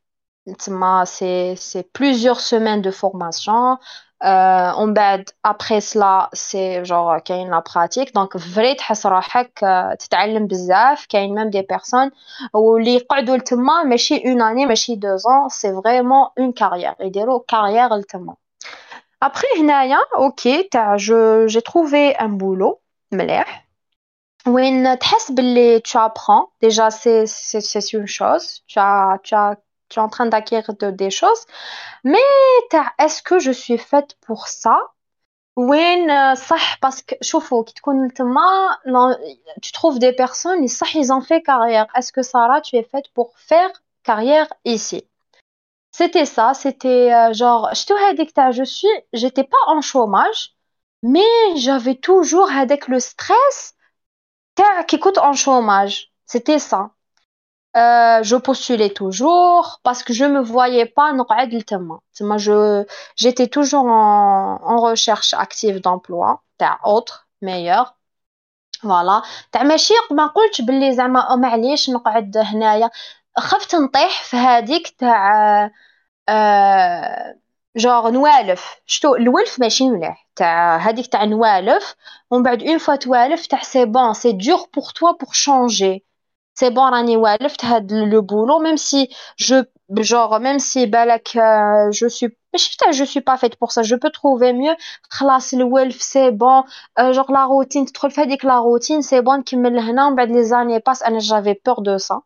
c'est 1.05 1.55
c'est 1.57 1.93
plusieurs 1.93 2.40
semaines 2.40 2.82
de 2.82 2.90
formation 2.90 3.78
euh, 4.24 4.72
on 4.76 4.88
bed 4.88 5.24
après 5.43 5.80
cela 5.80 6.30
c'est 6.32 6.84
genre 6.84 7.22
كاين 7.22 7.51
la 7.51 7.61
pratique 7.61 8.14
donc 8.14 8.36
فري 8.36 8.74
تحس 8.74 9.07
روحك 9.07 9.59
تتعلم 9.99 10.47
بزاف 10.47 11.07
كاين 11.07 11.34
même 11.34 11.51
des 11.51 11.62
personnes 11.62 12.11
واللي 12.55 12.95
يقعدوا 12.95 13.36
لتما 13.36 13.82
ماشي 13.82 14.18
une 14.18 14.40
année 14.40 14.66
ماشي 14.66 14.97
deux 14.97 15.26
ans 15.26 15.49
c'est 15.49 15.72
vraiment 15.72 16.32
une 16.36 16.55
carrière 16.55 16.95
يديروا 17.01 17.40
carrière 17.53 17.93
لتما 17.95 18.36
après, 19.20 19.47
ok, 20.18 20.49
j'ai 20.97 21.62
trouvé 21.62 22.16
un 22.18 22.28
boulot. 22.28 22.82
مليح 23.12 23.68
وين 24.47 24.99
تحس 24.99 25.30
باللي 25.30 25.80
tu 25.80 25.99
apprends 25.99 26.53
déjà 26.61 26.90
c'est 26.90 27.26
c'est 27.26 27.61
c'est 27.61 27.93
une 27.93 28.07
chose 28.07 28.62
tu 28.66 28.78
as 28.78 29.18
tu 29.22 29.34
as 29.34 29.57
tu 29.88 29.99
es 29.99 30.03
en 30.03 30.09
train 30.09 30.26
d'acquérir 30.26 30.74
de, 30.80 30.90
des 30.90 31.11
choses 31.11 31.43
mais 32.05 32.26
est-ce 32.99 33.22
que 33.22 33.38
je 33.38 33.53
suis 33.53 33.78
faite 33.78 34.16
pour 34.26 34.49
ça 34.49 34.76
وين 35.57 36.34
صح 36.34 36.78
باسكو 36.82 37.16
شوفوا 37.22 37.64
كي 37.64 37.74
تكون 37.74 38.12
تما 38.14 38.78
tu 39.62 39.72
trouves 39.72 39.99
des 39.99 40.12
personnes 40.12 40.66
صح 40.66 40.97
ils 40.97 41.12
ont 41.12 41.20
fait 41.20 41.43
carrière 41.43 41.86
est-ce 41.97 42.12
que 42.12 42.22
Sarah 42.22 42.61
tu 42.61 42.76
es 42.76 42.82
faite 42.82 43.09
pour 43.14 43.28
faire 43.36 43.70
carrière 44.03 44.49
ici 44.64 45.05
c'était 45.97 46.24
ça 46.26 46.55
c'était 46.55 47.12
euh, 47.12 47.32
genre 47.32 47.70
je 47.72 48.64
suis 48.64 48.88
j'étais 49.12 49.45
pas 49.45 49.57
en 49.66 49.80
chômage 49.80 50.55
mais 51.03 51.32
j'avais 51.57 51.97
toujours 51.97 52.51
avec 52.51 52.88
le 52.88 53.01
stress 53.01 53.74
qui 54.88 54.99
coûte 55.01 55.18
en 55.18 55.32
chômage 55.32 56.12
c'était 56.26 56.59
ça 56.59 56.90
euh, 57.76 58.22
je 58.22 58.36
postulais 58.36 58.90
toujours 58.90 59.80
parce 59.82 60.03
que 60.03 60.12
je 60.12 60.24
me 60.24 60.40
voyais 60.40 60.86
pas 60.86 61.12
moi 61.12 62.38
je 62.38 62.84
j'étais 63.16 63.49
toujours 63.49 63.86
en, 63.86 64.61
en 64.62 64.76
recherche 64.80 65.34
active 65.34 65.80
d'emploi 65.80 66.43
تاع 66.59 66.80
autre 66.84 67.28
meilleur 67.43 67.97
فوالا 68.82 69.22
تاع 69.53 69.62
ماشي 69.62 69.95
ما 70.11 70.26
قلتش 70.26 70.61
باللي 70.61 70.93
زعما 70.93 71.36
معليش 71.36 71.90
نقعد 71.90 72.36
هنايا 72.36 72.90
خفت 73.38 73.74
نطيح 73.74 74.22
في 74.22 74.36
هذيك 74.36 74.88
تاع 74.88 75.70
آه 76.28 77.34
جوغ 77.76 78.11
نوالف 78.11 78.76
شتو 78.86 79.14
الولف 79.16 79.61
ماشي 79.61 79.90
مليح 79.90 80.28
تاع 80.36 80.76
هذيك 80.76 81.07
تاع 81.07 81.24
نوالف 81.24 81.95
ومن 82.30 82.43
بعد 82.43 82.62
اون 82.62 82.78
فوا 82.78 82.97
توالف 82.97 83.47
تاع 83.47 83.62
سي 83.62 83.84
بون 83.84 84.14
سي 84.14 84.32
دور 84.32 84.66
بور 84.74 84.84
توا 84.97 85.12
بور 85.12 85.32
شونجي 85.32 86.05
سي 86.55 86.70
بون 86.70 86.93
راني 86.95 87.16
والفت 87.16 87.64
هاد 87.64 87.93
لو 87.93 88.22
بولو 88.22 88.59
ميم 88.59 88.76
سي 88.76 89.09
جو 89.38 89.64
genre 90.01 90.40
même 90.40 90.59
si 90.59 90.86
بالك 90.86 91.28
euh, 91.36 91.90
je 91.93 92.07
suis 92.09 92.28
ماشي 92.53 92.76
تاع 92.76 92.90
je 92.93 93.05
suis 93.05 93.20
pas 93.20 93.36
faite 93.36 93.57
pour 93.57 93.72
ça 93.72 93.82
je 93.82 93.95
peux 93.97 94.11
trouver 94.11 94.53
mieux 94.53 94.76
خلاص 95.11 95.55
الولف 95.55 96.03
سي 96.03 96.30
بون 96.30 96.62
genre 97.12 97.30
la 97.32 97.45
routine 97.47 97.84
تدخل 97.86 98.11
في 98.11 98.20
هذيك 98.20 98.43
la 98.47 98.59
routine 98.61 99.01
سي 99.01 99.20
بون 99.20 99.38
نكمل 99.38 99.76
لهنا 99.76 100.07
ومن 100.07 100.16
بعد 100.16 100.28
les 100.28 100.53
années 100.53 100.80
passent 100.80 101.07
انا 101.07 101.18
j'avais 101.20 101.55
peur 101.55 101.82
de 101.82 101.99
ça 101.99 102.20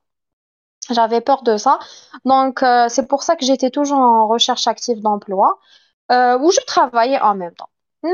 j'avais 0.93 1.21
peur 1.21 1.43
de 1.43 1.57
ça 1.57 1.79
donc 2.25 2.63
euh, 2.63 2.87
c'est 2.89 3.07
pour 3.07 3.23
ça 3.23 3.35
que 3.35 3.45
j'étais 3.45 3.69
toujours 3.69 3.99
en 3.99 4.27
recherche 4.27 4.67
active 4.67 5.01
d'emploi 5.01 5.59
euh, 6.11 6.37
où 6.39 6.51
je 6.51 6.59
travaillais 6.65 7.19
en 7.19 7.35
même 7.35 7.53
temps 7.53 7.69
mais 8.03 8.11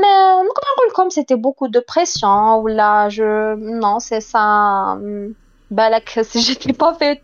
comme 0.94 1.10
c'était 1.10 1.36
beaucoup 1.36 1.68
de 1.68 1.80
pression 1.80 2.58
ou 2.60 2.66
là 2.66 3.08
je 3.08 3.54
non 3.56 4.00
c'est 4.00 4.20
ça 4.20 4.98
Balak, 5.70 6.20
si 6.24 6.40
j'étais 6.40 6.72
pas 6.72 6.94
faite 6.94 7.22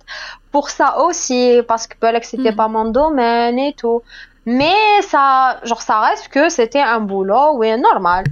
pour 0.51 0.71
ça 0.71 1.01
aussi, 1.03 1.61
parce 1.67 1.87
que 1.87 1.99
Balak, 1.99 2.25
c'était 2.25 2.53
mm. 2.53 2.57
pas 2.57 2.69
mon 2.69 2.87
domaine 2.87 3.59
et 3.59 3.75
tout. 3.75 4.03
Mais 4.47 5.03
ça, 5.03 5.61
genre, 5.65 5.83
ça 5.83 6.01
reste 6.01 6.29
que 6.29 6.49
c'était 6.49 6.81
un 6.81 7.01
boulot, 7.01 7.57
oui, 7.57 7.77
normal. 7.79 8.25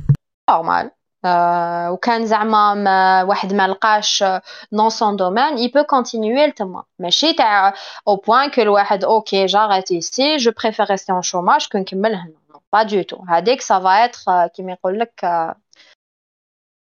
Normal. 0.48 0.90
آه، 1.24 1.92
وكان 1.92 2.26
زعما 2.26 3.22
واحد 3.22 3.54
ما 3.54 3.68
لقاش 3.68 4.24
نون 4.72 4.90
سون 4.90 5.16
دومين 5.16 5.56
اي 5.56 5.68
بو 5.68 5.82
كونتينيي 5.82 6.46
لتما 6.46 6.82
ماشي 6.98 7.32
تاع 7.32 7.74
أو 8.08 8.16
بوين 8.16 8.50
كو 8.50 8.62
الواحد 8.62 9.04
أوكي 9.04 9.46
جاريت 9.46 9.92
سي 9.92 10.36
جو 10.36 10.52
بريفير 10.62 10.86
ريستي 10.90 11.12
اون 11.12 11.22
شوماج 11.22 11.68
كو 11.72 11.78
نكمل 11.78 12.14
هنا. 12.14 12.32
با 12.72 12.82
دو 12.82 13.02
تو 13.02 13.24
هذيك 13.28 13.60
سافا 13.60 14.04
اتر 14.04 14.46
كيما 14.46 14.72
يقول 14.72 14.98
لك 14.98 15.24
آه، 15.24 15.56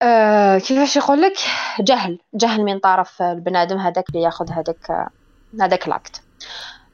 آه، 0.03 0.59
كيفاش 0.59 0.97
يقول 0.97 1.23
لك؟ 1.23 1.37
جهل. 1.81 2.19
جهل 2.35 2.65
من 2.65 2.79
طرف 2.79 3.23
البنادم 3.23 3.79
هذاك 3.79 4.09
اللي 4.09 4.23
ياخذ 4.23 4.51
هذاك 4.51 5.11
هذاك 5.61 5.89
لاكت 5.89 6.23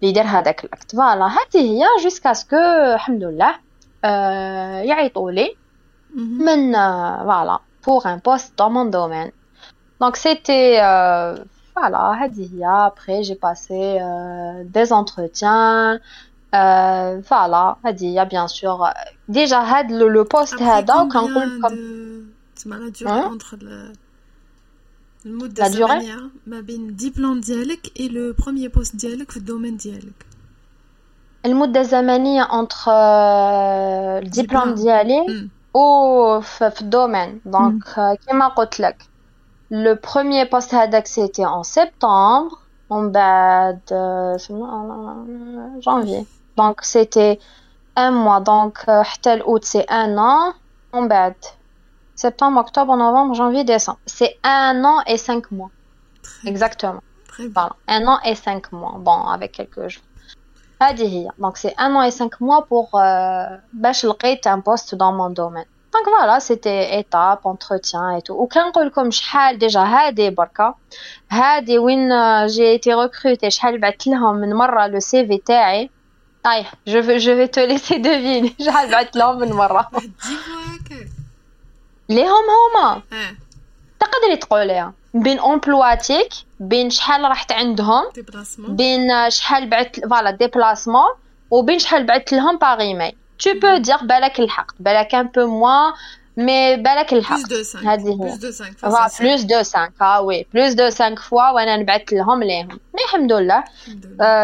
اللي 0.02 0.12
دار 0.12 0.24
هذاك 0.24 0.64
لاكت 0.64 0.96
فوالا 0.96 1.26
هذه 1.26 1.60
هي 1.60 1.84
جوسكاسكو 2.02 2.56
الحمد 2.94 3.24
لله 3.24 3.58
يعيطولي 4.04 4.88
يعيطوا 4.88 5.67
من 6.15 6.73
فوالا 6.73 7.59
بوغ 7.85 8.07
ان 8.07 8.21
بوست 8.25 8.57
دون 8.57 8.71
مون 8.71 8.89
دومين 8.89 9.31
دونك 10.01 10.15
سيتي 10.15 10.77
فوالا 11.75 12.23
هذه 12.23 12.49
هي 12.53 12.65
ابري 12.65 13.21
جي 13.21 13.33
باسي 13.43 13.99
دي 14.73 14.81
انتروتيان 14.81 15.99
فوالا 17.21 17.75
هذه 17.85 18.19
هي 18.19 18.25
بيان 18.25 18.47
سور 18.47 18.89
ديجا 19.29 19.57
هاد 19.57 19.91
لو 19.91 20.23
بوست 20.23 20.61
هذا 20.61 21.09
كنقول 21.13 21.59
لكم 21.59 21.75
تسمى 22.55 22.77
لا 22.77 22.89
ديوري 22.89 23.23
اونتر 23.23 23.59
المده 25.25 25.65
الزمنيه 25.65 26.29
ما 26.47 26.61
بين 26.61 26.89
الدبلوم 26.89 27.39
ديالك 27.39 27.99
اي 27.99 28.07
لو 28.07 28.33
بروميير 28.33 28.69
بوست 28.69 28.95
ديالك 28.95 29.31
في 29.31 29.37
الدومين 29.37 29.77
ديالك 29.77 30.25
المده 31.45 31.81
الزمنيه 31.81 32.43
اونتر 32.43 32.91
الدبلوم 34.17 34.73
ديالي 34.73 35.19
و 35.19 35.56
في 36.41 36.81
الدومين 36.81 37.41
دونك 37.45 38.17
كيما 38.27 38.47
قلت 38.47 38.79
لك 38.79 39.03
لو 39.71 39.97
بروميير 40.13 40.49
بوست 40.51 40.75
هذاك 40.75 41.07
سيتي 41.07 41.45
اون 41.45 41.63
سبتمبر 41.63 42.57
ومن 42.89 43.11
بعد 43.11 43.79
جانفي 45.79 46.25
دونك 46.57 46.81
سيتي 46.81 47.39
ان 47.97 48.13
موا 48.13 48.39
دونك 48.39 49.01
حتى 49.01 49.33
الاوت 49.33 49.65
سي 49.65 49.79
ان 49.79 50.19
ان 50.19 50.53
ومن 50.93 51.07
بعد 51.07 51.35
septembre, 52.15 52.59
octobre, 52.61 52.95
novembre, 52.95 53.33
janvier, 53.35 53.63
décembre. 53.63 53.99
C'est 54.05 54.37
un 54.43 54.83
an 54.83 55.01
et 55.05 55.17
cinq 55.17 55.51
mois. 55.51 55.71
Exactement. 56.45 57.01
Très 57.27 57.47
bien. 57.47 57.69
Un 57.87 58.07
an 58.07 58.19
et 58.23 58.35
cinq 58.35 58.71
mois. 58.71 58.95
Bon, 58.99 59.27
avec 59.27 59.51
quelques 59.53 59.87
jours. 59.89 60.03
Donc, 61.39 61.57
c'est 61.57 61.73
un 61.77 61.95
an 61.95 62.01
et 62.01 62.11
cinq 62.11 62.41
mois 62.41 62.65
pour 62.65 62.89
euh, 62.95 63.45
un 64.45 64.59
poste 64.59 64.95
dans 64.95 65.13
mon 65.13 65.29
domaine. 65.29 65.65
Donc 65.93 66.09
voilà, 66.09 66.39
c'était 66.39 66.99
étape, 66.99 67.45
entretien 67.45 68.17
et 68.17 68.21
tout. 68.23 68.33
Aucun 68.33 68.71
rôle 68.71 68.89
comme 68.89 69.11
شحال 69.11 69.59
déjà 69.59 69.85
هادي 69.85 70.29
بركة 70.29 70.75
هادي 71.31 71.77
وين 71.77 72.09
j'ai 72.47 72.73
été 72.73 72.93
recrutée 72.93 73.49
شحال 73.49 73.77
بعثت 73.77 74.07
لهم 74.07 74.35
من 74.35 74.53
مرة 74.53 74.87
le 74.87 74.99
CV 74.99 75.39
تاعي. 75.45 75.89
Aïe, 76.43 76.65
je 76.87 76.97
vais, 76.97 77.19
je 77.19 77.31
vais 77.31 77.47
te 77.47 77.59
laisser 77.59 77.99
deviner. 77.99 78.55
شحال 78.65 78.91
بعثت 78.91 79.15
لهم 79.15 79.39
من 79.39 79.53
مرة. 79.53 79.89
اللي 82.09 82.23
هم 82.23 82.45
هما 82.75 83.01
تقدري 83.99 84.37
تقوليها 84.37 84.93
بين 85.13 85.39
امبلواتيك 85.39 86.29
بين 86.59 86.89
شحال 86.89 87.23
رحت 87.23 87.51
عندهم 87.51 88.03
بين 88.57 89.29
شحال 89.29 89.69
بعت 89.69 89.99
فوالا 89.99 90.31
ديبلاسمون 90.31 91.11
وبين 91.51 91.79
شحال 91.79 92.05
بعت 92.05 92.33
لهم 92.33 92.57
باغ 92.57 92.79
ايميل 92.79 93.15
tu 93.43 93.49
peux 93.59 93.79
dire 93.79 94.03
بالك 94.03 94.39
الحق 94.39 94.71
بالك 94.79 95.15
un 95.15 95.27
peu 95.27 95.45
moins 95.45 95.93
مي 96.37 96.75
بالك 96.75 97.13
الحق 97.13 97.53
هذه 97.83 98.09
هي 98.21 98.37
بلوس 99.19 99.41
دو 99.41 99.63
5 99.63 99.89
اه 100.01 100.21
وي 100.21 100.45
بلوس 100.53 100.73
دو 100.73 100.89
5 100.89 101.15
فوا 101.15 101.49
وانا 101.49 101.77
نبعث 101.77 102.13
لهم 102.13 102.43
ليهم 102.43 102.67
مي 102.67 103.03
الحمد 103.05 103.31
لله 103.31 103.63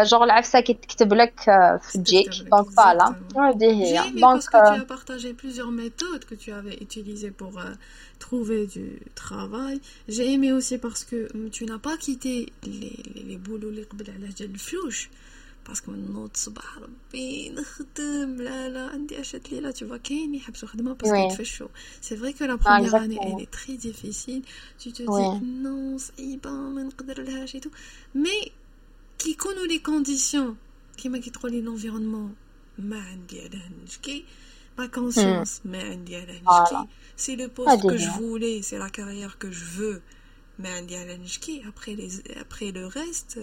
جوغ 0.02 0.24
العفسه 0.24 0.60
كي 0.60 0.74
تكتب 0.74 1.14
لك 1.14 1.40
في 1.82 1.98
تجيك 1.98 2.30
دونك 2.50 2.70
فوالا 2.70 3.14
هذه 3.36 3.82
هي 3.82 4.10
دونك 4.20 4.42
tu 4.42 4.56
as 4.56 4.84
partagé 4.88 5.32
plusieurs 5.42 5.70
méthodes 5.70 6.24
que 6.30 6.34
tu 6.34 6.52
avais 6.52 6.76
utilisées 6.82 7.30
pour 7.30 7.52
trouver 8.25 8.65
du 8.65 8.99
travail. 9.13 9.79
J'ai 10.07 10.33
aimé 10.33 10.51
aussi 10.51 10.77
parce 10.79 11.03
que 11.03 11.29
tu 11.49 11.65
n'as 11.65 11.77
pas 11.77 11.95
quitté 11.97 12.51
les, 12.63 13.03
les, 13.13 13.23
les 13.23 13.37
boulots, 13.37 13.69
les 13.69 13.85
parce 15.63 15.81
que 15.81 15.91
maintenant 15.91 16.27
tu 19.73 19.85
vois 19.85 19.99
parce 20.95 21.11
fait 21.35 21.45
chaud. 21.45 21.71
C'est 22.01 22.15
vrai 22.15 22.33
que 22.33 22.43
la 22.43 22.57
première 22.57 22.95
année 22.95 23.19
elle 23.21 23.41
est 23.41 23.51
très 23.51 23.73
difficile. 23.73 24.43
Tu 24.79 24.91
te 24.91 25.03
dis 25.03 25.45
non 25.45 25.97
c'est 25.97 26.37
pas 26.37 26.49
et 27.55 27.59
tout. 27.59 27.71
Mais 28.13 28.51
qui 29.17 29.35
les 29.67 29.79
conditions 29.79 30.55
qui 30.97 31.09
m'a 31.09 31.19
quitté 31.19 31.61
l'environnement 31.61 32.31
hein, 32.81 34.29
لونفيرونمون 34.78 34.86
ما 34.88 34.88
عندي 34.88 34.96
علاه 34.96 35.02
نشكي 35.12 35.16
ma 35.16 35.16
conscience 35.16 35.66
ما 35.66 35.82
عندي 35.82 36.16
علاه 36.16 36.40
نشكي 36.62 36.88
سي 37.16 37.36
لو 37.36 37.48
بوست 37.56 37.86
que 37.86 37.96
je 37.98 38.10
voulais 38.10 38.62
c'est 38.62 38.78
la 38.78 38.90
carrière 38.90 39.38
que 39.38 39.50
je 39.50 39.64
veux 39.78 40.00
ما 40.58 40.68
عندي 40.68 40.96
علاه 40.96 41.16
نشكي 41.16 41.62
après 41.62 41.94
les 41.96 42.40
après 42.40 42.72
le 42.72 42.86
reste 42.86 43.38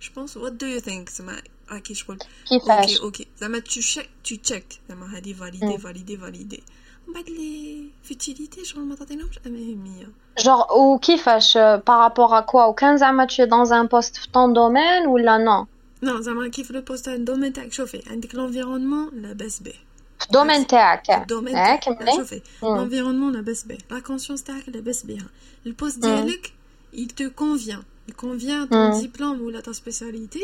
je 0.00 0.10
pense 0.10 0.36
what 0.36 0.50
do 0.50 0.66
you 0.66 0.80
think 0.80 1.10
زعما 1.10 1.42
راكي 1.70 1.94
شغل 1.94 2.18
اوكي 2.52 2.98
اوكي 3.02 3.26
زعما 3.40 3.60
tu 3.60 3.80
check 3.80 4.06
tu 4.28 4.36
check 4.50 4.78
زعما 4.88 5.16
هادي 5.16 5.34
فاليدي 5.34 5.78
فاليدي 5.78 6.16
فاليدي 6.16 6.62
من 7.06 7.14
بعد 7.14 7.30
لي 7.30 7.84
فيتيليتي 8.02 8.64
شغل 8.64 8.82
ما 8.82 8.94
تعطيناهمش 8.94 9.38
اهميه 9.46 10.08
genre 10.40 10.72
وكيفاش 10.76 11.58
بارابور 11.58 12.38
ا 12.38 12.40
كوا 12.40 12.64
وكان 12.64 12.96
زعما 12.96 13.26
tu 13.26 13.42
es 13.42 13.46
dans 13.46 13.72
un 13.72 13.86
poste 13.86 14.20
في 14.20 14.26
ton 14.26 14.48
domaine 14.54 15.08
ولا 15.08 15.38
non 15.38 15.66
non 16.06 16.20
زعما 16.20 16.48
كيف 16.48 16.70
لو 16.70 16.80
بوست 16.80 17.04
تاع 17.04 17.14
الدومين 17.14 17.52
تاعك 17.52 17.72
شوفي 17.72 18.02
عندك 18.06 18.34
لونفيرونمون 18.34 19.10
لاباس 19.22 19.62
به 19.62 19.70
في 19.70 19.78
الدومين 20.26 20.66
تاعك 20.66 21.10
الدومين 21.10 21.54
تاعك 21.54 21.84
شوفي 22.16 22.40
l'environnement 22.62 23.34
لاباس 23.34 23.64
به 23.64 23.78
لا 23.90 23.98
كونسيونس 23.98 24.42
تاعك 24.42 24.68
لاباس 24.68 25.02
بها 25.02 25.26
البوست 25.66 25.98
ديالك 25.98 26.52
il 26.94 27.08
te 27.08 27.28
convient 27.28 27.84
il 28.08 28.14
convient 28.14 28.66
ton 28.70 29.00
diplôme 29.02 29.40
ولا 29.40 29.62
ta 29.62 29.72
spécialité 29.72 30.42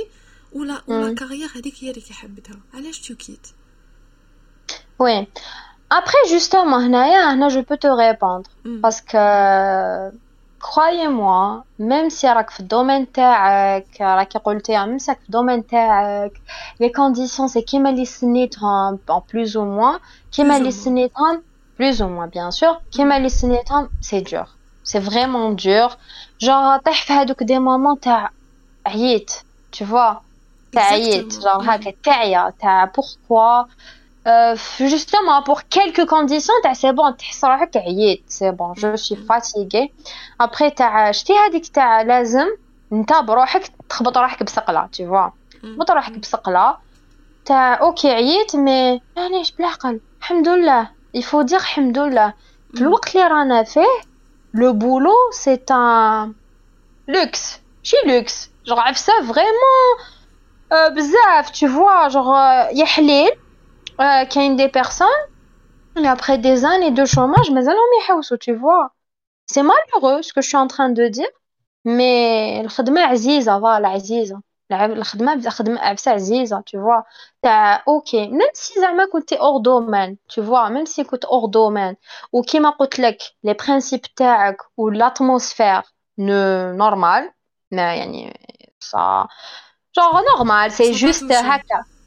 ولا 0.53 0.83
ولا 0.87 1.15
كارير 1.15 1.49
هذيك 1.57 1.75
هي 1.81 1.91
اللي 1.91 2.01
كيحبتها 2.01 2.59
علاش 2.75 3.01
تو 3.01 3.15
كيت 3.15 3.47
وي 4.99 5.27
Après, 5.91 6.29
justement, 6.29 6.77
هنايا 6.77 7.49
je 7.49 7.61
peux 7.61 7.79
te 7.79 7.87
répondre. 7.87 8.51
Parce 8.83 9.01
que, 9.01 10.13
croyez-moi, 10.64 11.66
même 11.78 12.10
si 12.10 12.26
elle 12.26 12.38
est 12.38 12.62
domaine 12.64 13.06
tech, 13.06 13.26
euh, 13.26 13.82
la 14.00 14.26
qualité, 14.26 14.76
hein, 14.78 14.88
même 14.88 14.98
si 14.98 15.12
elle 15.12 15.18
domaine 15.28 15.64
tech, 15.64 16.32
les 16.80 16.92
conditions, 16.92 17.50
c'est 17.50 17.64
qui 17.64 17.80
m'a 17.80 17.92
listené 17.92 18.50
en 18.62 19.22
plus 19.28 19.58
ou 19.58 19.66
moins, 19.66 20.00
qui 20.32 20.46
m'a 20.46 20.60
listené 20.60 21.10
Trump, 21.10 21.42
plus 21.76 22.02
ou 22.02 22.08
moins, 22.08 22.28
bien 22.28 22.50
sûr, 22.50 22.82
qui 22.92 23.04
m'a 23.04 23.20
listené 23.20 23.60
Trump, 23.66 23.90
c'est 24.00 24.22
dur. 24.22 24.58
C'est 24.86 25.02
vraiment 25.02 25.52
dur. 25.52 25.98
Genre, 26.40 26.80
t'as 26.84 26.94
fait 26.94 27.44
des 27.44 27.60
moments, 27.60 27.98
t'as 27.98 28.30
tu 29.72 29.84
vois, 29.84 30.24
t'as 30.72 30.98
genre, 30.98 31.64
t'as 32.60 32.88
pourquoi? 32.88 33.68
euh, 34.27 34.57
justement 34.95 35.43
pour 35.43 35.63
quelques 35.69 36.07
conditions 36.07 36.55
c'est 36.75 36.93
bon 36.93 37.13
تحس 37.19 37.45
روحك 37.45 37.77
عييت 37.77 38.25
c'est 38.29 38.53
bon 38.53 38.75
je 38.75 38.97
suis 38.97 39.17
fatiguée 39.17 39.93
après 40.43 40.75
تاع 40.77 41.11
شتي 41.13 41.33
هذيك 41.33 41.67
تاع 41.67 42.03
لازم 42.03 42.47
انت 42.93 43.13
بروحك 43.13 43.73
تخبط 43.89 44.19
روحك 44.19 44.43
بسقله 44.43 44.89
tu 44.97 45.01
vois 45.05 45.33
تخبط 45.63 45.91
روحك 45.91 46.19
بسقله 46.19 46.77
تاع 47.45 47.81
اوكي 47.81 48.11
عييت 48.11 48.57
مي 48.57 49.01
معليش 49.17 49.53
بالعقل 49.53 50.01
الحمد 50.21 50.49
لله 50.49 50.91
il 51.17 51.23
faut 51.23 51.45
dire 51.51 51.55
الحمد 51.55 51.99
لله 51.99 52.33
في 52.75 52.81
الوقت 52.81 53.17
اللي 53.17 53.27
رانا 53.27 53.63
فيه 53.63 54.01
لو 54.55 54.73
بولو 54.73 55.15
سي 55.33 55.61
ان 55.71 56.35
لوكس 57.09 57.61
شي 57.83 57.97
لوكس 58.07 58.51
جوغ 58.67 58.81
عفسه 58.81 59.13
فريمون 59.13 59.99
بزاف 60.95 61.51
tu 61.51 61.67
vois 61.69 62.13
genre 62.13 62.77
يا 62.79 62.85
حليل 62.85 63.31
euh, 64.00 64.26
qu'il 64.26 64.56
des 64.56 64.70
personnes, 64.70 65.08
après 65.96 66.38
des 66.38 66.66
années 66.66 66.92
de 66.92 67.06
chômage, 67.06 67.52
mais 67.52 67.68
alors, 67.68 67.84
tu 68.40 68.54
vois. 68.54 68.94
C'est 69.46 69.64
malheureux 69.64 70.22
ce 70.22 70.34
que 70.34 70.42
je 70.42 70.48
suis 70.48 70.58
en 70.58 70.68
train 70.68 70.90
de 70.90 71.08
dire, 71.08 71.28
mais 71.86 72.62
le 72.64 72.70
khadma 72.70 73.08
aziza, 73.08 73.60
voilà, 73.60 73.96
khadma 75.04 75.36
aziza, 76.06 76.64
tu 76.66 76.78
vois. 76.78 77.06
ok, 77.86 78.14
même 78.14 78.42
si 78.54 78.80
zama 78.80 79.08
côté 79.08 79.38
hors 79.40 79.60
domaine, 79.60 80.18
tu 80.30 80.42
vois, 80.42 80.70
même 80.70 80.86
si 80.86 81.06
côté 81.06 81.28
hors 81.30 81.50
domaine, 81.50 81.96
ou 82.32 82.42
qui 82.42 82.60
m'a 82.60 82.76
les 83.44 83.56
principes 83.56 84.14
tag 84.16 84.58
ou 84.78 84.90
l'atmosphère 84.90 85.84
ne 86.18 86.74
normal, 86.76 87.30
mais 87.72 88.34
ça, 88.80 89.28
genre 89.96 90.22
normal, 90.36 90.72
c'est 90.72 90.94
juste 90.94 91.30
haka. 91.32 91.82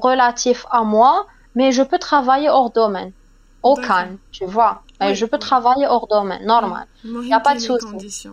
relatif 0.00 0.66
à 0.70 0.82
moi, 0.82 1.26
mais 1.54 1.72
je 1.72 1.82
peux 1.82 1.98
travailler 1.98 2.48
hors 2.48 2.70
domaine. 2.70 3.12
Aucun, 3.62 4.18
tu 4.30 4.44
vois. 4.44 4.82
je 5.14 5.24
peux 5.24 5.38
travailler 5.38 5.86
hors 5.86 6.06
domaine, 6.06 6.44
normal. 6.44 6.86
Il 7.02 7.20
n'y 7.20 7.32
a 7.32 7.40
pas 7.40 7.54
de 7.54 7.60
souci. 7.60 8.28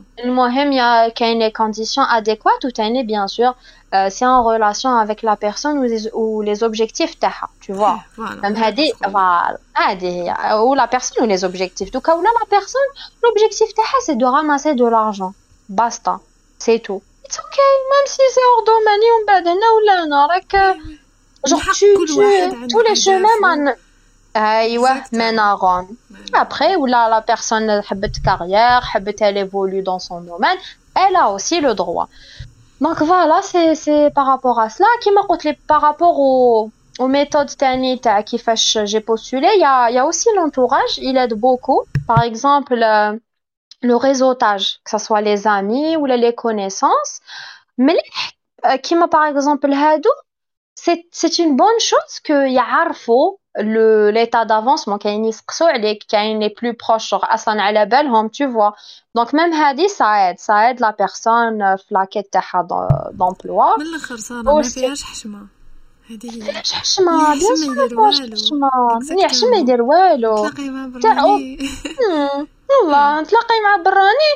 il 0.71 0.73
y 0.73 0.79
a 0.79 1.09
des 1.09 1.51
conditions 1.53 2.03
adéquates 2.03 2.65
ou 2.65 3.03
bien 3.05 3.27
sûr, 3.27 3.55
euh, 3.93 4.07
c'est 4.09 4.25
en 4.25 4.43
relation 4.43 4.89
avec 4.89 5.21
la 5.21 5.37
personne 5.37 5.77
ou 5.79 5.83
les, 5.83 6.09
ou 6.13 6.41
les 6.41 6.63
objectifs, 6.63 7.17
tu 7.61 7.71
vois. 7.71 7.99
Voilà. 8.17 8.35
Ou 10.63 10.73
la 10.73 10.87
personne 10.87 11.23
ou 11.23 11.27
les 11.27 11.45
objectifs. 11.45 11.91
Donc, 11.91 12.07
là, 12.07 12.15
la 12.17 12.45
personne, 12.49 12.81
l'objectif, 13.23 13.67
c'est 14.01 14.17
de 14.17 14.25
ramasser 14.25 14.75
de 14.75 14.85
l'argent. 14.85 15.33
Basta. 15.69 16.19
C'est 16.59 16.79
tout. 16.79 17.01
It's 17.25 17.39
okay, 17.39 17.71
même 17.89 18.07
si 18.07 18.21
c'est 18.33 18.41
hors 18.49 18.63
domaine, 18.65 18.99
on 19.17 19.25
ou 19.75 21.00
genre 21.45 21.61
tu, 21.73 21.85
tu, 22.07 22.13
tous 22.69 22.81
les 22.81 22.95
chemins 22.95 23.73
mènent 25.11 25.39
à 25.39 25.53
Rome. 25.53 25.87
Après, 26.33 26.75
ou 26.75 26.85
là, 26.85 27.09
la 27.09 27.21
personne 27.21 27.69
a 27.69 27.81
une 27.91 28.11
carrière, 28.23 28.95
elle 29.19 29.37
évolue 29.37 29.81
dans 29.81 29.99
son 29.99 30.21
domaine, 30.21 30.57
elle 30.95 31.15
a 31.15 31.29
aussi 31.31 31.59
le 31.59 31.73
droit. 31.73 32.07
Donc 32.79 33.01
voilà, 33.01 33.41
c'est 33.43 34.11
par 34.13 34.25
rapport 34.25 34.59
à 34.59 34.69
cela. 34.69 34.87
Qui 35.01 35.11
m'a 35.11 35.21
par 35.67 35.81
rapport 35.81 36.19
au, 36.19 36.71
aux 36.99 37.07
méthodes 37.07 37.55
Tanita 37.55 38.19
euh, 38.19 38.21
qui 38.23 38.37
fait 38.37 38.55
j'ai 38.85 39.01
postulé, 39.01 39.47
il 39.55 39.61
y 39.61 39.65
a, 39.65 39.91
y 39.91 39.99
a 39.99 40.05
aussi 40.05 40.29
l'entourage, 40.35 40.97
il 40.97 41.17
aide 41.17 41.33
beaucoup. 41.33 41.81
Par 42.07 42.23
exemple, 42.23 42.81
euh, 42.81 43.17
le 43.81 43.95
réseautage, 43.95 44.79
que 44.83 44.91
ce 44.91 44.97
soit 44.97 45.21
les 45.21 45.47
amis 45.47 45.95
ou 45.95 46.05
les 46.05 46.33
connaissances. 46.33 47.21
Mais, 47.77 47.97
euh, 48.65 48.77
qui 48.77 48.95
m'a 48.95 49.07
par 49.07 49.25
exemple, 49.25 49.71
Hadou, 49.71 50.09
c'est 51.20 51.38
une 51.38 51.56
bonne 51.56 51.80
chose 51.80 52.20
que 52.24 52.48
يعرفوا 52.48 53.36
le 53.58 54.10
l'état 54.10 54.44
d'avancement 54.44 54.98
كاين 54.98 55.24
يسقسوا 55.24 55.66
عليك 55.66 56.02
كاين 56.08 56.40
les 56.40 56.50
plus 56.50 56.74
proches 56.74 57.14
اصلا 57.14 57.62
على 57.62 57.86
بالهم 57.86 58.28
tu 58.28 58.44
vois 58.46 58.74
donc 59.18 59.32
même 59.32 59.54
هذه 59.54 59.88
ça 59.88 60.30
aide 60.30 60.38
ça 60.38 60.70
aide 60.70 60.80
la 60.80 60.92
personne 60.92 61.76
في 61.76 61.94
لاكيت 61.94 62.32
تاعها 62.32 62.68
d'emploi 63.12 63.78
من 63.78 63.86
الاخر 63.86 64.16
صار 64.16 64.42
ما 64.42 64.62
فيهاش 64.62 65.04
حشمه 65.04 65.46
هذه 66.10 66.48
هي 66.48 66.52
حشمه 66.52 67.34
بيان 67.34 67.56
سور 67.56 67.74
ما 67.74 67.88
فيهاش 67.88 68.20
حشمه 68.20 68.70
منيح 69.10 69.32
ما 69.50 69.56
يدير 69.56 69.82
والو 69.82 70.36
تلاقي 70.36 70.68
مع 70.70 70.86
براني 70.86 71.58
والله 72.70 73.20
نتلاقي 73.20 73.60
مع 73.64 73.76
براني 73.76 74.32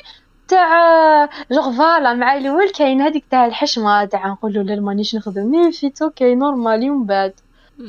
تاع 0.48 1.26
جوغ 1.52 1.72
فوالا 1.72 2.14
مع 2.14 2.38
الأول 2.38 2.70
كاين 2.70 3.02
هذيك 3.02 3.24
تاع 3.32 3.46
الحشمة 3.46 4.06
تاع 4.06 4.28
نقولوا 4.28 4.64
لا 4.64 4.82
مانيش 4.82 5.16
نخدم 5.16 5.52
مي 5.52 5.72
فيت 5.72 6.02
أوكي 6.02 6.36
نورمال 6.36 6.92
من 6.92 7.06
بعد. 7.06 7.34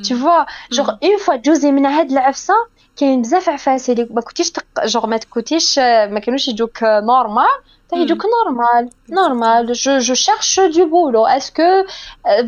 تو 0.08 0.16
فوا 0.16 0.44
جوغ 0.72 0.90
اون 1.02 1.18
فوا 1.18 1.36
تجوزي 1.36 1.72
من 1.72 1.86
هاد 1.86 2.10
العفسة 2.10 2.54
كاين 2.96 3.22
بزاف 3.22 3.48
عفاس 3.48 3.90
اللي 3.90 4.08
ما 4.10 4.20
كنتيش 4.20 4.50
تق... 4.50 4.64
جوغ 4.84 5.06
ما 5.06 5.20
كنتيش 5.30 5.78
ما 5.78 6.18
كانوش 6.18 6.48
يجوك 6.48 6.82
نورمال 6.82 7.44
تا 7.90 7.96
يجوك 7.96 8.22
نورمال 8.26 8.90
نورمال 9.10 9.72
جو 9.72 9.98
جو 9.98 10.14
شيرش 10.14 10.60
دو 10.60 10.86
بولو 10.88 11.26
اسكو 11.26 11.62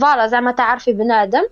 فوالا 0.01 0.27
زعما 0.27 0.53
تعرفي 0.53 0.93
بنادم 0.93 1.43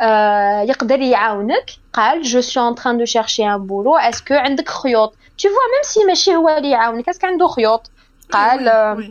آه 0.00 0.60
يقدر 0.60 1.00
يعاونك؟ 1.00 1.70
قال 1.92 2.22
جو 2.22 2.40
سو 2.40 2.68
ان 2.68 2.74
تران 2.74 2.98
دو 2.98 3.04
شيرشي 3.04 3.46
ان 3.46 3.66
بولو 3.66 3.96
اسكو 3.96 4.34
عندك 4.34 4.68
خيوط؟ 4.68 5.14
Tu 5.42 5.48
vois 5.48 5.68
même 5.74 5.86
si 5.92 6.06
ماشي 6.06 6.36
هو 6.36 6.48
اللي 6.48 6.70
يعاونك 6.70 7.08
اسكو 7.08 7.26
عنده 7.26 7.48
خيوط؟ 7.48 7.90
قال 8.31 9.07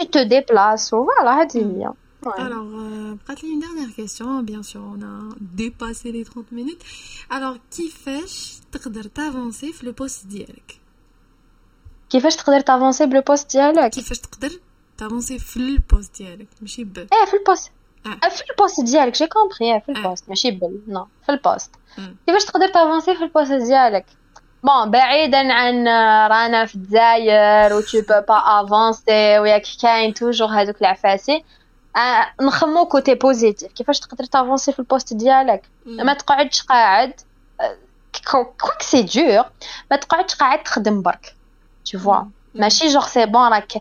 tu 0.00 0.06
te 0.06 0.24
déplaces 0.24 0.90
voilà 0.92 1.32
هذه 1.40 1.56
هي 1.56 1.92
Alors, 2.26 2.70
euh, 2.84 3.44
une 3.54 3.60
dernière 3.60 3.92
question. 3.94 4.42
Bien 4.42 4.62
sûr, 4.70 4.82
on 4.94 5.00
a 5.12 5.16
dépassé 5.40 6.10
les 6.10 6.24
30 6.24 6.50
minutes. 6.50 6.82
Alors, 7.30 7.56
كيفاش 7.76 8.60
تقدر 8.72 9.02
t'avancer 9.02 9.72
في 9.72 9.86
le 9.86 9.92
poste 9.92 10.26
ديالك 10.26 10.80
كيفاش 12.10 12.36
تقدر 12.36 12.60
تافونسي 12.60 13.06
بلو 13.06 13.20
بوست 13.20 13.52
ديالك 13.52 13.90
كيفاش 13.90 14.18
تقدر 14.18 14.50
تافونسي 14.98 15.38
في 15.38 15.56
البوست 15.56 16.16
ديالك 16.16 16.48
ماشي 16.60 16.84
ب 16.84 16.98
ايه 16.98 17.26
في 17.30 17.36
البوست 17.36 17.70
آه. 18.06 18.28
في 18.28 18.42
البوست 18.50 18.80
ديالك 18.80 19.12
جي 19.12 19.26
كومبري 19.26 19.80
في 19.80 19.92
البوست 19.92 20.28
ماشي 20.28 20.50
بل 20.50 20.80
نو 20.88 21.06
في 21.26 21.32
البوست 21.32 21.70
كيفاش 22.26 22.44
تقدر 22.44 22.68
تافونسي 22.68 23.16
في 23.16 23.24
البوست 23.24 23.52
ديالك 23.52 24.06
بون 24.63 24.91
بعيدا 24.91 25.53
عن 25.53 25.87
رانا 26.31 26.65
في 26.65 26.75
الجزائر 26.75 27.73
و 27.73 27.81
تو 27.81 28.01
با 28.27 28.37
أفونسي 28.37 29.39
وياك 29.39 29.63
كاين 29.81 30.13
توجور 30.13 30.47
هذوك 30.47 30.81
العفاسي. 30.81 31.43
نخمو 32.41 32.85
كوتي 32.85 33.15
بوزيتيف. 33.15 33.71
كيفاش 33.71 33.99
تقدر 33.99 34.23
تافونسي 34.23 34.71
في 34.71 34.79
البوست 34.79 35.13
ديالك؟ 35.13 35.63
ما 35.85 36.13
تقعدش 36.13 36.61
قاعد 36.61 37.13
كوك 38.31 38.81
سي 38.81 39.01
دور 39.01 39.45
ما 39.91 39.97
تقعدش 39.97 40.35
قاعد 40.35 40.63
تخدم 40.63 41.01
برك. 41.01 41.35
Tu 41.89 41.97
vois. 41.97 42.25
ماشي 42.55 42.87
جوغ 42.87 43.07
سي 43.07 43.25
بون 43.25 43.53
راك 43.53 43.71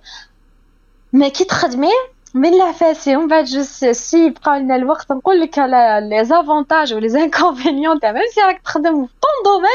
ما 1.13 1.29
كي 1.29 1.45
تخدمي 1.45 1.93
من 2.34 2.54
العفاسي 2.54 3.16
ومن 3.16 3.28
بعد 3.28 3.44
جو 3.46 3.64
سي 3.92 4.26
يبقى 4.26 4.60
لنا 4.60 4.76
الوقت 4.76 5.12
نقول 5.12 5.42
لك 5.42 5.60
على 5.60 6.00
لي 6.10 6.26
زافونتاج 6.26 6.94
ولي 6.94 7.10
زانكونفينيون 7.10 8.00
تاع 8.00 8.12
ميم 8.12 8.22
سي 8.36 8.42
راك 8.42 8.62
تخدم 8.62 9.06
في 9.06 9.12
طون 9.22 9.32
دومين 9.54 9.70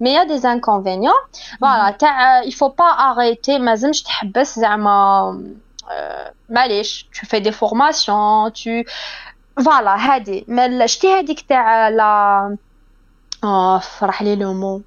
مي 0.00 0.12
يا 0.12 0.24
دي 0.24 0.38
زانكونفينيون 0.38 1.14
فوالا 1.60 1.90
تاع 1.90 2.42
يفو 2.42 2.68
با 2.68 2.84
اريتي 2.84 3.58
مازمش 3.58 4.02
تحبس 4.02 4.58
زعما 4.58 5.42
معليش 6.50 7.08
تو 7.20 7.26
في 7.26 7.40
دي 7.40 7.52
فورماسيون 7.52 8.52
تو 8.52 8.82
فوالا 9.64 9.96
هادي 9.96 10.44
ما 10.48 10.86
شتي 10.86 11.12
هذيك 11.12 11.40
تاع 11.40 11.88
لا 11.88 12.56
راح 14.02 14.22
لي 14.22 14.36
لو 14.36 14.52
مو 14.52 14.82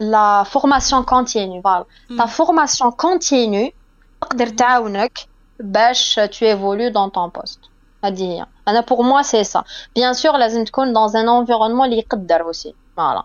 لا 0.00 0.42
فورماسيون 0.42 1.02
كونتينيو 1.02 1.62
فوالا 1.62 1.84
تا 2.18 2.26
فورماسيون 2.26 2.90
كونتينيو 2.90 3.72
تقدر 4.20 4.46
تعاونك 4.46 5.18
باش 5.60 6.20
tu 6.20 6.44
évolues 6.44 6.90
dans 6.90 7.10
ton 7.10 7.30
poste 7.40 7.70
هذه 8.04 8.22
هي 8.22 8.46
انا 8.68 8.84
pour 8.90 9.04
moi 9.04 9.22
c'est 9.22 9.44
ça 9.44 9.62
bien 9.98 10.12
sûr 10.12 10.36
لازم 10.36 10.64
تكون 10.64 10.94
dans 10.94 11.12
un 11.12 11.26
environnement 11.28 11.84
اللي 11.84 11.98
يقدر 11.98 12.52
aussi 12.52 12.74
فوالا 12.96 13.24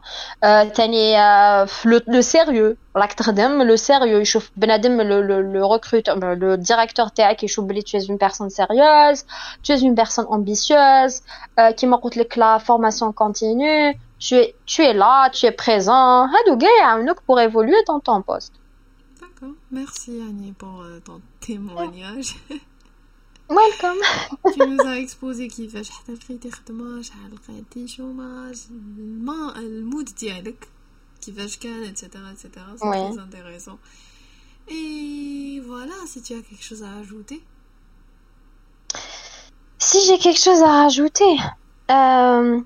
ثاني 0.74 1.16
لو 2.07 2.22
سيريو 2.22 2.76
راك 2.95 3.13
تخدم 3.13 3.61
لو 3.61 3.76
سيريو 3.76 4.20
يشوف 4.20 4.51
بنادم 4.57 5.01
لو 5.01 5.74
ريكروت 5.74 6.09
لو 6.09 6.55
ديريكتور 6.55 7.07
تاعك 7.07 7.43
يشوف 7.43 7.66
بلي 7.66 7.82
tu 7.82 7.97
es 7.97 8.05
une 8.09 8.18
personne 8.18 8.49
sérieuse 8.49 9.24
tu 9.63 9.72
es 9.72 9.82
une 9.82 9.95
personne 9.95 10.26
ambitieuse 10.26 11.22
كيما 11.57 11.97
قلت 11.97 12.18
لك 12.18 12.38
لا 12.38 12.59
formation 12.59 13.11
continue 13.24 13.95
tu 14.20 14.36
es 14.36 14.55
tu 14.66 14.82
es 14.82 14.93
là 14.93 15.30
tu 15.30 15.45
es 15.45 15.51
présent 15.51 16.30
هادو 16.36 16.57
كاع 16.61 16.70
يعاونوك 16.80 17.18
pour 17.20 17.39
évoluer 17.39 17.84
dans 17.88 17.99
ton 17.99 18.22
poste 18.22 18.53
D'accord. 18.53 18.59
Merci 19.72 20.22
Annie 20.22 20.53
pour 20.53 20.82
euh, 20.82 20.99
ton 21.03 21.22
témoignage. 21.39 22.36
Welcome. 23.49 24.01
tu 24.53 24.59
nous 24.68 24.88
as 24.88 24.97
exposé 24.97 25.47
كيفاش 25.47 25.89
حتى 25.89 26.11
لقيتي 26.11 26.51
خدمة 26.51 27.01
شحال 27.01 27.36
لقيتي 27.36 27.88
شوماج 27.88 28.61
الما 28.70 29.59
المود 29.59 30.05
ديالك 30.05 30.68
كيفاش 31.22 31.57
كان 31.57 31.84
etc 31.84 32.03
etc 32.34 32.49
c'est 32.76 32.91
très 32.91 33.20
intéressant 33.20 33.78
et 34.68 35.61
voilà 35.63 35.93
si 36.07 36.22
tu 36.24 36.34
as 36.34 36.41
quelque 36.41 36.63
chose 36.63 36.84
à 36.84 36.91
ajouter 37.01 37.43
si 39.78 39.97
j'ai 40.07 40.18
quelque 40.18 40.39
chose 40.39 40.63
à 40.63 40.72
rajouter 40.84 41.38
euh, 41.91 42.61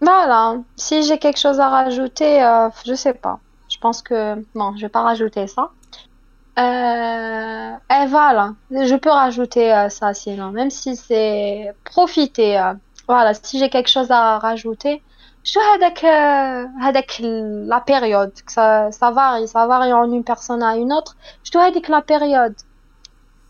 voilà 0.00 0.62
si 0.76 1.02
j'ai 1.04 1.18
quelque 1.18 1.40
chose 1.40 1.58
à 1.58 1.68
rajouter 1.70 2.42
euh, 2.42 2.68
je 2.84 2.94
sais 2.94 3.14
pas 3.14 3.40
je 3.70 3.78
pense 3.78 4.02
que 4.02 4.44
bon, 4.54 4.76
je 4.76 4.82
vais 4.82 4.88
pas 4.88 5.02
rajouter 5.02 5.46
ça. 5.46 5.70
Euh, 6.57 7.71
et 7.91 8.05
voilà, 8.07 8.53
je 8.71 8.95
peux 8.95 9.09
rajouter 9.09 9.73
euh, 9.73 9.89
ça 9.89 10.13
sinon, 10.13 10.51
même 10.51 10.69
si 10.69 10.95
c'est 10.95 11.73
profiter. 11.83 12.57
Euh, 12.57 12.73
voilà, 13.07 13.33
si 13.33 13.59
j'ai 13.59 13.69
quelque 13.69 13.89
chose 13.89 14.09
à 14.09 14.39
rajouter, 14.39 15.03
je 15.43 15.59
avec 15.75 16.03
avec 16.81 17.21
la 17.21 17.81
période, 17.81 18.31
ça, 18.47 18.91
ça 18.91 19.11
varie, 19.11 19.47
ça 19.47 19.67
varie 19.67 19.93
en 19.93 20.11
une 20.11 20.23
personne 20.23 20.63
à 20.63 20.77
une 20.77 20.93
autre. 20.93 21.15
Je 21.43 21.51
dois 21.51 21.71
dire 21.71 21.81
la 21.89 22.01
période, 22.01 22.55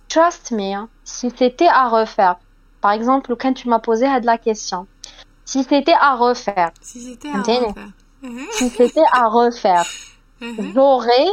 trust 0.10 0.51
me, 0.51 0.74
hein, 0.74 0.89
si 1.03 1.32
c'était 1.38 1.68
à 1.68 1.88
refaire, 1.88 2.38
par 2.82 2.91
exemple, 2.91 3.36
quand 3.36 3.53
tu 3.53 3.70
m'as 3.70 3.80
posé 3.80 4.08
la 4.24 4.38
question, 4.38 4.88
si 5.45 5.64
c'était 5.64 5.93
à 5.93 6.16
refaire, 6.16 6.72
si 6.82 7.01
c'était 7.01 7.30
à 7.30 7.38
refaire, 7.38 7.88
si 8.51 8.70
c'était 8.70 9.03
à 9.14 9.28
refaire. 9.28 9.86
j'aurais 10.74 11.28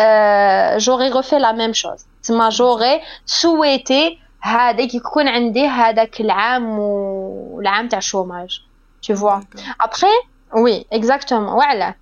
euh, 0.00 0.78
j'aurais 0.78 1.10
refait 1.10 1.38
la 1.38 1.52
même 1.52 1.74
chose 1.74 2.04
تسمى 2.22 2.50
j'aurais 2.50 3.00
souhaité 3.26 4.18
هذاك 4.40 4.94
يكون 4.94 5.28
عندي 5.28 5.66
هذاك 5.66 6.20
العام 6.20 6.78
والعام 6.78 7.88
تاع 7.88 7.98
الشوماج 7.98 8.60
tu 9.06 9.12
vois 9.14 9.40
après 9.82 10.16
oui 10.52 10.84
exactement 10.94 11.32
وعلاه 11.32 11.94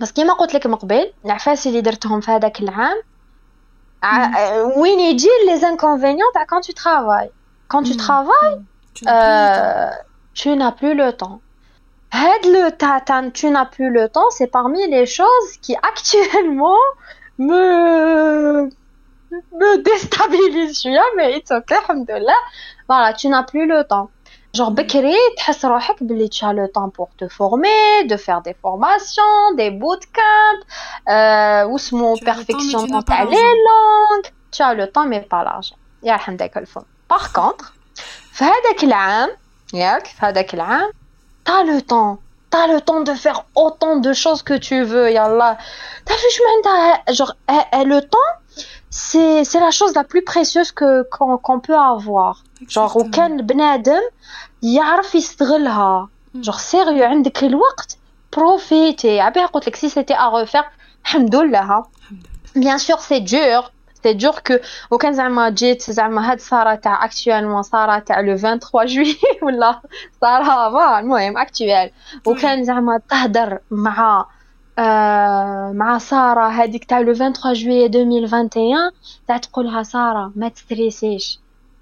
بس 0.00 0.12
كيما 0.12 0.32
قلت 0.32 0.54
لك 0.54 0.66
من 0.66 0.74
قبل 0.74 1.12
العفاس 1.24 1.66
اللي 1.66 1.80
درتهم 1.80 2.20
في 2.20 2.30
هذاك 2.30 2.60
العام 2.60 3.02
وين 4.76 5.00
يجي 5.00 5.28
لي 5.48 5.58
زانكونفينيون 5.58 6.28
تاع 6.34 6.44
quand 6.44 6.62
tu 6.62 6.72
travailles 6.74 7.32
quand 7.68 7.82
tu 7.82 7.96
travailles 7.96 8.62
euh, 9.08 9.90
tu 10.34 10.56
n'as 10.56 10.72
plus 10.72 10.94
le 10.94 11.12
temps 11.12 11.12
le 11.16 11.20
tatan, 11.20 11.40
tu 13.32 13.50
n'as 13.50 13.66
plus 13.66 13.90
le 13.90 14.08
temps, 14.08 14.30
c'est 14.30 14.46
parmi 14.46 14.86
les 14.88 15.06
choses 15.06 15.50
qui 15.62 15.74
actuellement 15.76 16.76
me 17.38 18.68
me 19.60 19.70
déstabilisent. 19.82 20.86
mais 21.16 21.38
it's 21.38 21.50
okay, 21.50 21.76
Voilà, 22.88 23.12
tu 23.14 23.28
n'as 23.28 23.44
plus 23.44 23.66
le 23.66 23.84
temps. 23.84 24.10
Genre, 24.54 24.70
بكري 24.70 25.16
تحس 25.36 25.64
روحك 25.64 26.02
بلي 26.02 26.28
tu 26.28 26.44
as 26.44 26.52
le 26.52 26.68
temps 26.68 26.90
pour 26.90 27.08
te 27.16 27.26
former, 27.28 28.04
de 28.04 28.16
faire 28.18 28.42
des 28.42 28.54
formations, 28.54 29.54
des 29.56 29.70
bootcamps, 29.70 30.62
euh, 31.08 31.64
واسمو 31.64 32.16
perfection 32.16 33.04
تاع 33.06 33.24
les 33.24 33.54
langues. 33.68 34.30
Tu 34.50 34.62
as 34.62 34.74
le 34.74 34.86
temps 34.88 35.06
mais 35.06 35.20
pas 35.20 35.42
l'argent. 35.44 35.76
يا 36.02 36.16
حمدك 36.16 36.56
الفم. 36.58 36.82
Par 37.12 37.32
contre, 37.32 37.72
في 38.32 38.44
هذاك 38.44 38.84
العام, 38.84 39.30
ياك 39.74 40.06
في 40.06 40.26
هذاك 40.26 40.54
العام 40.54 40.90
t'as 41.46 41.64
le 41.64 41.82
temps. 41.82 42.18
T'as 42.50 42.66
le 42.66 42.80
temps 42.82 43.00
de 43.00 43.14
faire 43.14 43.46
autant 43.54 43.96
de 43.96 44.12
choses 44.12 44.42
que 44.42 44.54
tu 44.54 44.82
veux, 44.82 45.10
yallah. 45.10 45.56
T'as 46.04 46.14
vu, 46.14 46.28
je 46.36 47.14
genre, 47.14 47.34
eh, 47.50 47.78
eh, 47.78 47.84
le 47.84 48.02
temps, 48.02 48.32
c'est, 48.90 49.44
c'est 49.44 49.58
la 49.58 49.70
chose 49.70 49.94
la 49.94 50.04
plus 50.04 50.22
précieuse 50.22 50.70
que, 50.70 51.02
qu'on, 51.10 51.38
qu'on 51.38 51.60
peut 51.60 51.76
avoir. 51.76 52.44
Genre, 52.68 52.94
aucun 52.96 53.42
بنادم 53.42 54.02
يعرف 54.62 55.14
يستغلها. 55.14 56.08
Genre, 56.42 56.60
sérieux, 56.60 57.02
عندك 57.02 57.44
الوقت, 57.44 57.96
profitez. 58.36 59.18
عبيها 59.20 59.46
قلت 59.46 59.66
لك 59.66 59.76
si 59.76 59.88
c'était 59.88 60.14
à 60.14 60.28
refaire, 60.28 60.64
الحمد 61.04 61.34
لله. 61.36 61.84
Bien 62.54 62.76
sûr, 62.78 63.00
c'est 63.00 63.20
dur, 63.20 63.72
c'est 64.06 64.14
dur 64.14 64.42
que 64.42 64.60
وكان 64.90 65.12
زعما 65.12 65.50
جيت 65.50 65.90
زعما 65.90 66.30
هاد 66.32 66.40
ساره 66.40 66.74
تاع 66.74 67.04
اكطوالمون 67.04 67.62
ساره 67.62 67.98
تاع 67.98 68.20
لو 68.20 68.36
23 68.36 68.86
جويي 68.86 69.16
ولا 69.42 69.80
ساره 70.20 70.68
با 70.68 70.98
المهم 70.98 71.38
اكطوال 71.38 71.90
وكان 72.26 72.64
زعما 72.64 73.00
تهدر 73.10 73.58
مع 73.70 74.26
آه 74.78 75.72
مع 75.74 75.98
ساره 75.98 76.48
هذيك 76.48 76.84
تاع 76.84 77.00
لو 77.00 77.14
23 77.14 77.54
جويي 77.54 77.86
2021 77.86 78.90
تاع 79.28 79.36
تقولها 79.36 79.82
ساره 79.82 80.32
ما 80.36 80.48
تستريسيش 80.48 81.38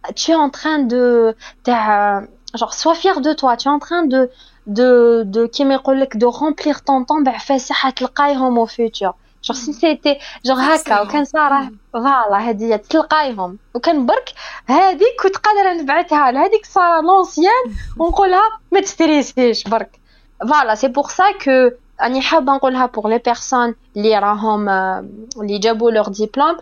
tu 0.09 0.33
es 0.33 0.35
en 0.35 0.51
train 0.51 0.79
de 0.79 1.35
تاع 1.65 2.21
genre 2.55 2.75
sois 2.75 2.95
fier 2.95 3.21
de 3.21 3.33
toi 3.33 3.57
tu 3.57 3.69
es 3.69 3.71
en 3.71 3.79
train 3.79 4.03
de 4.07 4.31
de 4.67 5.23
de 5.25 5.47
كيما 5.47 5.75
يقول 5.75 6.01
لك 6.01 6.17
de 6.17 6.27
remplir 6.27 6.77
ton 6.81 7.05
temps 7.05 7.25
بعفاسي 7.25 7.75
حتلقايهم 7.75 8.67
au 8.67 8.69
futur 8.69 9.13
genre 9.47 9.57
si 9.57 9.73
c'était 9.73 10.19
genre 10.47 10.59
هكا 10.59 11.01
وكان 11.01 11.25
صار 11.25 11.69
فوالا 11.93 12.37
هذه 12.39 12.77
تلقايهم 12.77 13.59
وكان 13.75 14.07
برك 14.07 14.33
هذيك 14.67 15.23
كنت 15.23 15.37
قادره 15.37 15.73
نبعثها 15.83 16.31
لهذيك 16.33 16.67
صار 16.67 17.03
لونسيان 17.03 17.65
ونقولها 17.99 18.43
ما 18.73 18.81
تستريسيش 18.81 19.65
برك 19.65 20.01
فوالا 20.49 20.75
سي 20.75 20.89
بور 20.89 21.05
سا 21.09 21.33
كو 21.45 21.77
راني 22.01 22.21
حابه 22.23 22.53
نقولها 22.55 22.87
بور 22.87 23.09
لي 23.09 23.19
بيرسون 23.19 23.75
اللي 23.97 24.19
راهم 24.19 24.69
اللي 24.69 25.59
جابوا 25.59 25.91
لور 25.91 26.09
ديبلوم 26.09 26.57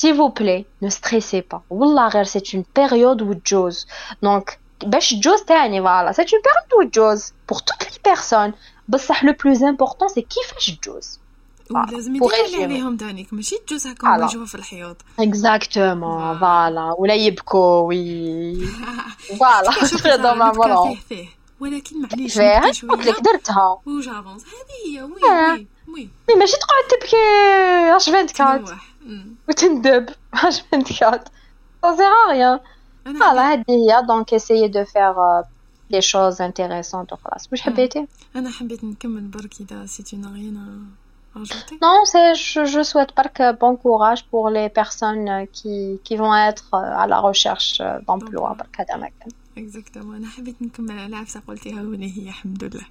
s'il 0.00 0.14
vous 0.14 0.30
plaît 0.40 0.64
ne 0.82 0.88
stressez 0.88 1.42
pas 1.42 1.60
والله 1.70 2.08
غير 2.08 2.24
c'est 2.24 2.52
une 2.54 2.64
période 2.78 3.22
où 3.22 3.32
تجوز 3.34 3.86
donc 4.24 4.56
باش 4.84 5.10
تجوز 5.10 5.42
تاني 5.42 5.80
فوالا 5.80 6.12
c'est 6.12 6.32
une 6.32 6.42
période 6.42 6.72
où 6.78 6.88
تجوز 6.90 7.32
pour 7.52 7.58
toutes 7.62 7.86
les 7.90 8.12
personnes 8.12 8.52
بصح 8.88 9.24
le 9.24 9.32
plus 9.32 9.62
important 9.62 10.08
c'est 10.14 10.20
كيفاش 10.20 10.70
تجوز 10.70 11.18
ولازم 11.71 12.15
يدير 12.15 12.63
عليهم 12.63 12.95
دانيك 12.95 13.33
ماشي 13.33 13.55
تجوز 13.67 13.87
هكا 13.87 14.27
يجوا 14.31 14.45
في 14.45 14.55
الحياط. 14.55 14.97
اكزاكتومون 15.19 16.39
فوالا. 16.39 16.95
ولا 16.97 17.13
يبكوا 17.13 17.79
وي. 17.81 18.55
فوالا. 19.39 19.71
خذوا 19.71 20.33
مع 20.33 20.51
مرهم 20.51 20.97
ولكن 21.59 22.01
معليش 22.01 22.33
فيها 22.33 22.61
قلت 22.61 23.07
لك 23.07 23.19
درتها. 23.19 23.81
وجافونس. 23.85 24.43
هذه 24.45 24.93
هي 24.93 25.03
وي 25.03 25.11
وي 25.11 25.67
وي. 25.93 26.09
ماشي 26.37 26.57
تقعد 26.57 26.99
تبكي. 27.01 27.15
اش 27.95 28.09
24 28.09 28.77
وتندب. 29.49 30.09
اش 30.33 30.61
24 30.73 31.19
ça 31.85 31.95
sert 31.95 32.13
à 32.27 32.31
rien. 32.31 32.59
فوالا 33.19 33.53
هذه 33.53 33.65
هي. 33.69 34.05
دونك 34.07 34.35
essayez 34.35 34.69
de 34.69 34.83
faire 34.85 35.43
des 35.93 36.01
choses 36.01 36.41
intéressantes. 36.41 37.13
وخلاص 37.13 37.47
واش 37.51 37.61
حبيتي؟ 37.61 38.07
أنا 38.35 38.49
حبيت 38.49 38.83
نكمل 38.83 39.21
برك 39.21 39.53
إذا 39.61 39.85
سي 39.85 40.03
tu 40.03 40.15
n'as 41.36 41.44
rien 41.68 41.78
Non, 41.82 41.98
c'est, 42.04 42.34
je, 42.34 42.64
je 42.64 42.82
souhaite 42.82 43.12
pas 43.12 43.28
que 43.36 43.52
bon 43.52 43.76
courage 43.76 44.24
pour 44.30 44.50
les 44.50 44.68
personnes 44.68 45.46
qui, 45.52 46.00
qui 46.04 46.14
vont 46.16 46.34
être 46.50 46.74
à 46.74 47.06
la 47.06 47.18
recherche 47.28 47.82
d'emploi 48.06 48.56
Exactement. 49.56 50.14
أنا 50.16 50.28
حبيت 50.28 50.62
نكمل 50.62 50.98
على 50.98 51.16
عفسة 51.16 51.42
قلتيها 51.48 51.80
هنا 51.80 52.06
هي 52.06 52.28
الحمد 52.28 52.64
لله. 52.64 52.86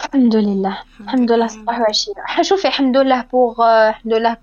الحمد 0.00 0.36
لله 0.36 0.78
الحمد 1.00 1.32
لله 1.32 1.46
صباح 1.46 1.80
وعشية 1.80 2.12
شوفي 2.42 2.68
الحمد 2.68 2.96
لله 2.96 3.22
بوغ 3.32 3.62
الحمد 3.88 4.14
لله 4.14 4.36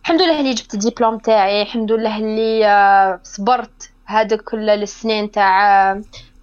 الحمد 0.00 0.22
لله 0.22 0.40
اللي 0.40 0.54
جبت 0.54 0.74
الدبلوم 0.74 1.18
تاعي 1.18 1.62
الحمد 1.62 1.92
لله 1.92 2.18
اللي 2.18 2.66
آه، 2.66 3.20
صبرت 3.22 3.90
هذوك 4.06 4.40
كل 4.40 4.70
السنين 4.70 5.30
تاع 5.30 5.92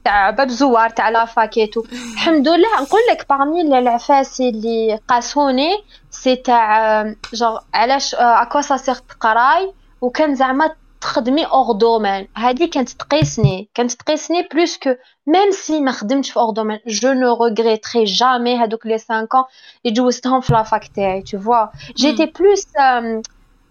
تاع 0.08 0.30
باب 0.30 0.48
زوار 0.48 0.90
تاع 0.90 1.08
لافاكيتو 1.08 1.84
الحمد 2.14 2.48
لله 2.48 2.80
نقول 2.80 3.00
لك 3.10 3.26
بارمي 3.28 3.78
العفاسي 3.78 4.48
اللي 4.48 4.98
قاسوني 5.08 5.70
سي 6.10 6.36
تاع 6.36 7.02
جوغ 7.34 7.58
علاش 7.74 8.14
اكوا 8.14 8.60
سا 8.60 8.76
سيغ 8.76 8.98
تقراي 8.98 9.72
وكان 10.00 10.34
زعما 10.34 10.74
تخدمي 11.00 11.44
اوغ 11.44 11.72
دومين 11.72 12.28
هادي 12.36 12.66
كانت 12.66 12.90
تقيسني 12.90 13.68
كانت 13.74 13.92
تقيسني 13.92 14.48
بلوس 14.52 14.78
كو 14.78 14.94
ميم 15.26 15.50
سي 15.50 15.80
ما 15.80 15.92
خدمتش 15.92 16.30
في 16.30 16.36
اوغ 16.36 16.50
دومين 16.50 16.78
جو 16.86 17.12
نو 17.12 17.44
ريغريتري 17.44 18.04
جامي 18.04 18.56
هادوك 18.56 18.86
لي 18.86 18.98
5 18.98 19.20
ans 19.20 19.44
اللي 19.86 19.94
جوزتهم 19.94 20.40
في 20.40 20.52
لافاك 20.52 20.88
تاعي 20.88 21.22
تو 21.22 21.38
فوا 21.38 21.66
جيتي 21.96 22.26
بلوس 22.26 22.66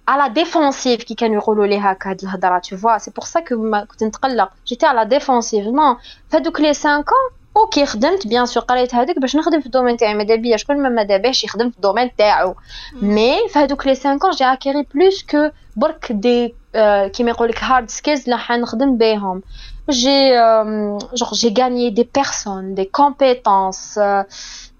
à 0.06 0.16
la 0.16 0.28
défensive 0.28 1.04
qui 1.04 1.14
كانوا 1.14 1.36
يقولوا 1.36 1.66
لي 1.66 1.78
هكا 1.78 2.10
هاد 2.10 2.22
الهضره 2.22 2.58
tu 2.58 2.76
vois 2.76 2.98
c'est 2.98 3.14
pour 3.14 3.26
ça 3.26 3.40
que 3.40 3.52
ما 3.52 3.84
كنت 3.84 4.04
نتقلق 4.04 4.50
جيتي 4.66 4.86
à 4.86 4.92
la 4.92 5.04
défensive 5.04 5.66
non 5.66 5.96
فهادوك 6.28 6.60
لي 6.60 6.74
5 6.74 6.86
ans 6.88 7.32
اوكي 7.56 7.86
خدمت 7.86 8.26
بيان 8.26 8.46
سور 8.46 8.62
قريت 8.62 8.94
هذاك 8.94 9.18
باش 9.18 9.36
نخدم 9.36 9.60
في 9.60 9.66
الدومين 9.66 9.96
تاعي 9.96 10.14
ماذا 10.14 10.34
بيا 10.34 10.56
شكون 10.56 10.82
ما 10.82 10.88
ماذا 10.88 11.16
بيش 11.16 11.44
يخدم 11.44 11.70
في 11.70 11.76
الدومين 11.76 12.16
تاعو 12.16 12.54
مي 13.02 13.48
في 13.48 13.58
هذوك 13.58 13.86
لي 13.86 13.94
5 13.94 14.18
ans 14.18 14.36
جي 14.36 14.44
اكيري 14.44 14.86
بلوس 14.94 15.22
كو 15.22 15.50
برك 15.76 16.12
دي 16.12 16.54
كيما 17.12 17.30
يقول 17.30 17.48
لك 17.48 17.64
هارد 17.64 17.90
سكيلز 17.90 18.24
اللي 18.24 18.38
حنخدم 18.38 18.96
بيهم 18.96 19.42
جي 19.90 20.30
جور 21.14 21.28
جي 21.32 21.54
غانيي 21.58 21.90
دي 21.90 22.08
بيرسون 22.14 22.74
دي 22.74 22.84
كومبيتونس 22.84 24.00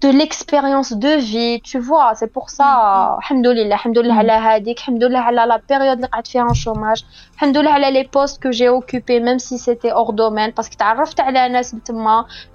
de 0.00 0.08
l'expérience 0.10 0.92
de 0.92 1.18
vie, 1.18 1.60
tu 1.60 1.78
vois, 1.80 2.14
c'est 2.14 2.32
pour 2.32 2.50
ça, 2.50 2.64
mm-hmm. 2.64 3.24
alhamdoulilah, 3.24 3.76
alhamdoulilah 3.76 4.14
mm-hmm. 4.14 4.30
ala 4.30 4.50
hadik, 4.50 4.78
alhamdoulilah 4.86 5.24
ala 5.26 5.46
la 5.46 5.58
période 5.58 6.00
que 6.00 6.06
j'ai 6.24 6.32
fait 6.32 6.40
en 6.40 6.54
chômage, 6.54 7.04
alhamdoulilah 7.40 7.74
ala 7.74 7.90
les 7.90 8.04
postes 8.04 8.40
que 8.40 8.52
j'ai 8.52 8.68
occupés, 8.68 9.18
même 9.18 9.40
si 9.40 9.58
c'était 9.58 9.92
hors 9.92 10.12
domaine, 10.12 10.52
parce 10.52 10.68
que 10.68 10.76
tu 10.76 10.84
as 10.84 10.94
t'as 11.16 11.24
ala 11.24 11.48
nas 11.48 11.72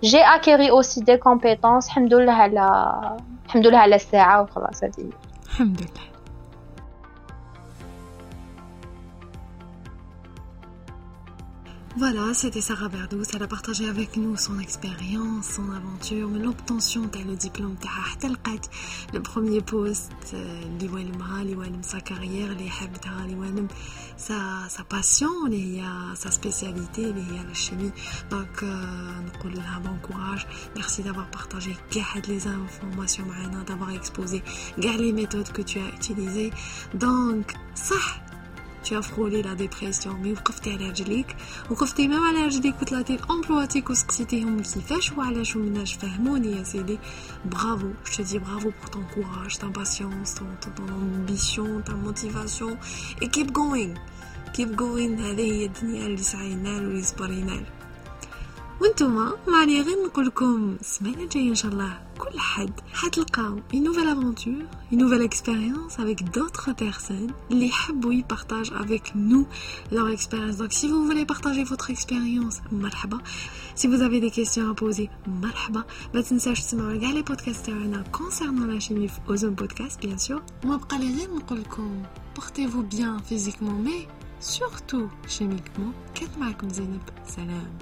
j'ai 0.02 0.22
acquéri 0.22 0.72
aussi 0.72 1.02
des 1.02 1.20
compétences, 1.20 1.90
alhamdoulilah 1.92 2.38
ala, 2.46 3.18
alhamdoulilah 3.50 3.82
ala 3.82 4.00
sa'a, 4.00 4.46
voilà, 4.54 4.70
ça 4.72 4.88
dit. 4.88 5.10
Alhamdoulilah. 5.60 6.13
Voilà, 11.96 12.34
c'était 12.34 12.60
Sarah 12.60 12.90
Berdous. 12.90 13.22
Elle 13.36 13.44
a 13.44 13.48
partagé 13.48 13.88
avec 13.88 14.18
nous 14.18 14.36
son 14.36 14.58
expérience, 14.58 15.46
son 15.46 15.72
aventure, 15.72 16.28
l'obtention 16.28 17.04
le 17.24 17.36
diplôme 17.36 17.76
le 19.14 19.22
premier 19.22 19.62
poste, 19.62 20.12
sa 21.84 22.02
carrière, 22.02 22.56
sa, 24.18 24.68
sa 24.70 24.84
passion, 24.84 25.30
sa 26.16 26.32
spécialité, 26.32 27.14
la 27.48 27.54
chimie. 27.54 27.92
Donc, 28.32 28.64
nous 28.64 29.80
bon 29.80 29.96
courage. 30.02 30.48
Merci 30.76 31.04
d'avoir 31.04 31.30
partagé 31.30 31.78
les 32.26 32.48
informations, 32.48 33.26
d'avoir 33.68 33.92
exposé 33.92 34.42
les 34.98 35.14
méthodes 35.14 35.52
que 35.52 35.62
tu 35.62 35.78
as 35.78 35.96
utilisées. 35.96 36.50
Donc, 36.96 37.54
ça 37.76 37.96
tu 38.85 38.95
as 38.95 39.03
frôlé 39.03 39.43
la 39.43 39.55
dépression 39.55 40.15
mais 40.23 40.33
وقفتي 40.33 40.71
على 40.73 40.89
رجليك 40.89 41.37
وقفتي 41.71 42.09
même 42.09 42.23
على 42.29 42.47
رجليك 42.47 42.83
وطلعتي 42.83 43.17
لامبلواتيك 43.17 43.91
وسقسيتيهم 43.91 44.63
كيفاش 44.63 45.13
وعلاش 45.13 45.57
ومناش 45.57 45.95
فهموني 45.95 46.57
يا 46.57 46.63
سيدي 46.63 46.99
bravo 47.51 47.87
je 48.05 48.17
te 48.17 48.23
dis 48.23 48.39
bravo 48.39 48.71
pour 48.81 48.91
ton 48.91 49.05
courage 49.15 49.59
ta 49.59 49.67
patience 49.67 50.35
ton, 50.35 50.47
ton, 50.61 50.71
ton 50.77 50.89
ambition 50.93 51.83
ta 51.85 51.95
motivation 51.95 52.77
et 53.23 53.29
keep 53.29 53.53
going 53.53 53.95
keep 54.53 54.71
going 54.77 55.21
هذه 55.21 55.53
هي 55.53 55.65
الدنيا 55.65 56.07
اللي 56.07 56.23
سعينا 56.23 56.69
له 56.69 56.89
ويصبر 56.89 57.31
ينال 57.31 57.65
وانتوما 58.81 59.33
معني 59.49 59.83
غير 59.83 59.97
نقولكم 60.07 60.77
السمانة 60.81 61.23
الجاية 61.23 61.51
ان 61.51 61.55
شاء 61.55 61.73
الله 61.73 62.01
كل 62.19 62.39
حد 62.39 62.71
حتلقاو 62.93 63.61
une 63.75 63.83
nouvelle 63.83 64.09
aventure 64.09 64.67
une 64.93 64.99
nouvelle 64.99 65.23
expérience 65.31 65.99
avec 65.99 66.25
d'autres 66.31 66.71
personnes 66.73 67.33
اللي 67.51 67.67
يحبوا 67.69 68.13
يبارطاج 68.13 68.71
avec 68.73 69.15
nous 69.15 69.47
leur 69.93 70.09
expérience 70.09 70.57
donc 70.59 70.73
si 70.73 70.89
vous 70.89 71.05
voulez 71.07 71.25
partager 71.27 71.65
votre 71.65 71.91
expérience 71.91 72.57
مرحبا 72.73 73.19
si 73.77 73.87
vous 73.87 74.01
avez 74.03 74.21
des 74.21 74.31
questions 74.31 74.71
à 74.71 74.75
poser 74.75 75.09
مرحبا 75.27 75.85
ما 76.15 76.21
تنساوش 76.21 76.61
تسمعوا 76.61 77.01
كاع 77.01 77.11
لي 77.11 77.23
بودكاست 77.23 77.67
تاعنا 77.67 78.05
concernant 78.17 78.77
la 78.77 78.85
chimie 78.85 79.11
في 79.11 79.21
اوزون 79.29 79.55
بودكاست 79.55 80.07
bien 80.07 80.19
sûr 80.29 80.67
ما 80.67 80.77
بقى 80.77 80.99
لي 80.99 81.17
غير 81.17 81.35
نقولكم 81.35 82.03
portez-vous 82.41 82.95
bien 82.97 83.23
physiquement 83.33 83.87
mais 83.87 84.07
surtout 84.57 85.09
chimiquement 85.39 85.93
كانت 86.15 86.39
معكم 86.41 86.69
زينب 86.69 87.01
سلام 87.37 87.79